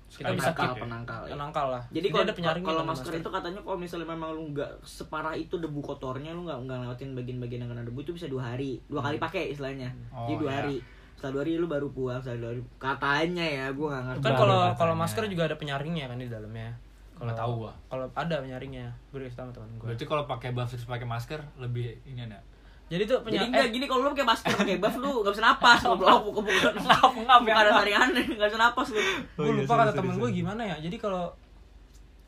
kita 0.09 0.33
bisa 0.33 0.49
penangkal 0.51 0.73
ya. 0.73 0.81
penangkal 0.81 1.21
ya. 1.21 1.31
penangkal 1.37 1.67
lah 1.69 1.83
Jadi 1.93 2.07
kalau 2.09 2.25
ada 2.25 2.33
penyaringnya 2.33 2.65
kalau 2.67 2.81
kan 2.81 2.89
masker 2.89 3.13
itu 3.13 3.29
katanya 3.31 3.61
kalau 3.61 3.77
misalnya 3.77 4.09
memang 4.09 4.31
lu 4.33 4.43
nggak 4.49 4.71
separah 4.81 5.35
itu 5.37 5.55
debu 5.55 5.81
kotornya 5.85 6.33
lu 6.33 6.49
nggak 6.49 6.59
nggak 6.65 6.79
lewatin 6.81 7.13
bagian-bagian 7.13 7.61
yang 7.61 7.71
kena 7.71 7.85
debu 7.85 8.01
itu 8.01 8.17
bisa 8.17 8.25
dua 8.25 8.43
hari 8.49 8.81
dua 8.89 9.05
kali 9.05 9.21
pakai 9.21 9.53
istilahnya 9.53 9.93
Oh, 10.09 10.25
jadi 10.25 10.35
dua 10.39 10.49
iya. 10.49 10.57
hari 10.59 10.77
dua 11.19 11.43
hari 11.43 11.59
lu 11.59 11.67
baru 11.67 11.91
pulang 11.91 12.23
dua 12.23 12.55
hari 12.55 12.63
katanya 12.79 13.43
ya 13.43 13.67
gua 13.75 13.87
nggak 13.91 14.05
ngerti. 14.07 14.25
Kan 14.25 14.33
kalau 14.39 14.59
kalau 14.79 14.95
masker 14.95 15.27
juga 15.27 15.51
ada 15.51 15.57
penyaringnya 15.59 16.07
kan 16.07 16.19
di 16.19 16.31
dalamnya. 16.31 16.71
Kalau 17.19 17.35
Nggak 17.35 17.39
tahu 17.43 17.53
gua. 17.67 17.73
kalau 17.91 18.05
ada 18.15 18.35
penyaringnya 18.39 18.87
gue 19.11 19.27
tahu 19.35 19.51
teman 19.51 19.67
gue 19.75 19.87
Berarti 19.91 20.05
kalau 20.07 20.23
pakai 20.31 20.55
buff 20.55 20.71
terus 20.71 20.87
pakai 20.87 21.03
masker 21.03 21.43
lebih 21.59 21.99
ini 22.07 22.23
ada. 22.23 22.39
jadi 22.87 23.03
tuh 23.05 23.19
jadi 23.27 23.43
penyaring 23.43 23.51
enggak 23.51 23.69
gini 23.75 23.85
kalau 23.91 24.01
lu 24.07 24.11
pakai 24.15 24.29
masker 24.31 24.51
pakai 24.55 24.77
buff 24.79 24.95
lu 25.03 25.11
nggak 25.27 25.33
bisa 25.35 25.43
napas. 25.43 25.81
Lu 25.91 25.99
bukan 25.99 26.15
bukan 26.31 26.43
bukan 26.47 26.73
Ngap, 26.79 27.13
ngap, 27.27 27.39
bukan 27.43 27.57
ada 27.59 27.73
aneh 28.07 28.25
nggak 28.39 28.49
bisa 28.55 28.61
napas 28.63 28.89
lu. 28.95 29.01
Oh 29.03 29.43
gue 29.43 29.51
iya, 29.51 29.61
lupa 29.67 29.75
kata 29.83 29.93
temen 29.99 30.15
gue 30.15 30.31
gimana 30.31 30.63
ya. 30.63 30.77
Jadi 30.79 30.97
kalau 31.03 31.35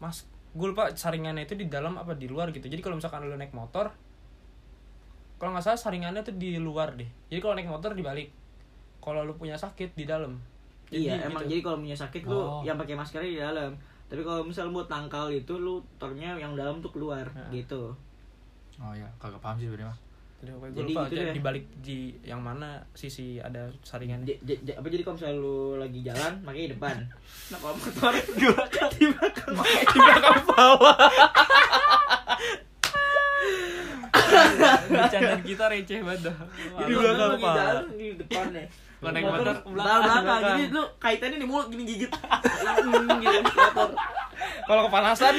mas 0.03 0.27
gue 0.51 0.67
lupa 0.67 0.91
saringannya 0.91 1.47
itu 1.47 1.55
di 1.55 1.71
dalam 1.71 1.95
apa 1.95 2.19
di 2.19 2.27
luar 2.27 2.51
gitu. 2.51 2.67
Jadi 2.67 2.83
kalau 2.83 2.99
misalkan 2.99 3.23
lu 3.23 3.39
naik 3.39 3.55
motor 3.55 3.95
kalau 5.39 5.55
nggak 5.55 5.65
salah 5.65 5.79
saringannya 5.79 6.27
tuh 6.27 6.35
di 6.35 6.59
luar 6.59 6.99
deh. 6.99 7.07
Jadi 7.31 7.39
kalau 7.39 7.55
naik 7.55 7.71
motor 7.71 7.95
dibalik 7.95 8.35
kalau 9.01 9.21
lu 9.23 9.33
punya 9.33 9.55
sakit 9.55 9.93
di 9.93 10.05
dalam 10.05 10.37
iya 10.89 11.17
emang 11.23 11.43
gitu. 11.43 11.51
jadi 11.51 11.61
kalau 11.63 11.79
punya 11.79 11.95
sakit 11.95 12.23
lu 12.25 12.35
Oh. 12.35 12.61
yang 12.61 12.77
pakai 12.77 12.95
maskernya 12.95 13.31
di 13.31 13.41
dalam 13.41 13.71
tapi 14.07 14.21
kalau 14.21 14.43
misal 14.43 14.69
buat 14.69 14.87
tangkal 14.87 15.29
itu 15.29 15.55
lu 15.55 15.79
tornya 15.97 16.35
yang 16.35 16.53
dalam 16.53 16.79
tuh 16.79 16.91
keluar 16.91 17.25
Nah. 17.29 17.49
gitu 17.49 17.95
Oh 18.79 18.93
iya, 18.93 19.05
kagak 19.17 19.37
paham 19.39 19.55
sih 19.55 19.67
sebenarnya. 19.67 19.89
Mas. 19.89 20.01
jadi 20.41 20.51
gue 20.51 20.69
Jadi 20.73 20.89
lupa 20.91 21.03
gitu 21.03 21.13
jadi 21.13 21.21
deh. 21.23 21.35
dibalik 21.37 21.65
di 21.79 21.99
yang 22.23 22.41
mana 22.41 22.69
sisi 22.93 23.37
ada 23.39 23.63
saringannya 23.83 24.25
J- 24.27 24.41
j- 24.43 24.61
j- 24.63 24.73
apa 24.75 24.89
jadi 24.89 25.03
kalau 25.03 25.15
misalnya 25.15 25.37
lu 25.37 25.57
lagi 25.77 26.01
jalan 26.01 26.33
makanya 26.41 26.65
di 26.65 26.73
depan 26.73 26.97
nah 27.53 27.59
kalau 27.59 27.75
motor 27.77 28.13
di 28.17 28.47
belakang 28.47 28.91
di 28.91 29.07
belakang 29.07 29.53
di 29.85 29.99
belakang 30.01 30.41
bawah 30.47 30.97
Bercandaan 34.91 35.43
kita 35.43 35.65
receh 35.67 36.01
banget 36.01 36.21
dah. 36.25 36.37
Di 36.81 36.93
belakang 36.93 37.31
di 37.93 38.07
depan 38.17 38.47
nih 38.51 38.67
Kalau 39.01 39.11
naik 39.17 39.25
Motor 39.25 39.57
belakang, 39.65 40.01
belakang, 40.05 40.41
jadi 40.45 40.65
lu 40.77 40.83
kaitannya 41.01 41.39
di 41.41 41.49
mulut 41.49 41.67
gini 41.73 41.85
gigit. 41.89 42.13
Gitu 42.13 43.39
motor. 43.57 43.89
Kalau 44.69 44.83
kepanasan 44.93 45.35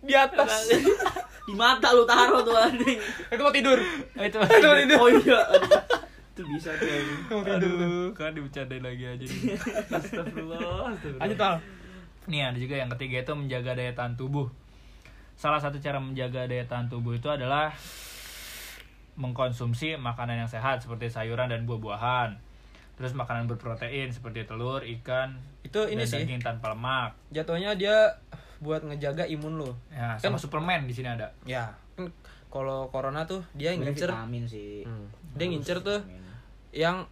di 0.00 0.14
atas. 0.16 0.72
Di 1.46 1.54
mata 1.54 1.92
lu 1.92 2.08
taruh 2.08 2.40
tuh 2.40 2.56
anjing. 2.56 2.96
Itu 3.28 3.42
mau 3.44 3.52
tidur. 3.52 3.78
Oh, 4.16 4.24
itu 4.24 4.36
mau 4.40 4.48
tidur. 4.48 4.96
oh 4.96 5.08
iya 5.12 5.40
itu 6.36 6.44
bisa 6.52 6.68
tuh 6.76 6.84
mau 7.32 7.40
tidur. 7.40 7.80
Aduh, 7.80 8.12
kan 8.12 8.36
dibercandain 8.36 8.84
lagi 8.84 9.04
aja 9.08 9.24
astagfirullah. 9.88 10.92
lanjut 11.16 11.38
tal 11.40 11.56
Nih 12.28 12.44
ada 12.44 12.58
juga 12.60 12.76
yang 12.76 12.92
ketiga 12.92 13.24
itu 13.24 13.32
menjaga 13.32 13.72
daya 13.72 13.96
tahan 13.96 14.20
tubuh. 14.20 14.52
Salah 15.40 15.56
satu 15.56 15.80
cara 15.80 15.96
menjaga 15.96 16.44
daya 16.44 16.68
tahan 16.68 16.92
tubuh 16.92 17.16
itu 17.16 17.24
adalah 17.32 17.72
mengkonsumsi 19.16 19.96
makanan 19.96 20.44
yang 20.44 20.50
sehat 20.50 20.84
seperti 20.84 21.08
sayuran 21.08 21.48
dan 21.48 21.64
buah-buahan. 21.64 22.36
Terus 22.96 23.12
makanan 23.12 23.44
berprotein 23.46 24.08
seperti 24.08 24.42
telur, 24.42 24.80
ikan, 24.80 25.36
itu 25.60 25.80
ini 25.84 26.00
dan 26.00 26.08
sih 26.08 26.20
daging 26.22 26.40
tanpa 26.40 26.72
lemak. 26.72 27.12
jatuhnya 27.28 27.72
dia 27.72 28.16
buat 28.56 28.80
ngejaga 28.80 29.28
imun 29.28 29.58
lo 29.58 29.70
Ya, 29.90 30.16
Kan- 30.16 30.32
sama 30.32 30.38
suplemen 30.38 30.84
di 30.84 30.92
sini 30.92 31.08
ada. 31.08 31.28
ya 31.44 31.68
kan 31.92 32.08
kalau 32.46 32.88
corona 32.88 33.22
tuh 33.22 33.44
dia 33.52 33.70
Sebenarnya 33.70 33.92
ngincer 33.92 34.10
vitamin 34.10 34.44
sih 34.46 34.80
Hmm. 34.82 35.06
dia 35.34 35.46
ngincer 35.46 35.78
tuh 35.78 36.00
yang 36.72 37.04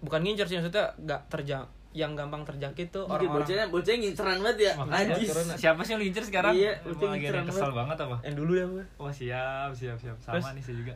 bukan 0.00 0.20
ngincer 0.20 0.44
sih 0.44 0.56
maksudnya 0.56 0.92
nggak 0.98 1.20
terjang 1.28 1.64
yang 1.94 2.12
gampang 2.12 2.42
terjangkit 2.42 2.90
tuh 2.90 3.06
Orang 3.06 3.22
orang-orang. 3.22 3.46
bocahnya 3.46 3.64
bocahnya 3.70 3.98
nginceran 4.02 4.38
banget 4.40 4.56
ya. 4.60 4.72
Makanya 4.76 5.14
siapa 5.54 5.80
sih 5.80 5.94
yang 5.94 6.00
lu 6.02 6.06
incer 6.06 6.24
sekarang? 6.24 6.52
Iya, 6.52 6.72
lu 6.84 6.94
lagi 6.98 7.26
ada 7.28 7.46
kesel 7.46 7.70
banget. 7.70 7.96
apa? 7.96 8.16
Yang 8.20 8.34
dulu 8.36 8.52
ya 8.52 8.66
gue 8.66 8.84
oh 8.98 9.10
siap 9.10 9.70
siap 9.72 9.96
siap. 9.96 10.16
Sama 10.18 10.34
Terus- 10.36 10.50
nih 10.52 10.62
saya 10.64 10.76
juga. 10.76 10.94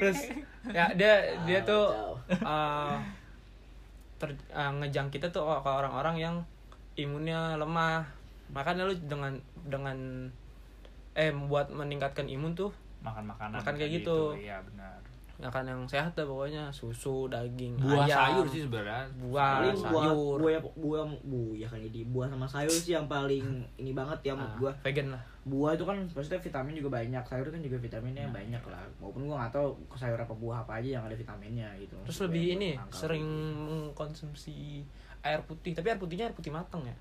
Terus? 0.00 0.18
Ya 0.70 0.84
dia 0.94 1.12
dia 1.44 1.58
Ah, 1.58 1.66
tuh 1.66 1.84
kacau. 1.90 2.14
eh 2.46 2.94
ter, 4.16 4.28
eh, 4.30 4.72
ngejangkitnya 4.78 5.28
tuh 5.28 5.42
ke 5.58 5.70
orang-orang 5.70 6.16
yang 6.16 6.36
imunnya 6.94 7.56
lemah. 7.56 8.06
Makanya 8.48 8.84
lu 8.84 8.94
dengan 9.00 9.34
dengan 9.60 9.98
eh 11.12 11.34
buat 11.34 11.66
meningkatkan 11.68 12.24
imun 12.24 12.54
tuh 12.54 12.70
makan 13.00 13.26
makanan 13.26 13.58
Makan 13.58 13.74
kayak 13.74 13.90
gitu. 13.98 14.36
itu, 14.36 14.46
iya 14.46 14.62
benar 14.62 15.00
makan 15.40 15.64
yang 15.64 15.80
sehat 15.84 16.12
dah 16.12 16.22
pokoknya. 16.22 16.68
Susu 16.70 17.26
daging 17.26 17.74
buah 17.76 18.04
ayam, 18.04 18.16
sayur 18.36 18.46
sih 18.46 18.60
sebenarnya. 18.62 19.08
Buah 19.18 19.50
Paling 19.58 19.74
buah, 19.74 20.04
sayur. 20.06 20.36
buah, 20.38 20.60
buah, 20.74 21.04
buah, 21.20 21.52
ya 21.54 21.66
kan 21.66 21.80
jadi 21.80 22.00
buah 22.06 22.26
sama 22.28 22.46
sayur 22.46 22.70
sih 22.72 22.92
yang 22.92 23.04
paling 23.04 23.44
ini 23.74 23.90
banget 23.90 24.18
ya 24.22 24.30
Ah, 24.30 24.36
menurut 24.36 24.56
gua. 24.58 24.72
vegan 24.82 25.08
lah. 25.10 25.22
Buah 25.42 25.72
itu 25.72 25.82
kan 25.82 25.96
maksudnya 26.06 26.38
vitamin 26.38 26.74
juga 26.74 26.90
banyak, 26.94 27.22
sayur 27.24 27.48
kan 27.48 27.58
juga 27.58 27.76
vitaminnya 27.76 28.28
banyak 28.28 28.62
lah. 28.62 28.84
Maupun 28.98 29.24
gua 29.24 29.36
nggak 29.40 29.52
tahu 29.52 29.68
sayur 29.92 30.16
apa 30.16 30.32
buah 30.32 30.62
apa 30.62 30.78
aja 30.78 30.88
yang 30.96 31.04
ada 31.04 31.14
vitaminnya 31.14 31.66
gitu. 31.76 31.96
terus 32.04 32.20
lebih 32.22 32.54
ini 32.54 32.70
sering 32.90 33.24
gitu. 33.24 33.64
mengkonsumsi 33.90 34.84
air 35.20 35.40
putih. 35.42 35.72
Tapi 35.72 35.86
air 35.86 35.98
putihnya 35.98 36.24
air 36.26 36.34
putih 36.34 36.48
matang 36.48 36.84
ya? 36.84 36.96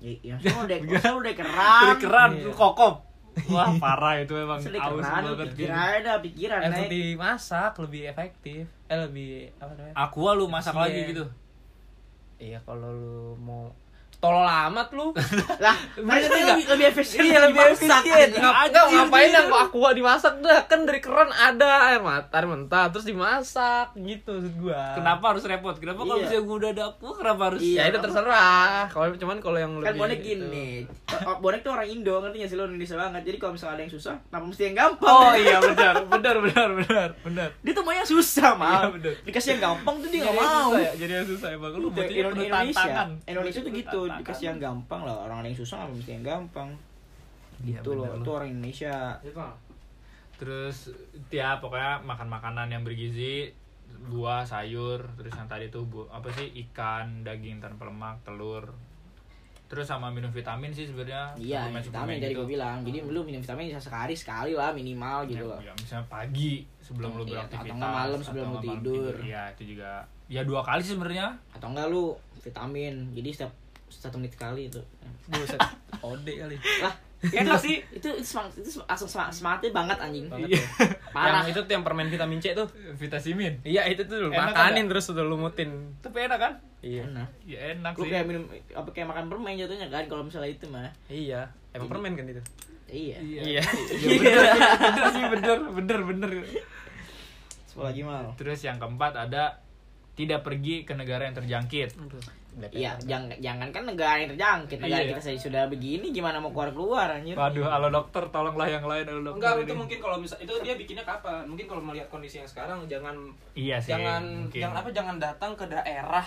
Ya, 0.00 0.16
ya 0.24 0.34
udah, 0.40 0.78
udah 1.20 1.34
keran. 1.34 1.82
Dari 1.84 1.96
keran 1.98 2.30
Iya. 2.32 2.54
kokop 2.54 3.09
wah 3.54 3.70
parah 3.78 4.18
itu 4.18 4.34
udah 4.34 4.58
aus 4.58 4.66
banget 4.66 5.54
pikiran 5.54 5.74
gitu. 5.78 6.00
ada 6.02 6.12
pikiran 6.18 6.58
air 6.60 6.70
naik. 6.70 6.80
putih 6.86 7.06
masak 7.14 7.72
lebih 7.78 8.02
efektif 8.10 8.64
eh 8.90 8.98
lebih 8.98 9.54
apa 9.62 9.72
namanya 9.78 9.94
aqua 9.94 10.30
lu 10.34 10.44
masak 10.50 10.74
Iya. 10.74 10.82
lagi 10.82 11.00
gitu 11.14 11.24
iya 12.40 12.58
kalau 12.64 12.90
lu 12.90 13.38
mau 13.38 13.70
tolol 14.20 14.44
amat 14.44 14.88
lu 14.90 15.16
Lah, 15.64 15.72
mereka 15.98 16.26
tuh 16.26 16.38
lebih, 16.46 16.64
lebih 16.68 16.86
efisien. 16.88 17.20
iya 17.22 17.38
lebih 17.42 17.60
efisien 17.66 17.88
anjing. 17.90 18.32
Ngap- 18.34 18.56
enggak, 18.62 18.84
ngapain 18.90 19.30
yang 19.30 19.48
aqua 19.50 19.90
dimasak 19.90 20.34
dah 20.38 20.60
kan 20.62 20.84
dari 20.84 21.00
keran 21.00 21.28
ada 21.30 21.68
air 21.86 22.00
mata 22.00 22.28
air 22.30 22.44
mentah 22.44 22.88
terus 22.88 23.04
dimasak 23.04 23.96
gitu 23.96 24.30
maksud 24.30 24.54
gua 24.58 24.92
kenapa 24.94 25.24
harus 25.26 25.42
repot 25.42 25.72
kenapa 25.74 26.00
kalau 26.00 26.14
Iya. 26.14 26.22
misalnya 26.22 26.42
gua 26.42 26.56
udah 26.58 26.70
ada 26.70 26.84
aqua 26.86 27.10
kenapa 27.14 27.42
harus 27.46 27.60
Iya. 27.60 27.78
ya 27.78 27.88
itu 27.88 27.98
terserah 27.98 28.80
kalau 28.86 29.04
cuman 29.14 29.36
kalau 29.38 29.58
yang 29.58 29.72
Kan 29.74 29.82
lebih 29.86 29.98
bonek 29.98 30.18
itu- 30.18 30.28
gini. 30.30 30.68
Oh, 31.22 31.36
Bonek 31.38 31.60
tuh 31.60 31.72
orang 31.72 31.86
Indo, 31.86 32.14
ngerti 32.16 32.36
gak 32.38 32.48
sih 32.48 32.54
lo 32.54 32.64
Indonesia 32.64 32.94
banget. 32.94 33.22
Jadi 33.24 33.36
kalau 33.36 33.52
misalnya 33.52 33.74
ada 33.74 33.82
yang 33.82 33.92
susah, 33.92 34.14
kenapa 34.22 34.44
mesti 34.46 34.62
yang 34.62 34.76
gampang? 34.78 35.10
oh 35.10 35.32
iya 35.34 35.56
benar 35.58 35.94
benar 36.06 36.36
benar 36.38 36.68
benar 36.70 37.08
benar 37.20 37.48
Dia 37.60 37.72
tuh 37.72 37.82
mau 37.82 37.90
yang 37.90 38.06
susah, 38.06 38.52
Iya, 38.52 38.88
bener. 38.90 39.12
Dikasih 39.22 39.48
yang 39.50 39.60
gampang 39.64 39.94
tuh 39.96 40.08
dia 40.08 40.20
gak 40.20 40.28
yang 40.28 40.38
mau. 40.38 40.70
ya, 40.76 40.92
jadi 40.94 41.12
yang 41.14 41.26
susah 41.26 41.48
emang 41.50 41.72
lu 41.72 41.88
Indonesia, 41.90 42.30
tantangan. 42.72 43.08
Indonesia 43.26 43.60
tuh 43.60 43.72
gitu. 43.72 44.00
Dikasih 44.18 44.46
yang 44.48 44.58
gampang 44.58 45.00
lah. 45.02 45.16
Orang 45.22 45.42
yang 45.42 45.54
susah 45.54 45.84
nggak 45.84 45.96
mesti 45.96 46.12
yang 46.12 46.26
gampang. 46.26 46.70
Iya, 47.60 47.78
Gitu 47.78 47.90
loh, 47.92 48.08
bener 48.08 48.20
itu 48.20 48.30
orang 48.32 48.48
Indonesia. 48.50 48.96
Itu. 49.20 49.44
terus 50.36 50.88
ya 51.28 51.60
pokoknya 51.60 52.00
makan 52.00 52.24
makanan 52.26 52.72
yang 52.72 52.80
bergizi 52.80 53.52
buah 54.08 54.40
sayur 54.40 55.04
terus 55.12 55.36
yang 55.36 55.44
tadi 55.44 55.68
tuh 55.68 55.84
bu 55.84 56.08
apa 56.08 56.32
sih 56.32 56.48
ikan 56.64 57.20
daging 57.20 57.60
tanpa 57.60 57.84
lemak 57.84 58.16
telur 58.24 58.64
terus 59.68 59.84
sama 59.84 60.08
minum 60.08 60.32
vitamin 60.32 60.72
sih 60.72 60.82
sebenarnya 60.82 61.36
Iya, 61.36 61.68
suplemen-suplemen 61.68 61.84
vitamin 61.84 62.16
dari 62.18 62.32
gitu. 62.32 62.40
gue 62.40 62.48
bilang. 62.50 62.76
Jadi 62.82 62.98
lu 63.04 63.20
minum 63.20 63.38
vitamin 63.38 63.68
bisa 63.68 63.78
sekali 63.78 64.14
sekali 64.16 64.50
lah 64.50 64.72
minimal 64.72 65.28
gitu 65.28 65.44
ya, 65.44 65.50
loh. 65.52 65.60
ya, 65.60 65.72
misalnya 65.76 66.06
pagi 66.08 66.64
sebelum 66.80 67.10
lu 67.14 67.22
Iya, 67.22 67.44
beraktivitas 67.44 67.76
atau 67.76 67.92
malam 67.92 68.18
sebelum 68.18 68.46
lu 68.50 68.58
tidur. 68.58 69.14
Iya, 69.20 69.42
itu 69.54 69.62
juga 69.76 69.90
ya 70.26 70.42
dua 70.42 70.64
kali 70.64 70.80
sih 70.80 70.96
sebenarnya 70.96 71.36
Atau 71.52 71.68
enggak 71.70 71.86
lu 71.86 72.16
vitamin. 72.40 72.94
Jadi 73.12 73.28
setiap 73.30 73.52
satu 73.90 74.16
menit 74.16 74.32
sekali 74.32 74.66
itu. 74.66 74.80
Buset. 75.26 75.58
Ode 76.06 76.32
kali. 76.34 76.56
Lah, 76.80 76.94
Enak 77.36 77.58
sih. 77.58 77.84
itu 77.90 78.08
itu 78.08 78.24
semangat 78.24 78.56
itu 78.56 78.80
langsung 78.80 79.04
semangat, 79.06 79.32
semangatnya 79.34 79.70
banget 79.70 79.98
anjing. 79.98 80.24
Banget 80.26 80.48
Iya. 80.48 80.56
tuh. 80.56 80.88
Parah. 81.14 81.28
Yang 81.36 81.46
itu 81.46 81.60
tuh 81.60 81.72
yang 81.72 81.84
permen 81.84 82.06
vitamin 82.06 82.38
C 82.38 82.46
tuh. 82.52 82.64
Vitasimin 82.94 83.54
Iya, 83.60 83.82
itu 83.86 84.02
tuh 84.02 84.16
lu 84.18 84.28
Enak 84.30 84.50
makanin 84.50 84.84
ada? 84.84 84.90
terus 84.90 85.04
udah 85.08 85.24
lumutin. 85.24 85.70
tapi 85.98 86.16
enak 86.22 86.38
kan 86.38 86.52
Iya. 86.80 87.04
Enak. 87.04 87.28
ya 87.44 87.58
enak 87.74 87.92
Lu 87.92 88.00
sih 88.00 88.10
kayak 88.10 88.24
minum 88.24 88.42
apa 88.72 88.88
kayak 88.88 89.04
makan 89.06 89.24
permen 89.26 89.52
jatuhnya 89.54 89.86
kan 89.86 90.04
kalau 90.06 90.22
misalnya 90.22 90.48
itu 90.48 90.64
mah. 90.66 90.88
Iya. 91.06 91.44
Emang 91.70 91.88
permen 91.88 92.14
kan 92.14 92.24
itu? 92.24 92.40
Iya. 92.88 93.16
iya 93.20 93.40
Iya. 93.44 93.62
Iya, 93.92 94.10
bener 94.16 94.44
sih, 94.48 94.64
bener 94.80 95.06
sih 95.12 95.24
bener 95.28 95.58
bener 95.70 95.98
bener 96.02 96.30
Sekolah 97.66 97.86
lagi 97.86 98.02
mal. 98.02 98.32
terus 98.34 98.58
yang 98.60 98.76
keempat 98.76 99.14
ada 99.14 99.60
tidak 100.12 100.40
pergi 100.40 100.82
ke 100.82 100.92
negara 100.92 101.22
yang 101.22 101.36
terjangkit 101.36 101.94
Iya, 102.50 102.98
jangan 102.98 103.30
jangan 103.38 103.68
kan 103.70 103.82
negara 103.84 104.18
yang 104.18 104.30
terjangkit. 104.30 104.78
Negara 104.78 105.00
Iya. 105.00 105.10
kita 105.14 105.22
saja 105.22 105.38
sudah 105.40 105.62
begini 105.66 106.10
gimana 106.10 106.36
mau 106.36 106.50
keluar 106.50 106.70
keluar 106.70 107.08
anjir. 107.08 107.32
Waduh, 107.32 107.62
halo 107.64 107.88
dokter, 107.88 108.26
tolonglah 108.28 108.66
yang 108.66 108.82
lain, 108.82 109.06
halo 109.06 109.22
dokter. 109.22 109.38
Enggak, 109.38 109.52
ini. 109.54 109.64
itu 109.64 109.74
mungkin 109.74 109.98
kalau 109.98 110.16
misal 110.18 110.36
itu 110.36 110.52
dia 110.60 110.74
bikinnya 110.74 111.04
kapan? 111.04 111.46
Mungkin 111.46 111.66
kalau 111.66 111.80
melihat 111.80 112.08
kondisi 112.08 112.38
yang 112.38 112.48
sekarang 112.48 112.82
jangan 112.84 113.14
Iya 113.54 113.76
sih. 113.78 113.94
jangan 113.94 114.22
mungkin. 114.44 114.60
jangan 114.60 114.76
apa 114.76 114.88
jangan 114.90 115.16
datang 115.16 115.52
ke 115.54 115.64
daerah 115.64 116.26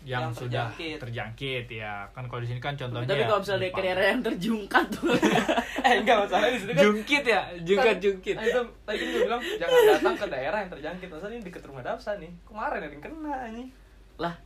yang, 0.00 0.22
yang 0.24 0.32
sudah 0.32 0.64
terjangkit. 0.72 0.98
terjangkit 0.98 1.66
ya. 1.70 1.94
Kan 2.10 2.24
kalau 2.24 2.40
di 2.40 2.48
sini 2.48 2.58
kan 2.58 2.74
contohnya 2.74 3.06
Tapi 3.06 3.22
kalau 3.22 3.40
misalnya 3.40 3.68
ke 3.68 3.80
daerah 3.80 4.04
yang 4.06 4.20
terjungkat 4.22 4.86
tuh. 4.90 5.12
eh 5.86 5.94
enggak 5.96 6.16
masalah 6.18 6.48
di 6.48 6.58
situ 6.58 6.72
kan 6.72 6.82
jungkit 6.82 7.24
ya, 7.24 7.40
jungkat 7.62 7.96
jungkit. 8.00 8.34
Nah, 8.34 8.44
itu 8.44 8.60
tadi 8.82 8.96
kan 8.96 9.06
gue 9.06 9.20
bilang 9.22 9.42
jangan 9.56 9.80
datang 9.86 10.14
ke 10.16 10.26
daerah 10.26 10.58
yang 10.58 10.70
terjangkit. 10.70 11.08
Masa 11.08 11.26
ini 11.28 11.40
deket 11.40 11.62
rumah 11.62 11.80
Dapsa 11.80 12.16
nih. 12.16 12.32
Kemarin 12.42 12.80
ada 12.80 12.88
yang 12.88 13.00
kena 13.00 13.36
ini. 13.48 13.64
lah, 14.16 14.36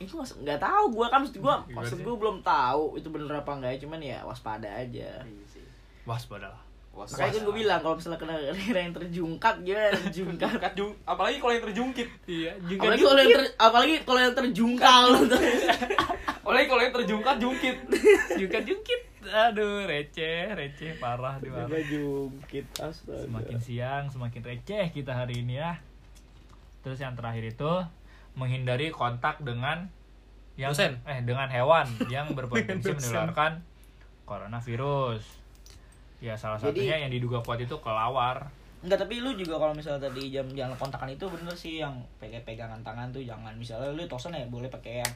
itu 0.00 0.16
mas 0.16 0.32
nggak 0.32 0.56
tahu 0.56 0.84
gua 0.96 1.06
kan 1.12 1.20
maksud 1.20 1.38
gua 1.44 1.60
Gimana 1.60 1.76
maksud 1.76 1.98
gua 2.00 2.14
belum 2.16 2.36
tahu 2.40 2.96
itu 2.96 3.08
bener 3.12 3.36
apa 3.36 3.52
enggak 3.52 3.70
ya 3.76 3.78
cuman 3.84 4.00
ya 4.00 4.18
waspada 4.24 4.68
aja. 4.80 5.10
Waspada 6.08 6.48
lah. 6.48 6.62
Makanya 6.90 7.32
kan 7.38 7.42
gue 7.46 7.54
bilang 7.54 7.80
kalau 7.86 7.94
misalnya 7.96 8.18
kena 8.18 8.34
daerah 8.34 8.82
yang 8.82 8.94
terjungkat 8.94 9.54
gimana 9.62 9.94
terjungkat. 9.94 10.50
Terjungkat 10.50 10.72
jung, 10.78 10.92
apalagi 11.06 11.36
kalau 11.38 11.52
yang 11.54 11.64
terjungkit. 11.70 12.08
Iya, 12.26 12.52
apalagi 12.58 13.02
kalau 13.06 13.20
yang 13.22 13.30
ter, 13.30 13.42
apalagi 13.56 13.94
kalau 14.02 14.20
yang 14.20 14.34
terjungkal 14.34 15.04
Apalagi 16.42 16.66
kalau 16.66 16.82
yang 16.82 16.94
terjungkat 16.98 17.36
jungkit. 17.38 17.76
jungkat 18.34 18.62
jungkit. 18.66 19.00
Aduh, 19.30 19.86
receh, 19.86 20.50
receh 20.50 20.98
parah 20.98 21.38
di 21.38 21.46
mana. 21.52 21.70
jungkit 21.78 22.66
astaga 22.82 23.22
Semakin 23.22 23.58
siang, 23.62 24.04
semakin 24.10 24.42
receh 24.42 24.90
kita 24.90 25.14
hari 25.14 25.46
ini 25.46 25.62
ya. 25.62 25.78
Terus 26.82 26.98
yang 26.98 27.14
terakhir 27.14 27.54
itu 27.54 27.72
menghindari 28.32 28.88
kontak 28.88 29.38
dengan 29.38 29.90
yang 30.54 30.70
Dosen. 30.70 31.00
eh 31.04 31.20
dengan 31.20 31.46
hewan 31.46 31.86
yang 32.06 32.30
berpotensi 32.36 32.90
menularkan 32.90 33.62
coronavirus. 34.24 35.22
Ya 36.18 36.34
salah 36.34 36.56
Jadi- 36.56 36.84
satunya 36.84 36.96
yang 36.98 37.10
diduga 37.10 37.40
kuat 37.40 37.58
itu 37.58 37.74
kelawar. 37.76 38.48
Enggak 38.80 38.96
tapi 38.98 39.20
lu 39.20 39.34
juga 39.34 39.56
kalau 39.56 39.72
misalnya 39.72 40.06
tadi 40.06 40.30
jam 40.30 40.46
jangan 40.48 40.72
kontakan 40.74 41.10
itu 41.10 41.24
bener 41.26 41.52
sih 41.52 41.78
yang 41.78 41.92
pakai 42.16 42.40
pegangan 42.40 42.80
tangan 42.80 43.08
tuh 43.10 43.20
jangan 43.20 43.52
misalnya 43.52 43.90
lu 43.90 44.04
tosan 44.06 44.32
ya 44.32 44.44
boleh 44.46 44.68
pakai 44.68 45.00
yang 45.00 45.12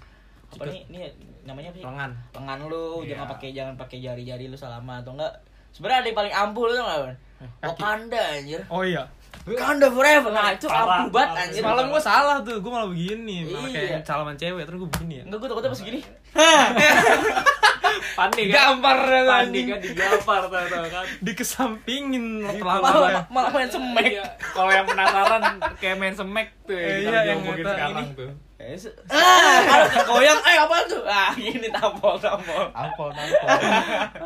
apa 0.47 0.69
nih 0.69 0.85
ini 0.87 0.99
namanya 1.43 1.73
apa 1.73 1.79
sih 1.79 1.83
Lengan. 1.83 2.11
lengan 2.31 2.59
lu 2.63 2.85
Iya. 3.01 3.09
jangan 3.11 3.27
pakai 3.27 3.49
jangan 3.51 3.75
pakai 3.75 3.99
jari-jari 3.99 4.45
lu 4.47 4.55
selama 4.55 5.01
atau 5.01 5.17
enggak 5.17 5.33
sebenarnya 5.73 5.99
ada 5.99 6.07
yang 6.07 6.19
paling 6.21 6.35
ampuh 6.37 6.65
tuh 6.67 6.77
enggak 6.79 6.99
Bang? 7.01 7.17
Wakanda 7.65 8.21
anjir 8.37 8.61
Oh 8.69 8.83
iya. 8.85 9.03
Wakanda 9.45 9.87
forever 9.89 10.31
nah 10.31 10.49
itu 10.51 10.67
ampuh 10.67 11.09
banget 11.11 11.31
anjir 11.39 11.61
Semalam 11.61 11.85
gue 11.87 12.01
salah 12.01 12.37
tuh, 12.41 12.57
gue 12.57 12.71
malah 12.71 12.87
begini, 12.87 13.37
malah 13.47 13.67
Iya. 13.67 13.81
kayak 13.93 14.03
salaman 14.03 14.35
cewek, 14.35 14.63
terus 14.63 14.79
gue 14.79 14.91
begini 14.91 15.15
ya. 15.15 15.25
enggak 15.25 15.39
gue 15.39 15.49
takutnya 15.49 15.71
pas 15.71 15.83
gini 15.83 16.01
Panik 18.15 18.47
kan? 18.47 18.79
Gampar 18.79 18.99
ya 19.01 19.23
Panik 19.25 19.65
kan 19.67 19.79
digampar 19.81 20.43
tau 20.45 20.65
tau 20.65 20.87
kan. 20.87 21.05
Dikesampingin 21.21 22.25
malah 22.57 22.91
celana. 22.93 23.21
malah 23.29 23.51
main 23.51 23.69
semek 23.69 24.07
Iya. 24.13 24.25
Kalau 24.49 24.71
yang 24.71 24.87
penasaran 24.87 25.43
kayak 25.77 25.97
main 25.97 26.15
semek 26.15 26.49
tuh 26.65 26.75
ya, 26.75 26.91
iya, 27.01 27.21
yang 27.29 27.39
kata 27.43 27.59
sekarang 27.65 28.07
ini. 28.07 28.15
tuh. 28.15 28.31
Eh, 28.57 28.79
ah 29.11 29.61
kalau 30.01 30.17
goyang 30.17 30.41
eh 30.41 30.57
apa 30.57 30.77
tuh 30.87 31.03
ah 31.05 31.33
ini 31.37 31.69
tampol 31.69 32.17
tampol 32.17 32.65
Ampol, 32.73 33.11
ampol. 33.11 33.49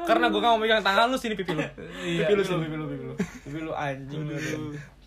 Karena 0.05 0.27
gue 0.29 0.39
gak 0.39 0.53
mau 0.53 0.61
megang 0.61 0.79
tangan 0.79 1.09
lu 1.09 1.17
sini 1.17 1.35
pipi 1.35 1.53
lu. 1.53 1.65
Iya, 1.99 2.23
Pipi 2.23 2.33
lu 2.35 2.43
pipi 2.43 2.47
sini. 2.47 2.55
lu, 2.71 2.87
pipi 2.87 3.05
lu, 3.05 3.15
pipi 3.43 3.59
lu. 3.63 3.73
anjing 3.75 4.21
lu 4.23 4.37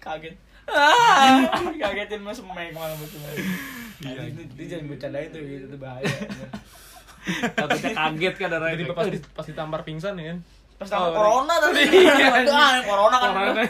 kaget 0.02 0.36
ah 0.68 1.46
kagetin 1.78 2.20
mas 2.20 2.36
semek 2.36 2.72
malah 2.72 2.96
betul 2.98 3.20
Iya. 4.02 4.18
itu, 4.26 4.42
itu 4.50 4.64
jangan 4.66 4.90
bercandain 4.90 5.30
tuh 5.30 5.40
gitu 5.40 5.66
tuh 5.70 5.78
bahaya 5.78 6.10
Takutnya 7.54 7.94
kaget 7.94 8.34
kan 8.34 8.50
darahnya. 8.50 8.82
Tiba-tiba 8.82 8.98
pas, 8.98 9.06
pas 9.38 9.46
ditampar 9.46 9.86
pingsan 9.86 10.18
ya 10.18 10.34
kan. 10.34 10.38
pas 10.76 10.88
sama 10.90 11.06
Oh, 11.06 11.14
corona 11.14 11.54
tadi 11.62 11.86
Iya, 11.86 12.42
Itu, 12.42 12.50
ah, 12.50 12.82
corona 12.82 13.16
kan 13.16 13.30
Corona. 13.30 13.62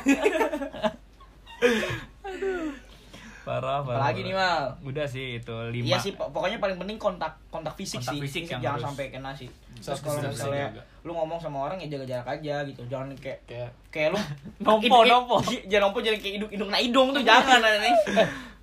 Parah, 3.42 3.82
parah. 3.82 3.98
apalagi 4.04 4.22
nih 4.22 4.34
mal 4.34 4.70
Udah 4.82 5.04
sih 5.04 5.38
itu 5.38 5.56
lima. 5.68 5.86
Iya 5.86 5.98
sih, 5.98 6.14
pok- 6.14 6.30
pokoknya 6.30 6.58
paling 6.58 6.78
penting 6.78 6.96
kontak 6.96 7.34
kontak 7.48 7.74
fisik 7.74 7.98
Kontak 7.98 8.14
sih. 8.14 8.22
fisik 8.22 8.44
yang 8.48 8.62
jangan 8.62 8.76
harus- 8.76 8.86
sampai 8.88 9.06
kena 9.10 9.32
sih. 9.32 9.50
Terus 9.74 9.98
kalau 10.00 10.22
misalnya 10.22 10.66
juga. 10.70 10.84
lu 11.02 11.12
ngomong 11.12 11.38
sama 11.38 11.58
orang 11.64 11.78
ya 11.78 11.90
jaga 11.90 12.06
jarak 12.08 12.28
aja 12.32 12.56
gitu. 12.64 12.82
Jangan 12.86 13.10
kayak 13.16 13.40
Kayak 13.44 13.70
kayak 13.90 14.10
lu 14.12 14.20
Nompo, 14.64 14.98
nompo. 15.04 15.36
Jangan 15.42 15.82
nompo 15.84 16.00
jangan 16.00 16.20
kayak 16.20 16.36
idung 16.38 16.52
idung 16.52 16.70
nah 16.70 16.80
idung 16.80 17.08
tuh 17.12 17.22
jangan 17.22 17.60
aneh. 17.60 17.94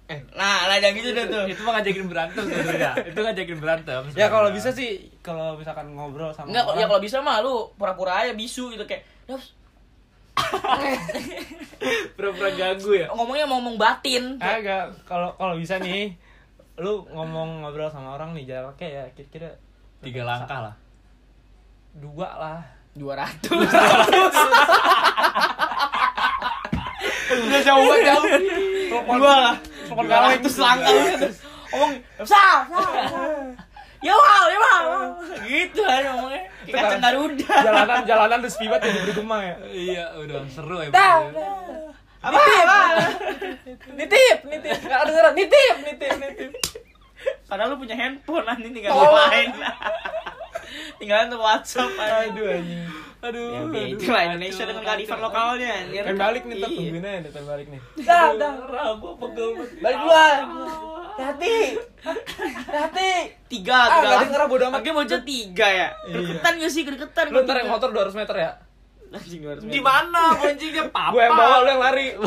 Eh, 0.09 0.16
Nah, 0.33 0.64
lah 0.64 0.81
yang 0.81 0.97
gitu 0.97 1.12
dah 1.12 1.26
tuh. 1.26 1.45
itu 1.45 1.61
mah 1.61 1.76
ngajakin 1.76 2.07
berantem 2.07 2.41
sebenarnya 2.43 2.97
itu 3.05 3.18
ngajakin 3.18 3.59
berantem 3.59 4.01
ya 4.14 4.33
kalau 4.33 4.49
bisa 4.49 4.72
sih 4.72 4.91
kalau 5.20 5.53
misalkan 5.53 5.93
ngobrol 5.93 6.33
sama 6.33 6.49
Enggak, 6.49 6.64
orang, 6.64 6.79
ya 6.79 6.87
kalau 6.87 7.03
bisa 7.03 7.20
mah 7.20 7.45
lu 7.45 7.68
pura-pura 7.76 8.16
aja 8.18 8.33
bisu 8.33 8.72
gitu 8.72 8.81
kayak 8.83 9.05
"Daps, 9.26 9.53
pura-pura 12.16 12.51
ganggu 12.55 12.93
ya? 12.95 13.07
Ngomongnya 13.14 13.47
mau 13.47 13.59
ngomong 13.62 13.76
batin. 13.78 14.39
Agak 14.43 14.95
kalau 15.07 15.34
kalau 15.39 15.55
bisa 15.59 15.78
nih 15.78 16.14
lu 16.78 17.07
ngomong 17.11 17.66
ngobrol 17.66 17.91
sama 17.91 18.14
orang 18.14 18.34
nih 18.39 18.47
jaraknya 18.47 18.89
ya 18.89 19.05
kira-kira 19.14 19.51
tiga 20.03 20.22
langkah 20.26 20.59
lah. 20.70 20.74
Dua 21.99 22.28
lah. 22.39 22.61
200. 22.99 23.47
udah 27.39 27.61
jauh 27.62 27.84
banget 27.86 28.11
jauh. 28.11 28.26
Dua 29.07 29.34
lah. 29.39 29.57
telepon 29.89 30.05
200 30.05 30.11
kaleng 30.11 30.43
langkah. 30.62 30.93
lu 30.93 31.16
terus 31.18 31.39
ngomong 31.68 31.93
sah, 32.24 32.64
sah. 32.64 33.57
Ya 33.99 34.12
wow, 34.12 34.44
ya 34.46 34.59
wow. 34.59 35.03
Gitu 35.42 35.82
aja 35.82 36.09
ngomongnya. 36.12 36.42
Kayak 36.62 36.82
kacang 36.84 37.03
Garuda. 37.03 37.55
jalanan 37.61 37.99
jalanan 38.05 38.38
terus 38.40 38.57
pibat 38.57 38.80
yang 38.80 38.96
bergema 39.03 39.36
ya 39.42 39.57
iya 39.68 40.05
udah 40.14 40.40
seru 40.46 40.76
ya. 40.78 40.90
Apa? 40.90 41.14
apa? 42.20 42.78
nitip 43.92 44.38
nitip 44.44 44.78
nggak 44.80 45.01
ada 45.01 45.11
suara 45.11 45.30
nitip 45.32 45.74
nitip 45.82 46.14
nitip 46.18 46.51
Padahal 47.44 47.72
lu 47.72 47.78
punya 47.78 47.94
handphone 47.94 48.44
anjing 48.44 48.70
tinggal 48.70 48.92
Oh. 48.92 49.11
main. 49.26 49.51
Tinggal 50.99 51.26
tuh 51.26 51.40
WhatsApp 51.40 51.90
anjing. 51.90 52.30
aduh 52.30 52.46
anjing 52.53 52.82
aduh 53.18 53.46
Ya 53.49 53.59
aduh, 53.59 53.72
beda 53.72 54.07
lah 54.09 54.22
Indonesia 54.28 54.62
dengan 54.62 54.82
kearifan 54.84 55.18
lokalnya. 55.18 55.72
Pengen 55.88 56.14
balik 56.16 56.42
nih 56.44 56.55
ntar 56.55 56.68
Iya. 56.68 56.78
tungguin 56.78 57.05
aja 57.05 57.40
balik 57.42 57.66
nih 57.66 57.80
Dah, 58.01 58.26
dah. 58.32 58.53
ragu 58.64 59.09
pegel 59.16 59.49
balik 59.80 59.96
duluan 59.99 60.38
Hati. 61.19 61.57
Hati. 62.69 63.11
Tiga, 63.49 63.75
Ah, 63.77 63.87
tiga. 63.93 64.07
nggak 64.07 64.21
denger 64.25 64.43
bodo 64.47 64.64
amat. 64.66 64.79
Akhirnya 64.79 64.95
bocah 64.97 65.21
tiga 65.23 65.66
ya. 65.66 65.89
Iya. 66.05 66.14
Kedeketan 66.14 66.53
gak 66.57 66.71
sih? 66.71 66.83
Kedeketan. 66.83 67.25
lu 67.29 67.39
ntar 67.43 67.57
yang 67.57 67.69
motor 67.69 67.91
200 67.91 68.14
meter 68.14 68.37
ya 68.39 68.51
Anjing 69.09 69.41
di 69.66 69.81
mana 69.81 70.37
kuncinya 70.37 70.85
papa 70.87 71.11
gue 71.11 71.23
yang 71.23 71.33
bawa 71.33 71.64
lu 71.64 71.69
yang 71.71 71.81
lari 71.81 72.07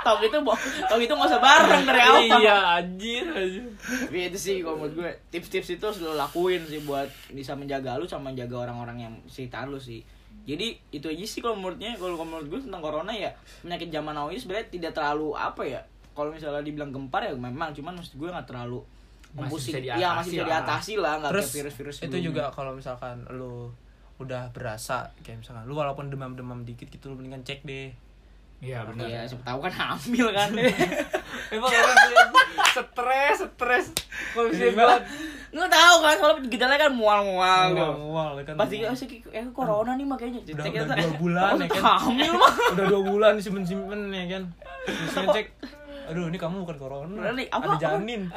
Tau 0.00 0.16
gitu, 0.18 0.40
bo- 0.40 0.56
tau 0.86 0.96
gitu 0.96 1.12
gak 1.12 1.28
usah 1.28 1.40
bareng 1.40 1.82
dari 1.84 2.00
awal. 2.00 2.20
iya 2.38 2.56
anjir 2.74 3.26
anjir 3.26 3.66
Tapi 3.82 4.18
itu 4.24 4.38
sih 4.38 4.56
kalau 4.60 4.78
menurut 4.78 4.94
gue 4.96 5.10
tips-tips 5.28 5.68
itu 5.70 5.82
harus 5.82 5.98
lo 5.98 6.14
lakuin 6.14 6.64
sih 6.64 6.80
buat 6.80 7.04
bisa 7.28 7.52
menjaga 7.52 7.94
lu 7.94 8.06
sama 8.06 8.30
menjaga 8.30 8.56
orang-orang 8.62 8.96
yang 9.02 9.14
sekitar 9.26 9.66
lu 9.66 9.76
sih. 9.76 10.00
Jadi 10.42 10.72
itu 10.90 11.04
aja 11.04 11.26
sih 11.26 11.38
kalau 11.38 11.54
menurutnya 11.54 11.94
kalau 11.94 12.14
kalau 12.14 12.28
menurut 12.30 12.48
gue 12.48 12.60
tentang 12.62 12.80
corona 12.80 13.12
ya 13.12 13.30
penyakit 13.60 13.90
zaman 13.90 14.14
now 14.14 14.26
ini 14.26 14.38
sebenarnya 14.38 14.68
tidak 14.70 14.92
terlalu 14.94 15.28
apa 15.32 15.62
ya 15.64 15.80
kalau 16.20 16.30
misalnya 16.30 16.60
dibilang 16.60 16.90
gempar 16.90 17.20
ya 17.22 17.32
memang 17.32 17.72
cuman 17.72 17.96
maksud 17.96 18.14
gue 18.14 18.28
nggak 18.28 18.44
terlalu 18.44 18.84
Masih 19.30 19.56
bisa 19.72 19.78
Iya 19.96 20.08
masih 20.12 20.30
bisa 20.32 20.42
diatasi 20.42 20.92
lah. 20.94 21.14
diatasi 21.16 21.18
nggak 21.18 21.32
kayak 21.32 21.54
virus-virus 21.56 21.96
itu 21.96 22.02
sebelumnya. 22.04 22.26
juga 22.26 22.44
kalau 22.50 22.72
misalkan 22.72 23.16
lu 23.30 23.70
udah 24.16 24.42
berasa 24.50 24.96
kayak 25.18 25.40
misalkan 25.40 25.64
lu 25.64 25.72
walaupun 25.72 26.06
demam-demam 26.06 26.60
dikit 26.60 26.86
gitu 26.86 27.08
lu 27.08 27.16
mendingan 27.16 27.40
cek 27.40 27.62
deh 27.62 27.88
iya 28.60 28.84
benar 28.84 29.08
Iya, 29.08 29.24
siapa 29.24 29.40
tahu 29.46 29.58
kan 29.62 29.72
hamil 29.72 30.28
kan. 30.30 30.50
emang 31.54 31.70
orang 31.70 31.96
tuh 31.96 32.12
stres 32.70 33.38
stres 33.40 33.86
kalau 34.30 34.46
misalnya 34.46 34.72
gua 34.76 34.98
Nggak 35.50 35.66
tahu 35.68 35.96
kan 36.00 36.14
soalnya 36.14 36.40
gejalanya 36.46 36.80
kan 36.80 36.92
mual-mual 36.92 37.66
tuh. 37.72 37.90
mual 37.98 38.30
kan 38.40 38.54
Pasti 38.54 38.82
oh, 38.82 38.92
sih 38.92 39.08
eh 39.26 39.42
corona 39.50 39.94
nih 39.94 40.04
makanya 40.04 40.38
Udah- 40.44 40.62
Cek 40.62 40.72
udah 40.76 40.84
aja. 40.86 41.00
dua 41.00 41.14
bulan 41.16 41.52
ya 41.56 41.66
kan? 41.66 41.82
Hamil 41.98 42.32
mah. 42.34 42.54
udah 42.70 42.84
dua 42.86 43.00
bulan 43.04 43.32
simpen 43.36 43.64
simpen 43.64 44.00
ya 44.10 44.24
kan 44.28 44.42
terus 44.82 45.14
ngecek 45.16 45.46
aduh 46.10 46.26
ini 46.26 46.36
kamu 46.36 46.56
bukan 46.60 46.76
corona 46.76 47.30
nih, 47.30 47.46
apa- 47.48 47.64
ada 47.64 47.70
apa? 47.70 47.78
janin 47.78 48.22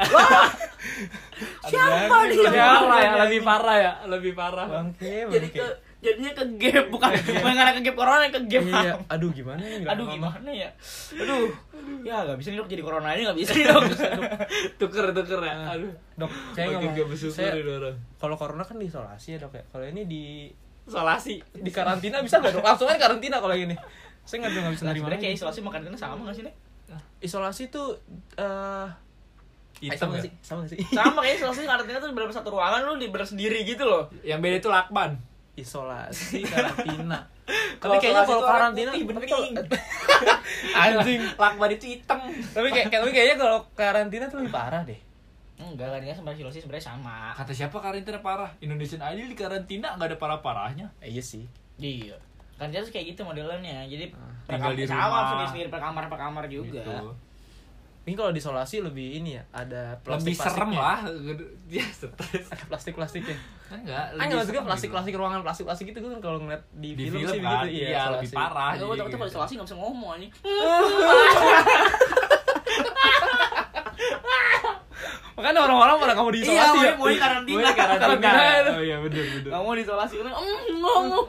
Siapa 1.63 2.17
nih? 2.27 2.37
lebih 2.37 2.59
parah 2.59 2.99
ya 2.99 3.11
lebih 3.19 3.41
parah 3.41 3.75
ya 3.75 3.93
lebih 4.05 4.31
parah 4.33 4.65
bangke 4.67 5.15
Jadi 5.27 5.47
bangke 5.49 5.59
ke 5.59 5.67
jadinya 6.03 6.31
ke 6.35 6.43
gap 6.59 6.85
bukan 6.91 7.09
bukan 7.15 7.53
karena 7.55 7.71
ke 7.71 7.81
gap 7.81 7.95
corona 7.95 8.25
ke 8.27 8.41
gap. 8.45 8.61
iya 8.61 8.91
aduh 9.07 9.31
gimana 9.31 9.61
nih 9.63 9.87
Aduh 9.87 10.03
Mama? 10.03 10.13
gimana 10.35 10.49
ya? 10.51 10.69
Aduh. 11.15 11.47
Ya 12.03 12.15
nggak 12.21 12.37
bisa 12.37 12.51
nih 12.51 12.59
dok 12.59 12.67
jadi 12.67 12.83
corona 12.83 13.09
ini 13.11 13.21
nggak 13.23 13.37
bisa 13.39 13.51
nih 13.55 13.65
dok. 13.65 13.83
tuker 14.79 15.05
tuker 15.15 15.39
ya 15.41 15.55
aduh 15.71 15.91
dok 16.19 16.31
saya 16.51 16.65
Makin 16.67 16.75
ngomong 16.77 16.91
gak 16.93 17.07
bersyukur 17.07 17.47
orang 17.47 17.95
kalau 18.19 18.35
corona 18.35 18.63
kan 18.63 18.75
diisolasi 18.75 19.27
ya 19.31 19.37
dok 19.39 19.53
ya 19.55 19.63
kalau 19.65 19.85
ini 19.87 20.01
di 20.03 20.23
solasi 20.83 21.39
di 21.55 21.71
karantina 21.71 22.19
bisa 22.19 22.37
nggak 22.37 22.53
dok 22.53 22.65
langsung 22.67 22.91
aja 22.91 22.99
karantina 22.99 23.39
kalau 23.39 23.55
ini 23.55 23.71
saya 24.21 24.43
nggak 24.43 24.51
nggak 24.53 24.73
bisa 24.75 24.83
Nah, 24.83 24.91
sebenarnya 24.93 25.19
kayak 25.19 25.35
isolasi 25.35 25.59
makan 25.59 25.95
sama 25.95 26.19
nggak 26.21 26.35
sih 26.35 26.43
nih? 26.43 26.53
Isolasi 27.23 27.71
tuh 27.71 27.95
eh 28.35 28.87
hitam 29.81 30.11
sama 30.11 30.15
ya 30.15 30.23
sih 30.23 30.31
sama 30.39 30.61
sih. 30.63 30.77
Sama 30.97 31.19
kayak 31.19 31.35
isolasi 31.39 31.63
karantina 31.63 31.97
tuh 31.99 32.11
bener 32.11 32.29
satu 32.29 32.51
ruangan 32.51 32.83
lu 32.83 32.95
di 32.95 33.07
sendiri 33.09 33.63
gitu 33.63 33.83
loh. 33.83 34.07
yang 34.21 34.39
beda 34.39 34.59
itu 34.59 34.69
lakban. 34.69 35.15
Isolasi 35.55 36.43
karantina. 36.43 37.19
Tapi 37.83 37.95
kayaknya 37.99 38.23
kalau 38.23 38.41
karantina 38.41 38.89
tapi 38.95 39.03
bening. 39.03 39.27
kalau- 39.27 39.51
anjing. 40.73 41.21
Lakban 41.35 41.69
itu 41.71 41.85
hitam. 41.91 42.19
Tapi 42.55 42.67
kayak 42.71 42.87
tapi 42.89 43.11
kayaknya 43.11 43.35
kalau 43.35 43.59
karantina 43.75 44.25
tuh 44.31 44.39
lebih 44.39 44.53
parah 44.55 44.81
deh. 44.83 44.95
Enggak, 45.59 45.91
karantina 45.91 46.15
sama 46.15 46.31
isolasi 46.31 46.63
sebenarnya 46.63 46.87
sama. 46.87 47.35
kata 47.35 47.51
siapa 47.51 47.77
karantina 47.77 48.23
parah? 48.23 48.47
Indonesian 48.59 49.03
Idol 49.03 49.27
di 49.27 49.35
karantina 49.35 49.99
nggak 49.99 50.15
ada 50.15 50.17
parah 50.17 50.39
parahnya 50.39 50.87
Eh, 51.03 51.11
iya 51.11 51.19
sih. 51.19 51.43
Iya. 51.75 52.15
Karantina 52.63 52.87
tuh 52.87 52.93
kayak 52.95 53.07
gitu 53.11 53.21
modelnya. 53.27 53.83
Jadi 53.83 54.05
tinggal 54.43 54.71
di 54.71 54.83
sama 54.83 55.03
rumah. 55.03 55.23
sendiri 55.27 55.47
sendiri 55.51 55.69
per 55.71 55.81
kamar 55.83 56.03
per 56.07 56.19
kamar 56.19 56.43
juga. 56.47 56.79
gitu. 56.79 57.11
ini 58.03 58.19
kalau 58.19 58.35
diisolasi 58.35 58.83
lebih 58.83 59.23
ini 59.23 59.39
ya 59.39 59.43
ada 59.55 59.95
lebih 60.03 60.35
plastik 60.35 60.59
serem 60.59 60.75
lah 60.75 61.07
ya 61.71 61.87
stres 61.87 62.51
ada 62.51 62.63
plastik 62.67 62.99
plastiknya 62.99 63.31
enggak 63.71 64.19
Ah, 64.19 64.27
nggak 64.27 64.43
maksudnya 64.43 64.63
plastik 64.67 64.91
plastik 64.91 65.15
ruangan 65.15 65.39
plastik 65.39 65.63
plastik 65.63 65.95
itu 65.95 66.03
kan 66.03 66.19
kalau 66.19 66.43
ngeliat 66.43 66.67
di, 66.75 66.99
di 66.99 67.07
film, 67.07 67.23
film, 67.23 67.31
sih 67.31 67.39
kan 67.39 67.63
begitu 67.63 67.87
iya, 67.87 68.11
lebih 68.11 68.27
isolasi. 68.27 68.35
parah 68.35 68.71
Enggak, 68.75 68.83
gue 68.83 68.91
jadi 68.91 68.99
takutnya 68.99 69.15
kalau 69.15 69.23
gitu. 69.23 69.35
isolasi 69.39 69.51
nggak 69.55 69.67
bisa 69.71 69.77
ngomong 69.79 70.11
nih. 70.19 70.29
makanya 75.33 75.59
orang-orang 75.61 75.95
pada 75.97 76.13
kamu 76.13 76.29
diisolasi 76.31 76.75
Iya, 76.75 76.85
ya 76.85 76.93
mau 76.93 77.07
karantina. 77.11 77.55
Gue 77.55 77.63
di 77.63 77.73
karantina 77.73 78.19
Karantina. 78.21 78.69
oh 78.69 78.81
iya 78.81 78.97
bener 78.99 79.23
bener 79.25 79.49
Nggak 79.49 79.61
mau 79.61 79.73
diisolasi 79.73 80.13
karena 80.15 80.31
ngomong. 80.83 81.25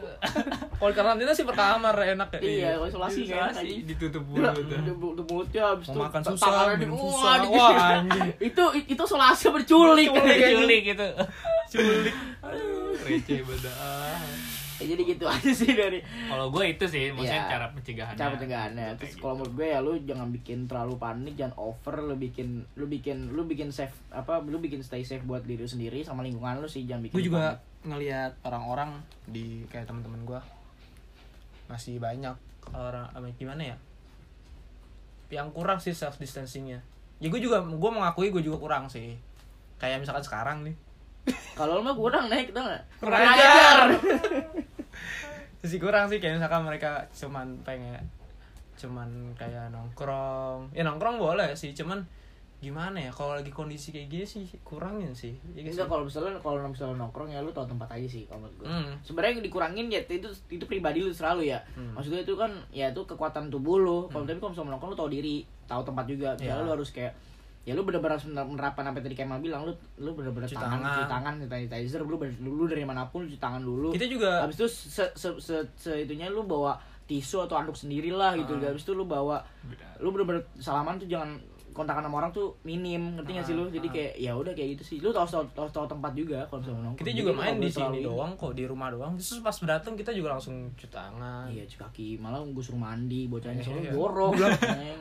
kalau 0.74 0.90
di 0.90 0.94
karantina 0.94 1.30
sih 1.30 1.42
per 1.42 1.54
kamar 1.54 1.96
enak 1.96 2.28
ya 2.30 2.40
Iya, 2.40 2.68
kalau 2.74 2.86
isolasi 2.86 3.18
Di 3.18 3.26
kan 3.26 3.36
isolasi, 3.48 3.60
anjing. 3.60 3.80
ditutup 3.86 4.22
Udah, 4.26 4.52
mulut 4.52 4.60
udah 4.60 4.78
udah 5.08 5.24
mulutnya 5.26 5.62
habis 5.66 5.86
Mau 5.86 5.94
itu 5.94 6.00
makan 6.04 6.20
susah, 6.22 6.50
minum 6.74 6.76
di- 6.76 6.88
susah. 6.94 7.24
wah, 7.24 7.36
di- 7.38 7.50
Wah, 7.54 7.72
anjing. 7.94 8.28
itu 8.42 8.62
itu 8.86 9.02
isolasi 9.02 9.44
anjing. 9.48 9.66
culik 10.60 10.82
gitu 10.86 11.06
culik 11.70 12.14
receh 13.00 13.40
beda 13.40 13.72
Ya, 14.74 14.90
jadi 14.90 15.02
gitu 15.06 15.24
aja 15.30 15.50
sih 15.54 15.70
dari 15.70 16.02
kalau 16.02 16.50
gue 16.50 16.64
itu 16.66 16.84
sih 16.90 17.14
maksudnya 17.14 17.46
Iya. 17.46 17.52
cara 17.54 17.66
pencegahannya. 17.70 18.18
cara 18.18 18.30
pencegahannya. 18.34 18.86
Terus 18.98 19.14
kalau 19.16 19.34
menurut 19.38 19.54
gue 19.54 19.66
ya 19.70 19.78
lu 19.78 19.92
jangan 20.02 20.28
bikin 20.34 20.58
terlalu 20.66 20.94
panik 20.98 21.34
jangan 21.38 21.54
over 21.54 21.94
lu 22.02 22.18
bikin 22.18 22.66
lu 22.74 22.90
bikin 22.90 23.30
lu 23.30 23.46
bikin 23.46 23.70
safe 23.70 23.94
apa 24.10 24.42
lu 24.42 24.58
bikin 24.58 24.82
stay 24.82 25.06
safe 25.06 25.22
buat 25.22 25.46
diri 25.46 25.62
lu 25.62 25.70
sendiri 25.70 26.02
sama 26.02 26.26
lingkungan 26.26 26.58
lu 26.58 26.66
sih 26.66 26.82
jangan 26.84 27.06
bikin 27.06 27.14
gue 27.14 27.24
juga 27.30 27.54
panik. 27.54 27.86
ngelihat 27.86 28.32
orang-orang 28.42 28.90
di 29.30 29.62
kayak 29.70 29.86
teman-teman 29.86 30.26
gue 30.26 30.40
masih 31.64 32.02
banyak 32.02 32.34
orang 32.74 33.06
apa 33.14 33.30
gimana 33.38 33.62
ya? 33.62 33.76
Yang 35.30 35.48
kurang 35.54 35.78
sih 35.78 35.94
self 35.94 36.18
distancingnya 36.18 36.82
ya 37.22 37.30
gue 37.30 37.38
juga 37.38 37.62
gue 37.62 37.90
mengakui 37.94 38.34
gue 38.34 38.42
juga 38.42 38.58
kurang 38.58 38.90
sih. 38.90 39.14
Kayak 39.78 40.02
misalkan 40.02 40.26
sekarang 40.26 40.58
nih 40.66 40.74
kalau 41.54 41.78
lu 41.78 41.82
mah 41.82 41.94
kurang 41.94 42.26
naik 42.26 42.50
tau 42.50 42.62
nggak 42.62 42.82
Kurang 42.98 43.20
ajar. 43.24 43.88
sih 45.64 45.80
kurang 45.80 46.06
sih 46.06 46.18
kayak 46.18 46.36
misalkan 46.36 46.62
mereka 46.62 47.08
cuman 47.10 47.56
pengen 47.62 47.96
cuman 48.76 49.08
kayak 49.32 49.70
nongkrong 49.70 50.68
ya 50.70 50.82
nongkrong 50.82 51.16
boleh 51.16 51.54
sih 51.54 51.72
cuman 51.72 52.04
gimana 52.60 52.96
ya 52.96 53.08
kalau 53.08 53.32
lagi 53.32 53.48
kondisi 53.48 53.88
kayak 53.88 54.08
gini 54.08 54.24
sih 54.24 54.44
kurangin 54.60 55.12
sih 55.12 55.36
ya, 55.52 55.60
Enggak 55.62 55.84
kalau 55.84 56.04
misalnya 56.04 56.32
kalau 56.38 56.60
misalnya 56.64 56.96
nongkrong 56.98 57.28
ya 57.28 57.40
lu 57.40 57.48
tahu 57.50 57.64
tempat 57.66 57.88
aja 57.90 58.08
sih 58.08 58.24
kalau 58.24 58.40
menurut 58.40 58.56
gue. 58.56 58.66
Hmm. 58.66 58.92
Sebenarnya 59.00 59.32
yang 59.36 59.44
dikurangin 59.44 59.86
ya 59.88 60.00
itu 60.02 60.16
itu 60.48 60.64
pribadi 60.64 61.00
lu 61.00 61.12
selalu 61.12 61.52
ya. 61.52 61.60
Hmm. 61.76 61.92
Maksudnya 61.92 62.24
itu 62.24 62.32
kan 62.32 62.48
ya 62.70 62.88
itu 62.88 63.04
kekuatan 63.04 63.52
tubuh 63.52 63.76
lu. 63.76 63.98
Kalau 64.08 64.24
tapi 64.24 64.40
kalau 64.40 64.56
misalnya 64.56 64.72
nongkrong 64.72 64.92
lu 64.92 64.98
tahu 64.98 65.10
diri, 65.12 65.36
tahu 65.68 65.82
tempat 65.84 66.04
juga. 66.08 66.28
Misalnya 66.34 66.56
Ya. 66.56 66.64
lu 66.64 66.72
harus 66.72 66.88
kayak 66.88 67.12
ya 67.64 67.72
lu 67.72 67.82
bener-bener 67.82 68.14
harus 68.14 68.26
mener- 68.26 68.44
menerapkan 68.44 68.84
apa 68.84 69.00
tadi 69.00 69.12
Kemal 69.12 69.40
bilang 69.40 69.64
lu 69.64 69.72
lu 69.96 70.12
bener-bener 70.12 70.44
Cuci 70.44 70.54
tangan, 70.54 70.78
tangan. 70.78 70.92
cuci 70.94 71.04
tangan, 71.08 71.34
sanitizer, 71.42 72.00
lu, 72.00 72.16
ber- 72.16 72.36
lu 72.38 72.64
dari 72.64 72.84
mana 72.84 73.08
pun 73.08 73.24
cuci 73.24 73.36
tangan 73.36 73.60
dulu. 73.60 73.88
kita 73.90 74.04
juga 74.04 74.44
Habis 74.44 74.56
itu 74.58 74.68
se, 74.68 75.04
se, 75.10 75.28
se, 75.40 75.54
se- 75.74 75.98
itunya 75.98 76.28
lu 76.28 76.44
bawa 76.44 76.76
tisu 77.04 77.40
atau 77.40 77.56
anduk 77.56 77.72
sendiri 77.74 78.08
lah 78.08 78.32
gitu. 78.34 78.52
Ah. 78.54 78.68
Habis 78.68 78.82
itu 78.82 78.92
lu 78.92 79.04
bawa 79.04 79.40
lu 79.96 80.08
bener-bener 80.10 80.44
salaman 80.54 80.96
tuh 80.96 81.04
jangan 81.06 81.40
kontakan 81.74 82.06
sama 82.06 82.22
orang 82.22 82.30
tuh 82.30 82.54
minim 82.62 83.18
ngerti 83.18 83.30
gak 83.34 83.44
sih 83.44 83.54
lu 83.58 83.66
jadi 83.68 83.88
kayak 83.90 84.12
ya 84.16 84.32
udah 84.32 84.52
kayak 84.54 84.78
gitu 84.78 84.82
sih 84.86 84.96
lu 85.02 85.10
tau 85.10 85.26
tau 85.26 85.42
tau, 85.52 85.66
tau 85.68 85.84
tempat 85.90 86.14
juga 86.14 86.46
kalau 86.46 86.62
misalnya 86.62 86.80
nongkrong 86.86 87.02
kita 87.02 87.10
juga 87.12 87.30
main 87.34 87.54
di 87.58 87.66
sini 87.68 87.98
ini. 87.98 88.06
doang 88.06 88.32
kok 88.38 88.54
di 88.54 88.64
rumah 88.64 88.88
doang 88.94 89.12
terus 89.18 89.42
pas 89.42 89.56
datang 89.60 89.98
kita 89.98 90.14
juga 90.14 90.38
langsung 90.38 90.70
cuci 90.72 90.88
tangan 90.88 91.50
iya 91.50 91.66
cuci 91.66 91.76
kaki 91.82 92.08
malah 92.22 92.38
gue 92.40 92.62
suruh 92.62 92.78
mandi 92.78 93.26
bocahnya 93.26 93.60
Iya. 93.60 93.66
soalnya 93.66 93.90
jorok 93.90 94.32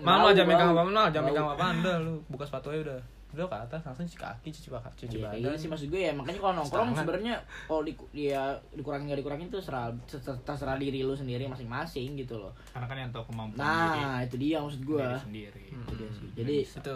bau, 0.02 0.30
jangan 0.34 0.50
megang 0.50 0.70
apa 0.74 0.82
jangan 0.84 1.14
Bau. 1.14 1.28
megang 1.30 1.48
apa 1.54 1.64
anda 1.70 1.94
lu 2.02 2.14
buka 2.28 2.44
sepatu 2.44 2.74
aja 2.74 2.82
udah. 2.90 3.02
Udah 3.34 3.46
ke 3.46 3.58
atas 3.60 3.82
langsung 3.82 4.06
cuci 4.06 4.16
kaki, 4.16 4.50
cuci 4.50 4.70
pakai, 4.70 4.92
cuci 4.96 5.16
Iya, 5.16 5.26
kayak 5.26 5.34
badan. 5.34 5.44
gitu 5.44 5.58
sih 5.58 5.68
maksud 5.68 5.88
gue 5.90 6.02
ya 6.02 6.14
makanya 6.14 6.40
kalau 6.40 6.54
nongkrong 6.56 6.90
sebenarnya 6.94 7.36
kalau 7.66 7.82
di 7.82 7.94
dia 8.12 8.42
dikurangin 8.72 9.06
nggak 9.06 9.20
dikurangin 9.20 9.48
tuh 9.50 9.58
serah 9.58 9.90
ter- 10.06 10.22
terserah 10.40 10.78
diri 10.78 11.02
lu 11.02 11.12
sendiri 11.12 11.46
masing-masing 11.46 12.14
gitu 12.16 12.38
loh 12.38 12.54
karena 12.70 12.86
kan 12.86 12.98
yang 13.00 13.10
tahu 13.10 13.26
kemampuan 13.26 13.58
diri 13.58 14.00
nah 14.00 14.18
itu 14.22 14.36
dia 14.38 14.58
maksud 14.60 14.82
gue 14.82 15.02
diri 15.02 15.18
sendiri 15.20 15.64
itu 15.66 15.94
dia 15.96 16.10
sih 16.12 16.28
jadi 16.32 16.56
itu 16.62 16.78
itu 16.78 16.96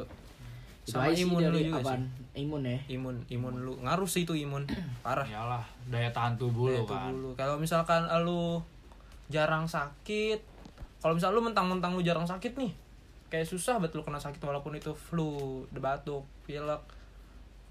sama 0.88 1.12
imun 1.12 1.42
lu 1.44 1.60
juga 1.60 1.80
apaan? 1.84 2.02
sih. 2.32 2.40
imun 2.40 2.62
ya 2.64 2.80
Imun, 2.88 3.16
imun 3.28 3.56
lu 3.60 3.74
ngaruh 3.78 4.08
sih 4.08 4.24
itu 4.24 4.32
imun. 4.32 4.64
Parah. 5.04 5.28
iyalah 5.28 5.60
daya 5.84 6.08
tahan 6.10 6.40
tubuh 6.40 6.72
Daya 6.72 6.80
lo 6.80 6.84
kan 6.86 7.12
tubuh 7.12 7.12
lu. 7.20 7.30
Kalau 7.36 7.56
misalkan 7.58 8.08
lu 8.24 8.64
jarang 9.28 9.68
sakit, 9.68 10.40
kalau 10.98 11.12
misal 11.12 11.36
lu 11.36 11.44
mentang-mentang 11.44 11.92
lu 11.92 12.00
jarang 12.00 12.24
sakit 12.24 12.56
nih, 12.56 12.72
kayak 13.28 13.44
susah 13.44 13.76
betul 13.78 14.02
kena 14.02 14.18
sakit 14.18 14.40
walaupun 14.40 14.74
itu 14.74 14.92
flu, 14.92 15.64
batuk, 15.72 16.24
pilek. 16.44 16.80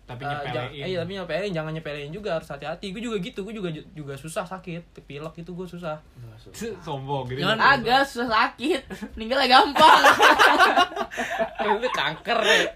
tapi 0.06 0.22
jang- 0.22 0.38
nyepelein 0.38 0.70
eh, 0.70 0.86
iya, 0.86 0.98
tapi 1.02 1.12
nyepelin, 1.18 1.50
jangan 1.50 1.72
nyepelin 1.74 2.14
juga 2.14 2.38
harus 2.38 2.46
hati-hati. 2.46 2.94
Gue 2.94 3.02
juga 3.02 3.18
gitu, 3.18 3.42
gue 3.42 3.50
juga 3.50 3.74
juga 3.90 4.14
susah 4.14 4.46
sakit, 4.46 5.02
pilek 5.02 5.34
itu 5.34 5.50
gue 5.50 5.66
susah. 5.66 5.98
sombong 6.86 7.26
gitu. 7.26 7.42
Jangan- 7.42 7.82
agak 7.82 8.06
susah. 8.06 8.54
sakit. 8.54 8.86
Meninggalnya 9.18 9.50
gampang. 9.50 10.02
Itu 11.66 11.88
kanker. 11.90 12.38
Kering. 12.38 12.66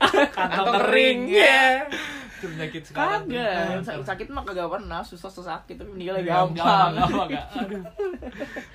kering, 0.58 1.18
ya 1.30 1.86
penyakit 2.48 2.82
sekarang 2.88 3.28
kagak 3.28 3.84
sakit, 3.84 4.04
sakit 4.08 4.26
mah 4.32 4.42
kagak 4.48 4.68
pernah 4.70 5.00
susah 5.04 5.28
susah 5.28 5.60
sakit 5.60 5.76
tapi 5.76 5.90
meninggalnya 5.92 6.24
Gampang, 6.24 6.56
gampang 6.56 6.92
gampang, 6.96 7.28
gak? 7.28 7.46
Aduh. 7.60 7.82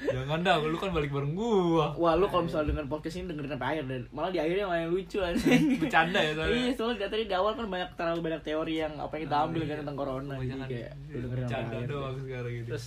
Jangan 0.06 0.40
dah, 0.46 0.56
lu 0.62 0.78
kan 0.78 0.90
balik 0.94 1.10
bareng 1.10 1.34
gua. 1.34 1.96
Wah 1.98 2.14
lu 2.14 2.30
kalau 2.30 2.46
misalnya 2.46 2.76
dengan 2.76 2.86
podcast 2.86 3.16
ini 3.18 3.26
dengerin 3.32 3.52
sampai 3.56 3.68
akhir 3.76 3.84
dan 3.90 4.02
malah 4.12 4.30
di 4.30 4.40
akhirnya 4.40 4.66
malah 4.70 4.82
yang 4.86 4.92
lucu 4.94 5.18
anjing. 5.20 5.64
Bercanda 5.82 6.20
ya 6.22 6.32
soalnya. 6.38 6.56
Iya, 6.56 6.72
soalnya 6.78 6.96
dari 7.02 7.12
tadi 7.12 7.24
di 7.26 7.36
awal 7.36 7.52
kan 7.56 7.66
banyak 7.66 7.90
terlalu 7.98 8.20
banyak 8.22 8.42
teori 8.46 8.74
yang 8.78 8.94
apa 9.00 9.14
yang 9.18 9.24
kita 9.26 9.38
ambil 9.42 9.62
kan 9.66 9.78
tentang 9.82 9.98
corona 9.98 10.34
jadi 10.38 10.54
kayak 10.68 10.92
lu 11.10 11.18
dengerin 11.26 11.46
sampai 11.48 11.64
bercanda 11.66 11.78
doang 11.90 12.16
sekarang 12.22 12.52
gitu. 12.54 12.68
Terus 12.70 12.86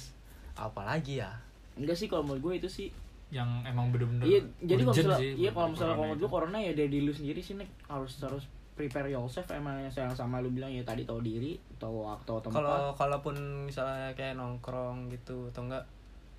apalagi 0.55 1.15
ya? 1.19 1.31
Enggak 1.79 1.97
sih 1.97 2.07
kalau 2.07 2.23
menurut 2.27 2.43
gue 2.43 2.55
itu 2.59 2.71
sih. 2.71 2.89
yang 3.29 3.61
emang 3.61 3.93
bener-bener 3.93 4.25
Iya, 4.25 4.41
jadi 4.65 4.89
kalau 4.89 4.97
misalnya 4.97 5.21
iya 5.37 5.51
kalau 5.53 5.69
misalnya 5.69 5.95
kalau 6.01 6.07
menurut 6.09 6.21
gue 6.25 6.31
corona 6.33 6.59
ya 6.65 6.73
dari 6.73 6.97
lu 7.05 7.13
sendiri 7.13 7.45
sih 7.45 7.61
nih 7.61 7.69
harus 7.85 8.17
harus 8.25 8.49
prepare 8.79 9.11
yourself 9.11 9.51
emang 9.51 9.83
yang 9.91 10.15
sama 10.15 10.39
lu 10.39 10.55
bilang 10.55 10.71
ya 10.71 10.87
tadi 10.87 11.03
tahu 11.03 11.19
diri, 11.19 11.59
tahu 11.83 12.07
waktu 12.07 12.31
tempat. 12.47 12.55
Kalau 12.55 12.95
kalaupun 12.95 13.67
misalnya 13.67 14.15
kayak 14.15 14.39
nongkrong 14.39 15.11
gitu 15.11 15.51
atau 15.51 15.67
enggak 15.67 15.83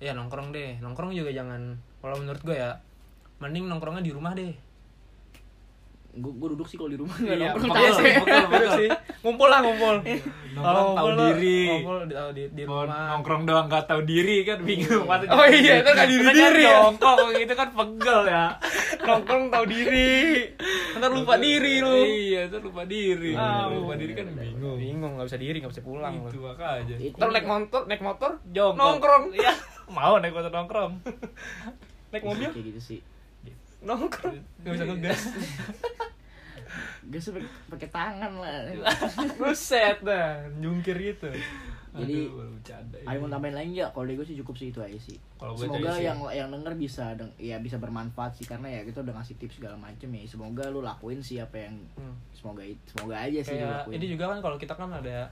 ya 0.00 0.16
nongkrong 0.16 0.48
deh. 0.56 0.80
Nongkrong 0.80 1.12
juga 1.12 1.28
jangan 1.28 1.76
kalau 2.00 2.16
menurut 2.16 2.40
gue 2.40 2.56
ya 2.56 2.72
mending 3.44 3.68
nongkrongnya 3.68 4.00
di 4.00 4.12
rumah 4.16 4.32
deh. 4.32 4.56
Gue 6.12 6.32
gue 6.32 6.48
duduk 6.52 6.66
sih 6.66 6.74
kalau 6.74 6.88
di 6.88 6.98
rumah 6.98 7.14
nggak 7.14 7.32
Iya, 7.32 7.48
nongkrong 7.48 7.70
capek. 7.70 8.14
betul, 8.18 8.44
betul. 8.50 8.70
sih. 8.74 8.88
Ngumpul 9.20 9.46
lah 9.46 9.58
ngumpul. 9.60 9.96
Nongkrong 10.50 10.88
tahu 10.92 11.08
diri. 11.14 11.60
Ngumpul 11.70 11.96
di, 12.02 12.12
tahu 12.12 12.30
di, 12.30 12.42
di 12.50 12.62
rumah. 12.64 13.06
nongkrong 13.08 13.42
doang 13.44 13.66
gak 13.66 13.84
tahu 13.86 14.00
diri 14.02 14.36
kan 14.42 14.58
bingung 14.60 15.04
masa 15.04 15.30
Oh 15.30 15.46
iya, 15.46 15.74
itu 15.78 15.88
nggak 15.88 16.08
diri 16.08 16.26
diri 16.28 16.62
ya. 16.64 16.78
Nongkrong 16.82 17.30
gitu 17.32 17.54
kan 17.54 17.68
pegel 17.70 18.20
ya. 18.26 18.44
nongkrong 19.06 19.44
tahu 19.48 19.64
diri. 19.66 20.10
Ntar 20.92 21.10
lupa 21.10 21.34
diri 21.36 21.74
lu. 21.78 21.94
Iya, 22.00 22.40
itu 22.46 22.56
lupa 22.60 22.82
diri. 22.84 23.32
Ah, 23.32 23.70
lupa 23.70 23.94
diri 23.94 24.12
kan 24.12 24.26
bingung. 24.28 24.76
Bingung 24.76 25.12
nggak 25.14 25.26
bisa 25.26 25.38
diri 25.38 25.56
nggak 25.58 25.72
bisa 25.72 25.82
pulang. 25.82 26.14
lu. 26.16 26.28
Itu. 26.28 26.42
Itu 27.00 27.16
Ntar 27.16 27.28
naik 27.30 27.46
motor, 27.46 27.82
naik 27.86 28.02
motor, 28.02 28.30
Jongkok. 28.46 28.76
nongkrong. 28.76 29.24
Iya, 29.32 29.52
mau 29.88 30.18
naik 30.18 30.34
motor 30.34 30.50
nongkrong. 30.50 30.92
Naik 32.10 32.26
mobil, 32.26 32.50
kayak 32.50 32.66
gitu 32.66 32.80
sih. 32.82 32.98
Nongkrong. 33.82 34.36
Nggak 34.60 34.72
bisa 34.72 34.84
ngegas. 34.86 35.22
Gas 37.10 37.26
tuh 37.26 37.34
pakai- 37.34 37.52
pakai 37.68 37.88
tangan 37.90 38.32
lah. 38.36 38.56
Buset 39.34 39.98
dah, 40.00 40.38
jungkir 40.56 40.94
gitu. 40.94 41.26
Jadi. 41.90 42.30
Ayo 43.02 43.18
mau 43.18 43.26
tambahin 43.28 43.50
lain 43.52 43.68
nggak? 43.72 43.90
Kalau 43.90 44.06
dari 44.06 44.14
gue 44.14 44.22
sih 44.24 44.38
cukup 44.38 44.54
sih 44.54 44.70
itu 44.70 44.78
aja 44.78 44.94
sih. 44.94 45.18
Gue 45.34 45.58
Semoga 45.58 45.90
yang 45.96 46.22
yang 46.30 46.48
denger 46.48 46.70
bisa 46.76 47.10
deng 47.14 47.26
ya 47.34 47.58
bisa 47.58 47.76
bermanfaat 47.76 48.30
sih 48.32 48.46
karena 48.46 48.70
ya 48.70 48.86
kita 48.86 49.02
udah 49.02 49.10
ngasih 49.12 49.34
tips 49.36 49.58
segala 49.58 49.74
macem 49.74 50.06
ya. 50.08 50.22
Semoga 50.24 50.70
lu 50.70 50.80
lakuin 50.80 51.18
sih 51.18 51.36
apa 51.36 51.58
yang 51.60 51.74
Hmm. 51.96 52.14
semoga 52.30 52.62
semoga 52.86 53.18
aja 53.18 53.40
sih 53.40 53.58
kayak 53.58 53.66
lakuin. 53.82 53.94
ini 53.96 54.06
juga 54.08 54.24
kan 54.28 54.38
kalau 54.38 54.56
kita 54.56 54.72
kan 54.72 54.86
ada 54.88 55.26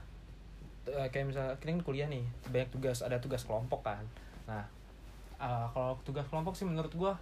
eh, 0.85 1.07
kayak 1.07 1.25
misalnya 1.25 1.55
kita 1.55 1.71
kan 1.71 1.81
kuliah 1.81 2.07
nih 2.07 2.21
banyak 2.45 2.69
tugas 2.69 2.99
ada 2.99 3.15
tugas 3.17 3.41
kelompok 3.41 3.79
kan 3.81 4.01
nah 4.43 4.65
eh, 5.37 5.65
kalau 5.69 5.95
tugas 6.03 6.25
kelompok 6.25 6.51
sih 6.51 6.65
menurut 6.65 6.91
gua 6.91 7.13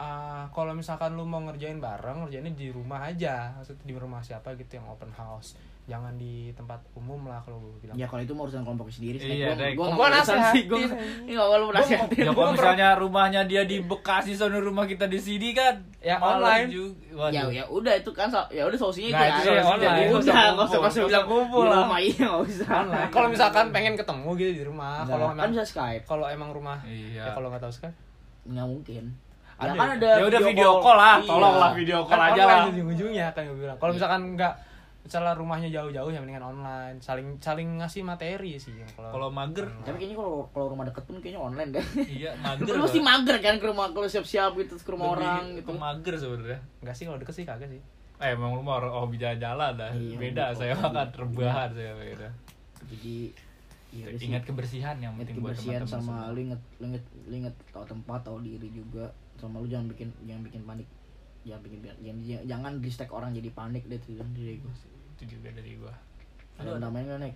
ah 0.00 0.48
kalau 0.48 0.72
misalkan 0.72 1.12
lu 1.12 1.22
mau 1.22 1.38
ngerjain 1.42 1.76
bareng 1.76 2.24
ngerjainnya 2.24 2.52
di 2.52 2.68
rumah 2.68 3.04
aja 3.04 3.52
maksudnya 3.52 3.84
di 3.84 3.94
rumah 3.94 4.18
siapa 4.18 4.56
gitu 4.56 4.72
yang 4.74 4.88
open 4.88 5.12
house 5.12 5.52
jangan 5.82 6.14
di 6.14 6.48
tempat 6.52 6.78
umum 6.94 7.26
lah 7.26 7.42
kalau 7.42 7.58
gue 7.58 7.82
bilang 7.82 7.92
Ya 7.94 8.06
kalau 8.06 8.22
itu 8.22 8.30
mau 8.30 8.46
urusan 8.46 8.62
kelompok 8.62 8.86
sendiri 8.88 9.18
sih. 9.18 9.42
Iya, 9.42 9.58
mau 9.74 9.98
urusan 9.98 10.12
nasihatin. 10.14 10.54
sih. 10.54 10.62
Gua 10.64 10.78
ini 10.78 11.32
nggak 11.34 11.48
mau 11.58 11.72
nasihatin. 11.74 12.20
Ya 12.20 12.30
kalau 12.30 12.50
misalnya 12.52 12.88
rumahnya 12.94 13.40
dia 13.44 13.62
di 13.62 13.82
Bekasi 13.82 14.32
sono 14.32 14.56
rumah 14.56 14.86
kita 14.86 15.04
di 15.04 15.18
sini 15.18 15.50
kan 15.50 15.82
Ya, 15.98 16.16
online. 16.16 16.70
juga. 16.70 17.26
Ya 17.28 17.42
ya 17.50 17.64
udah 17.66 17.90
itu 17.92 18.10
kan 18.10 18.30
so- 18.30 18.46
ya 18.48 18.62
udah 18.64 18.78
solusinya 18.78 19.12
Nah, 19.12 19.26
itu 19.34 19.40
itu 19.42 19.50
kan. 19.50 19.64
Online. 19.66 19.90
udah 19.90 19.90
Nggak 20.06 20.22
usah 20.22 20.30
nggak 20.30 20.46
usah 20.46 20.54
kumpul. 20.54 20.78
nggak 20.78 20.86
usah 20.86 20.94
Nggak 20.94 21.10
bilang 21.10 21.10
usah 21.18 21.24
kumpul 21.26 21.64
lah. 21.66 21.78
rumah 21.82 21.98
iya 22.00 22.22
nggak 22.22 22.44
usah. 22.46 22.68
Online. 22.78 23.10
kalau 23.10 23.28
misalkan 23.28 23.66
pengen 23.68 23.94
ketemu 23.98 24.28
gitu 24.38 24.52
di 24.54 24.64
rumah 24.64 24.94
Nggak, 24.94 25.10
kalau 25.10 25.26
kan 25.34 25.48
bisa 25.50 25.64
Skype. 25.66 26.04
kalau 26.06 26.26
emang 26.28 26.50
rumah 26.50 26.78
Iya. 26.80 27.20
ya 27.20 27.32
kalau 27.32 27.50
nggak 27.50 27.60
tahu 27.60 27.72
sekarang 27.74 27.96
Nggak 28.46 28.66
mungkin. 28.68 29.04
Ada 29.60 29.66
ya 29.66 29.74
kan 29.74 29.86
ya? 29.86 29.94
ada 29.94 30.08
Ya 30.10 30.24
udah 30.26 30.40
video 30.42 30.70
call 30.78 30.96
lah, 30.96 31.16
Iya. 31.16 31.28
tolonglah 31.28 31.70
video 31.72 31.98
call 32.00 32.10
kan 32.10 32.20
aja 32.22 32.32
online 32.38 32.48
lah. 32.50 32.70
ujung-ujungnya 32.70 33.26
kan 33.30 33.42
gue 33.44 33.56
bilang 33.58 33.76
kalau 33.76 33.92
misalkan 33.92 34.20
nggak 34.32 34.54
misalnya 35.00 35.32
rumahnya 35.32 35.68
jauh-jauh 35.70 36.08
ya 36.08 36.18
mendingan 36.18 36.44
online 36.46 36.96
saling 36.98 37.36
saling 37.38 37.76
ngasih 37.76 38.02
materi 38.02 38.56
sih 38.56 38.70
kalau 38.90 39.10
Kalau 39.10 39.28
mager, 39.28 39.64
Tapi 39.80 39.96
kayaknya 39.96 40.16
kalau 40.16 40.32
kalau 40.46 40.66
rumah 40.68 40.84
deket 40.84 41.02
pun 41.02 41.16
kayaknya 41.18 41.40
online 41.42 41.70
deh. 41.72 41.84
iya 42.06 42.30
mager. 42.38 42.68
Lu 42.70 42.84
Bang. 42.84 43.00
mager 43.02 43.36
kan 43.38 43.54
ke 43.56 43.66
rumah 43.66 43.86
kalau 43.88 44.06
siap-siap 44.06 44.52
gitu 44.56 44.76
ke 44.76 44.88
rumah 44.88 45.06
Lebih 45.10 45.18
orang 45.18 45.44
gitu. 45.56 45.72
mager 45.74 46.14
sebenarnya. 46.16 46.58
nggak 46.78 46.94
sih 46.94 47.04
kalau 47.04 47.18
deket 47.18 47.34
sih 47.34 47.44
kagak 47.44 47.68
sih 47.68 47.82
Eh, 48.18 48.30
emang 48.30 48.52
rumah 48.52 48.76
orang 48.76 48.92
hobi 48.94 49.16
jalan-jalan 49.16 49.72
dah. 49.74 49.88
Iya, 49.90 50.12
Beda 50.14 50.44
saya 50.52 50.76
makan 50.78 51.08
rebahan 51.10 51.68
saya 51.70 51.96
beda. 51.96 52.28
Jadi 52.86 53.32
ya 53.92 54.06
sih. 54.12 54.26
Ingat 54.26 54.42
kebersihan 54.44 54.96
yang 54.96 55.12
Ingat 55.12 55.20
penting 55.26 55.36
buat 55.38 55.52
kebersihan 55.52 55.80
teman-teman. 55.80 56.00
sama 56.00 56.12
semua. 56.20 56.30
lu 56.30 56.38
inget 56.40 56.60
lu 56.76 56.84
inget 56.86 57.04
lu 57.22 57.34
inget 57.36 57.54
tahu 57.68 57.84
tempat 57.84 58.20
tahu 58.22 58.38
diri 58.40 58.68
juga. 58.70 59.06
Sama 59.34 59.56
lu 59.56 59.66
jangan 59.66 59.86
bikin 59.86 60.08
jangan 60.22 60.42
bikin 60.42 60.62
panik. 60.64 60.88
Jangan 61.40 61.60
bikin 61.62 61.78
jangan, 61.80 61.98
jangan, 62.20 62.42
jangan 62.46 62.72
distract 62.78 63.10
orang 63.10 63.30
jadi 63.32 63.50
panik 63.50 63.82
deh 63.84 63.98
tuh 63.98 64.20
dari 64.30 64.56
gue 64.56 64.74
Itu 65.14 65.24
juga 65.30 65.48
dari 65.50 65.72
gua. 65.74 65.92
ada 66.54 66.76
namanya 66.76 67.04
nggak 67.10 67.20
nek? 67.22 67.34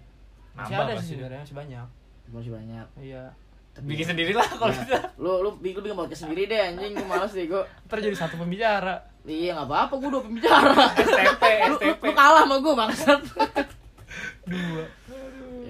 Masih 0.55 0.75
ada 0.77 0.93
sih 0.97 1.15
sebenarnya 1.15 1.41
masih 1.43 1.57
banyak. 1.57 1.87
Masih 2.27 2.53
banyak. 2.53 2.87
Iya. 2.99 3.25
Tapi 3.73 3.85
Bikin 3.89 4.05
ya- 4.05 4.11
sendiri 4.13 4.33
lah 4.33 4.47
kalau 4.47 4.71
ya, 4.71 4.79
bisa. 4.79 4.99
lu 5.17 5.33
lu 5.41 5.51
bikin 5.59 5.81
bikin 5.81 5.97
podcast 5.97 6.23
sendiri 6.23 6.45
deh 6.45 6.61
anjing. 6.63 6.93
Gue 6.93 7.05
males 7.05 7.33
deh 7.33 7.45
gue 7.45 7.63
ntar 7.83 7.99
jadi 7.99 8.15
satu 8.15 8.37
pembicara. 8.37 8.95
Iya 9.25 9.51
nggak 9.55 9.67
apa 9.67 9.77
apa 9.83 9.95
gue 9.97 10.09
udah 10.11 10.23
pembicara 10.23 10.69
STP, 11.01 11.43
lu, 11.65 11.67
lu, 11.67 11.77
STP. 11.81 12.03
lu 12.03 12.13
kalah 12.13 12.45
sama 12.45 12.57
gue 12.59 12.75
bangsat. 12.75 13.21
Dua 14.45 14.85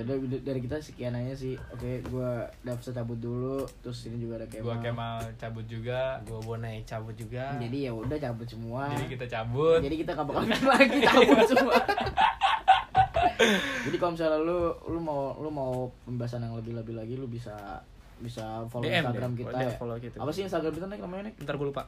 dari- 0.05 0.41
dari 0.41 0.61
kita 0.61 0.77
sekian 0.79 1.13
aja 1.13 1.35
sih. 1.35 1.55
Oke 1.69 2.01
gue 2.01 2.31
udah 2.63 2.75
bisa 2.75 2.91
cabut 2.91 3.17
dulu 3.17 3.59
terus 3.79 4.05
ini 4.05 4.17
juga 4.19 4.39
ada 4.39 4.47
Gua 4.55 4.77
Kemal. 4.77 4.83
Kemal 4.83 5.17
cabut 5.37 5.65
juga. 5.65 6.01
gue 6.21 6.39
bonai 6.41 6.81
cabut 6.83 7.13
juga. 7.13 7.57
Jadi 7.57 7.79
ya 7.83 7.93
udah 7.93 8.17
cabut 8.17 8.47
semua. 8.47 8.89
Jadi 8.91 9.07
kita 9.11 9.27
cabut. 9.27 9.79
jadi 9.81 9.97
kita 9.97 10.11
nggak 10.13 10.27
bakal 10.27 10.43
main 10.45 10.65
lagi 10.73 10.99
cabut 11.01 11.45
semua. 11.45 11.75
Jadi 13.85 13.97
kalau 13.99 14.13
misalnya 14.15 14.39
lu 14.39 14.59
lu 14.87 14.99
mau 14.99 15.37
lu 15.37 15.51
mau 15.51 15.73
pembahasan 16.05 16.41
yang 16.41 16.55
lebih 16.55 16.73
lebih 16.73 16.95
lagi 16.95 17.15
lu 17.15 17.27
bisa 17.27 17.83
bisa 18.17 18.63
follow 18.67 18.87
DM 18.87 19.03
Instagram 19.03 19.31
deh, 19.31 19.39
kita 19.43 19.53
DM 19.53 19.67
ya. 19.67 19.75
follow 19.75 19.97
kita. 19.99 20.17
apa 20.17 20.31
sih 20.31 20.43
Instagram 20.43 20.73
kita 20.73 20.87
nek? 20.87 20.99
Namanya 20.99 21.23
nek? 21.29 21.35
Ntar 21.43 21.55
gue 21.55 21.67
lupa 21.67 21.83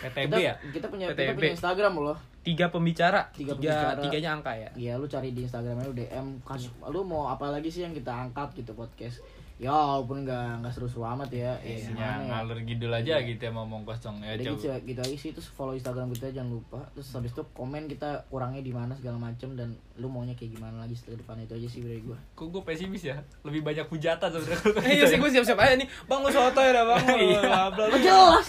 PTB 0.00 0.26
kita, 0.26 0.38
ya? 0.38 0.54
kita 0.70 0.86
punya 0.86 1.06
kita 1.08 1.20
PTB. 1.20 1.36
punya 1.36 1.52
Instagram 1.52 1.94
loh 2.00 2.18
tiga 2.40 2.66
pembicara 2.68 3.20
Tiga 3.30 3.56
tiga, 3.56 3.72
pembicara. 3.72 4.00
tiganya 4.00 4.30
angka 4.32 4.52
ya 4.52 4.70
Iya 4.74 4.92
lu 4.94 5.06
cari 5.06 5.30
di 5.30 5.40
Instagramnya 5.42 5.84
lu 5.84 5.94
DM 5.94 6.26
kasus 6.40 6.68
lu 6.82 7.00
mau 7.00 7.26
apa 7.26 7.48
lagi 7.48 7.68
sih 7.68 7.80
yang 7.80 7.92
kita 7.92 8.10
angkat 8.10 8.52
gitu 8.54 8.72
podcast 8.72 9.24
ya 9.54 9.70
walaupun 9.70 10.22
nggak 10.22 10.60
nggak 10.60 10.72
seru-seru 10.72 11.06
amat 11.08 11.30
ya 11.30 11.54
ya 11.56 11.78
Isinya 11.78 11.94
gimana 11.94 12.18
ya 12.18 12.26
ngalur 12.28 12.58
gidul 12.60 12.90
aja 12.90 13.14
gitu 13.18 13.38
ya 13.38 13.50
ngomong 13.50 13.82
kosong 13.82 14.18
ya 14.18 14.34
Jadi 14.34 14.42
gitu, 14.44 14.66
coba. 14.66 14.76
gitu 14.82 15.00
aja 15.00 15.14
sih 15.16 15.30
terus 15.30 15.46
follow 15.48 15.72
Instagram 15.72 16.10
kita 16.10 16.26
jangan 16.32 16.50
lupa 16.52 16.82
terus 16.90 17.06
habis 17.10 17.30
itu 17.30 17.42
komen 17.52 17.86
kita 17.86 18.08
kurangnya 18.28 18.60
di 18.60 18.70
mana 18.70 18.92
segala 18.92 19.14
macem 19.16 19.54
dan 19.54 19.70
lu 19.94 20.06
maunya 20.06 20.34
kayak 20.34 20.52
gimana 20.52 20.80
lagi 20.80 20.92
setelah 20.92 21.16
depan 21.16 21.38
itu 21.40 21.54
aja 21.54 21.68
sih 21.68 21.80
dari 21.80 22.00
gua 22.00 22.18
Kok 22.34 22.50
gue 22.50 22.62
pesimis 22.64 23.02
ya? 23.04 23.16
Lebih 23.40 23.62
banyak 23.62 23.86
hujatan 23.86 24.26
sebenarnya. 24.28 24.90
iya 24.90 25.04
sih 25.06 25.16
gue 25.16 25.30
siap 25.30 25.44
siap 25.44 25.58
aja 25.60 25.74
nih 25.76 25.86
bang 26.04 26.18
lu 26.18 26.30
soto 26.30 26.58
ya 26.58 26.72
dah 26.72 26.84
bang 26.84 27.04
Iya. 27.24 27.40
Oh, 27.46 27.68
bla. 27.70 27.84
jelas 27.94 28.46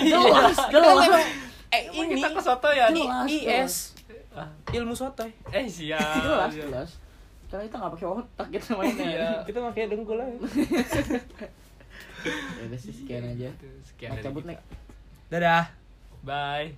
jelas 0.00 0.56
jelas 0.66 1.24
Eh, 1.70 1.86
ini 1.92 2.16
kita 2.16 2.32
ke 2.32 2.40
soto 2.40 2.68
ya? 2.68 2.88
ini 2.88 3.06
Jelas, 3.06 3.26
IS 3.28 3.74
ilmu 4.72 4.90
sotoy. 4.90 5.30
Eh 5.50 5.66
siap. 5.66 6.00
jelas 6.24 6.50
jelas 6.50 6.90
karena 7.50 7.66
kita 7.66 7.76
nggak 7.76 7.92
pakai 7.98 8.08
otak 8.08 8.46
kita 8.48 8.68
mainnya 8.78 9.06
Iya. 9.10 9.30
Kita 9.42 9.58
pakai 9.66 9.82
dengkul 9.90 10.18
aja. 10.22 10.38
ya 12.56 12.62
udah 12.68 12.78
sih 12.78 12.92
sekian 12.92 13.24
aja 13.26 13.48
Sekian 13.82 14.12
Nek, 14.12 14.16
dari 14.20 14.24
cabut 14.24 14.42
kita. 14.44 14.50
nek 14.54 14.60
Dadah. 15.30 15.64
Bye. 16.20 16.76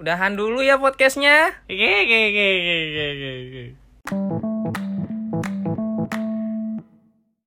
Udahan 0.00 0.32
dulu 0.32 0.64
ya 0.64 0.80
podcastnya. 0.80 1.52
Oke, 1.68 1.76
oke, 2.08 2.18
oke, 2.32 2.46
oke, 2.56 2.74
oke, 3.12 3.30
oke. 3.44 4.49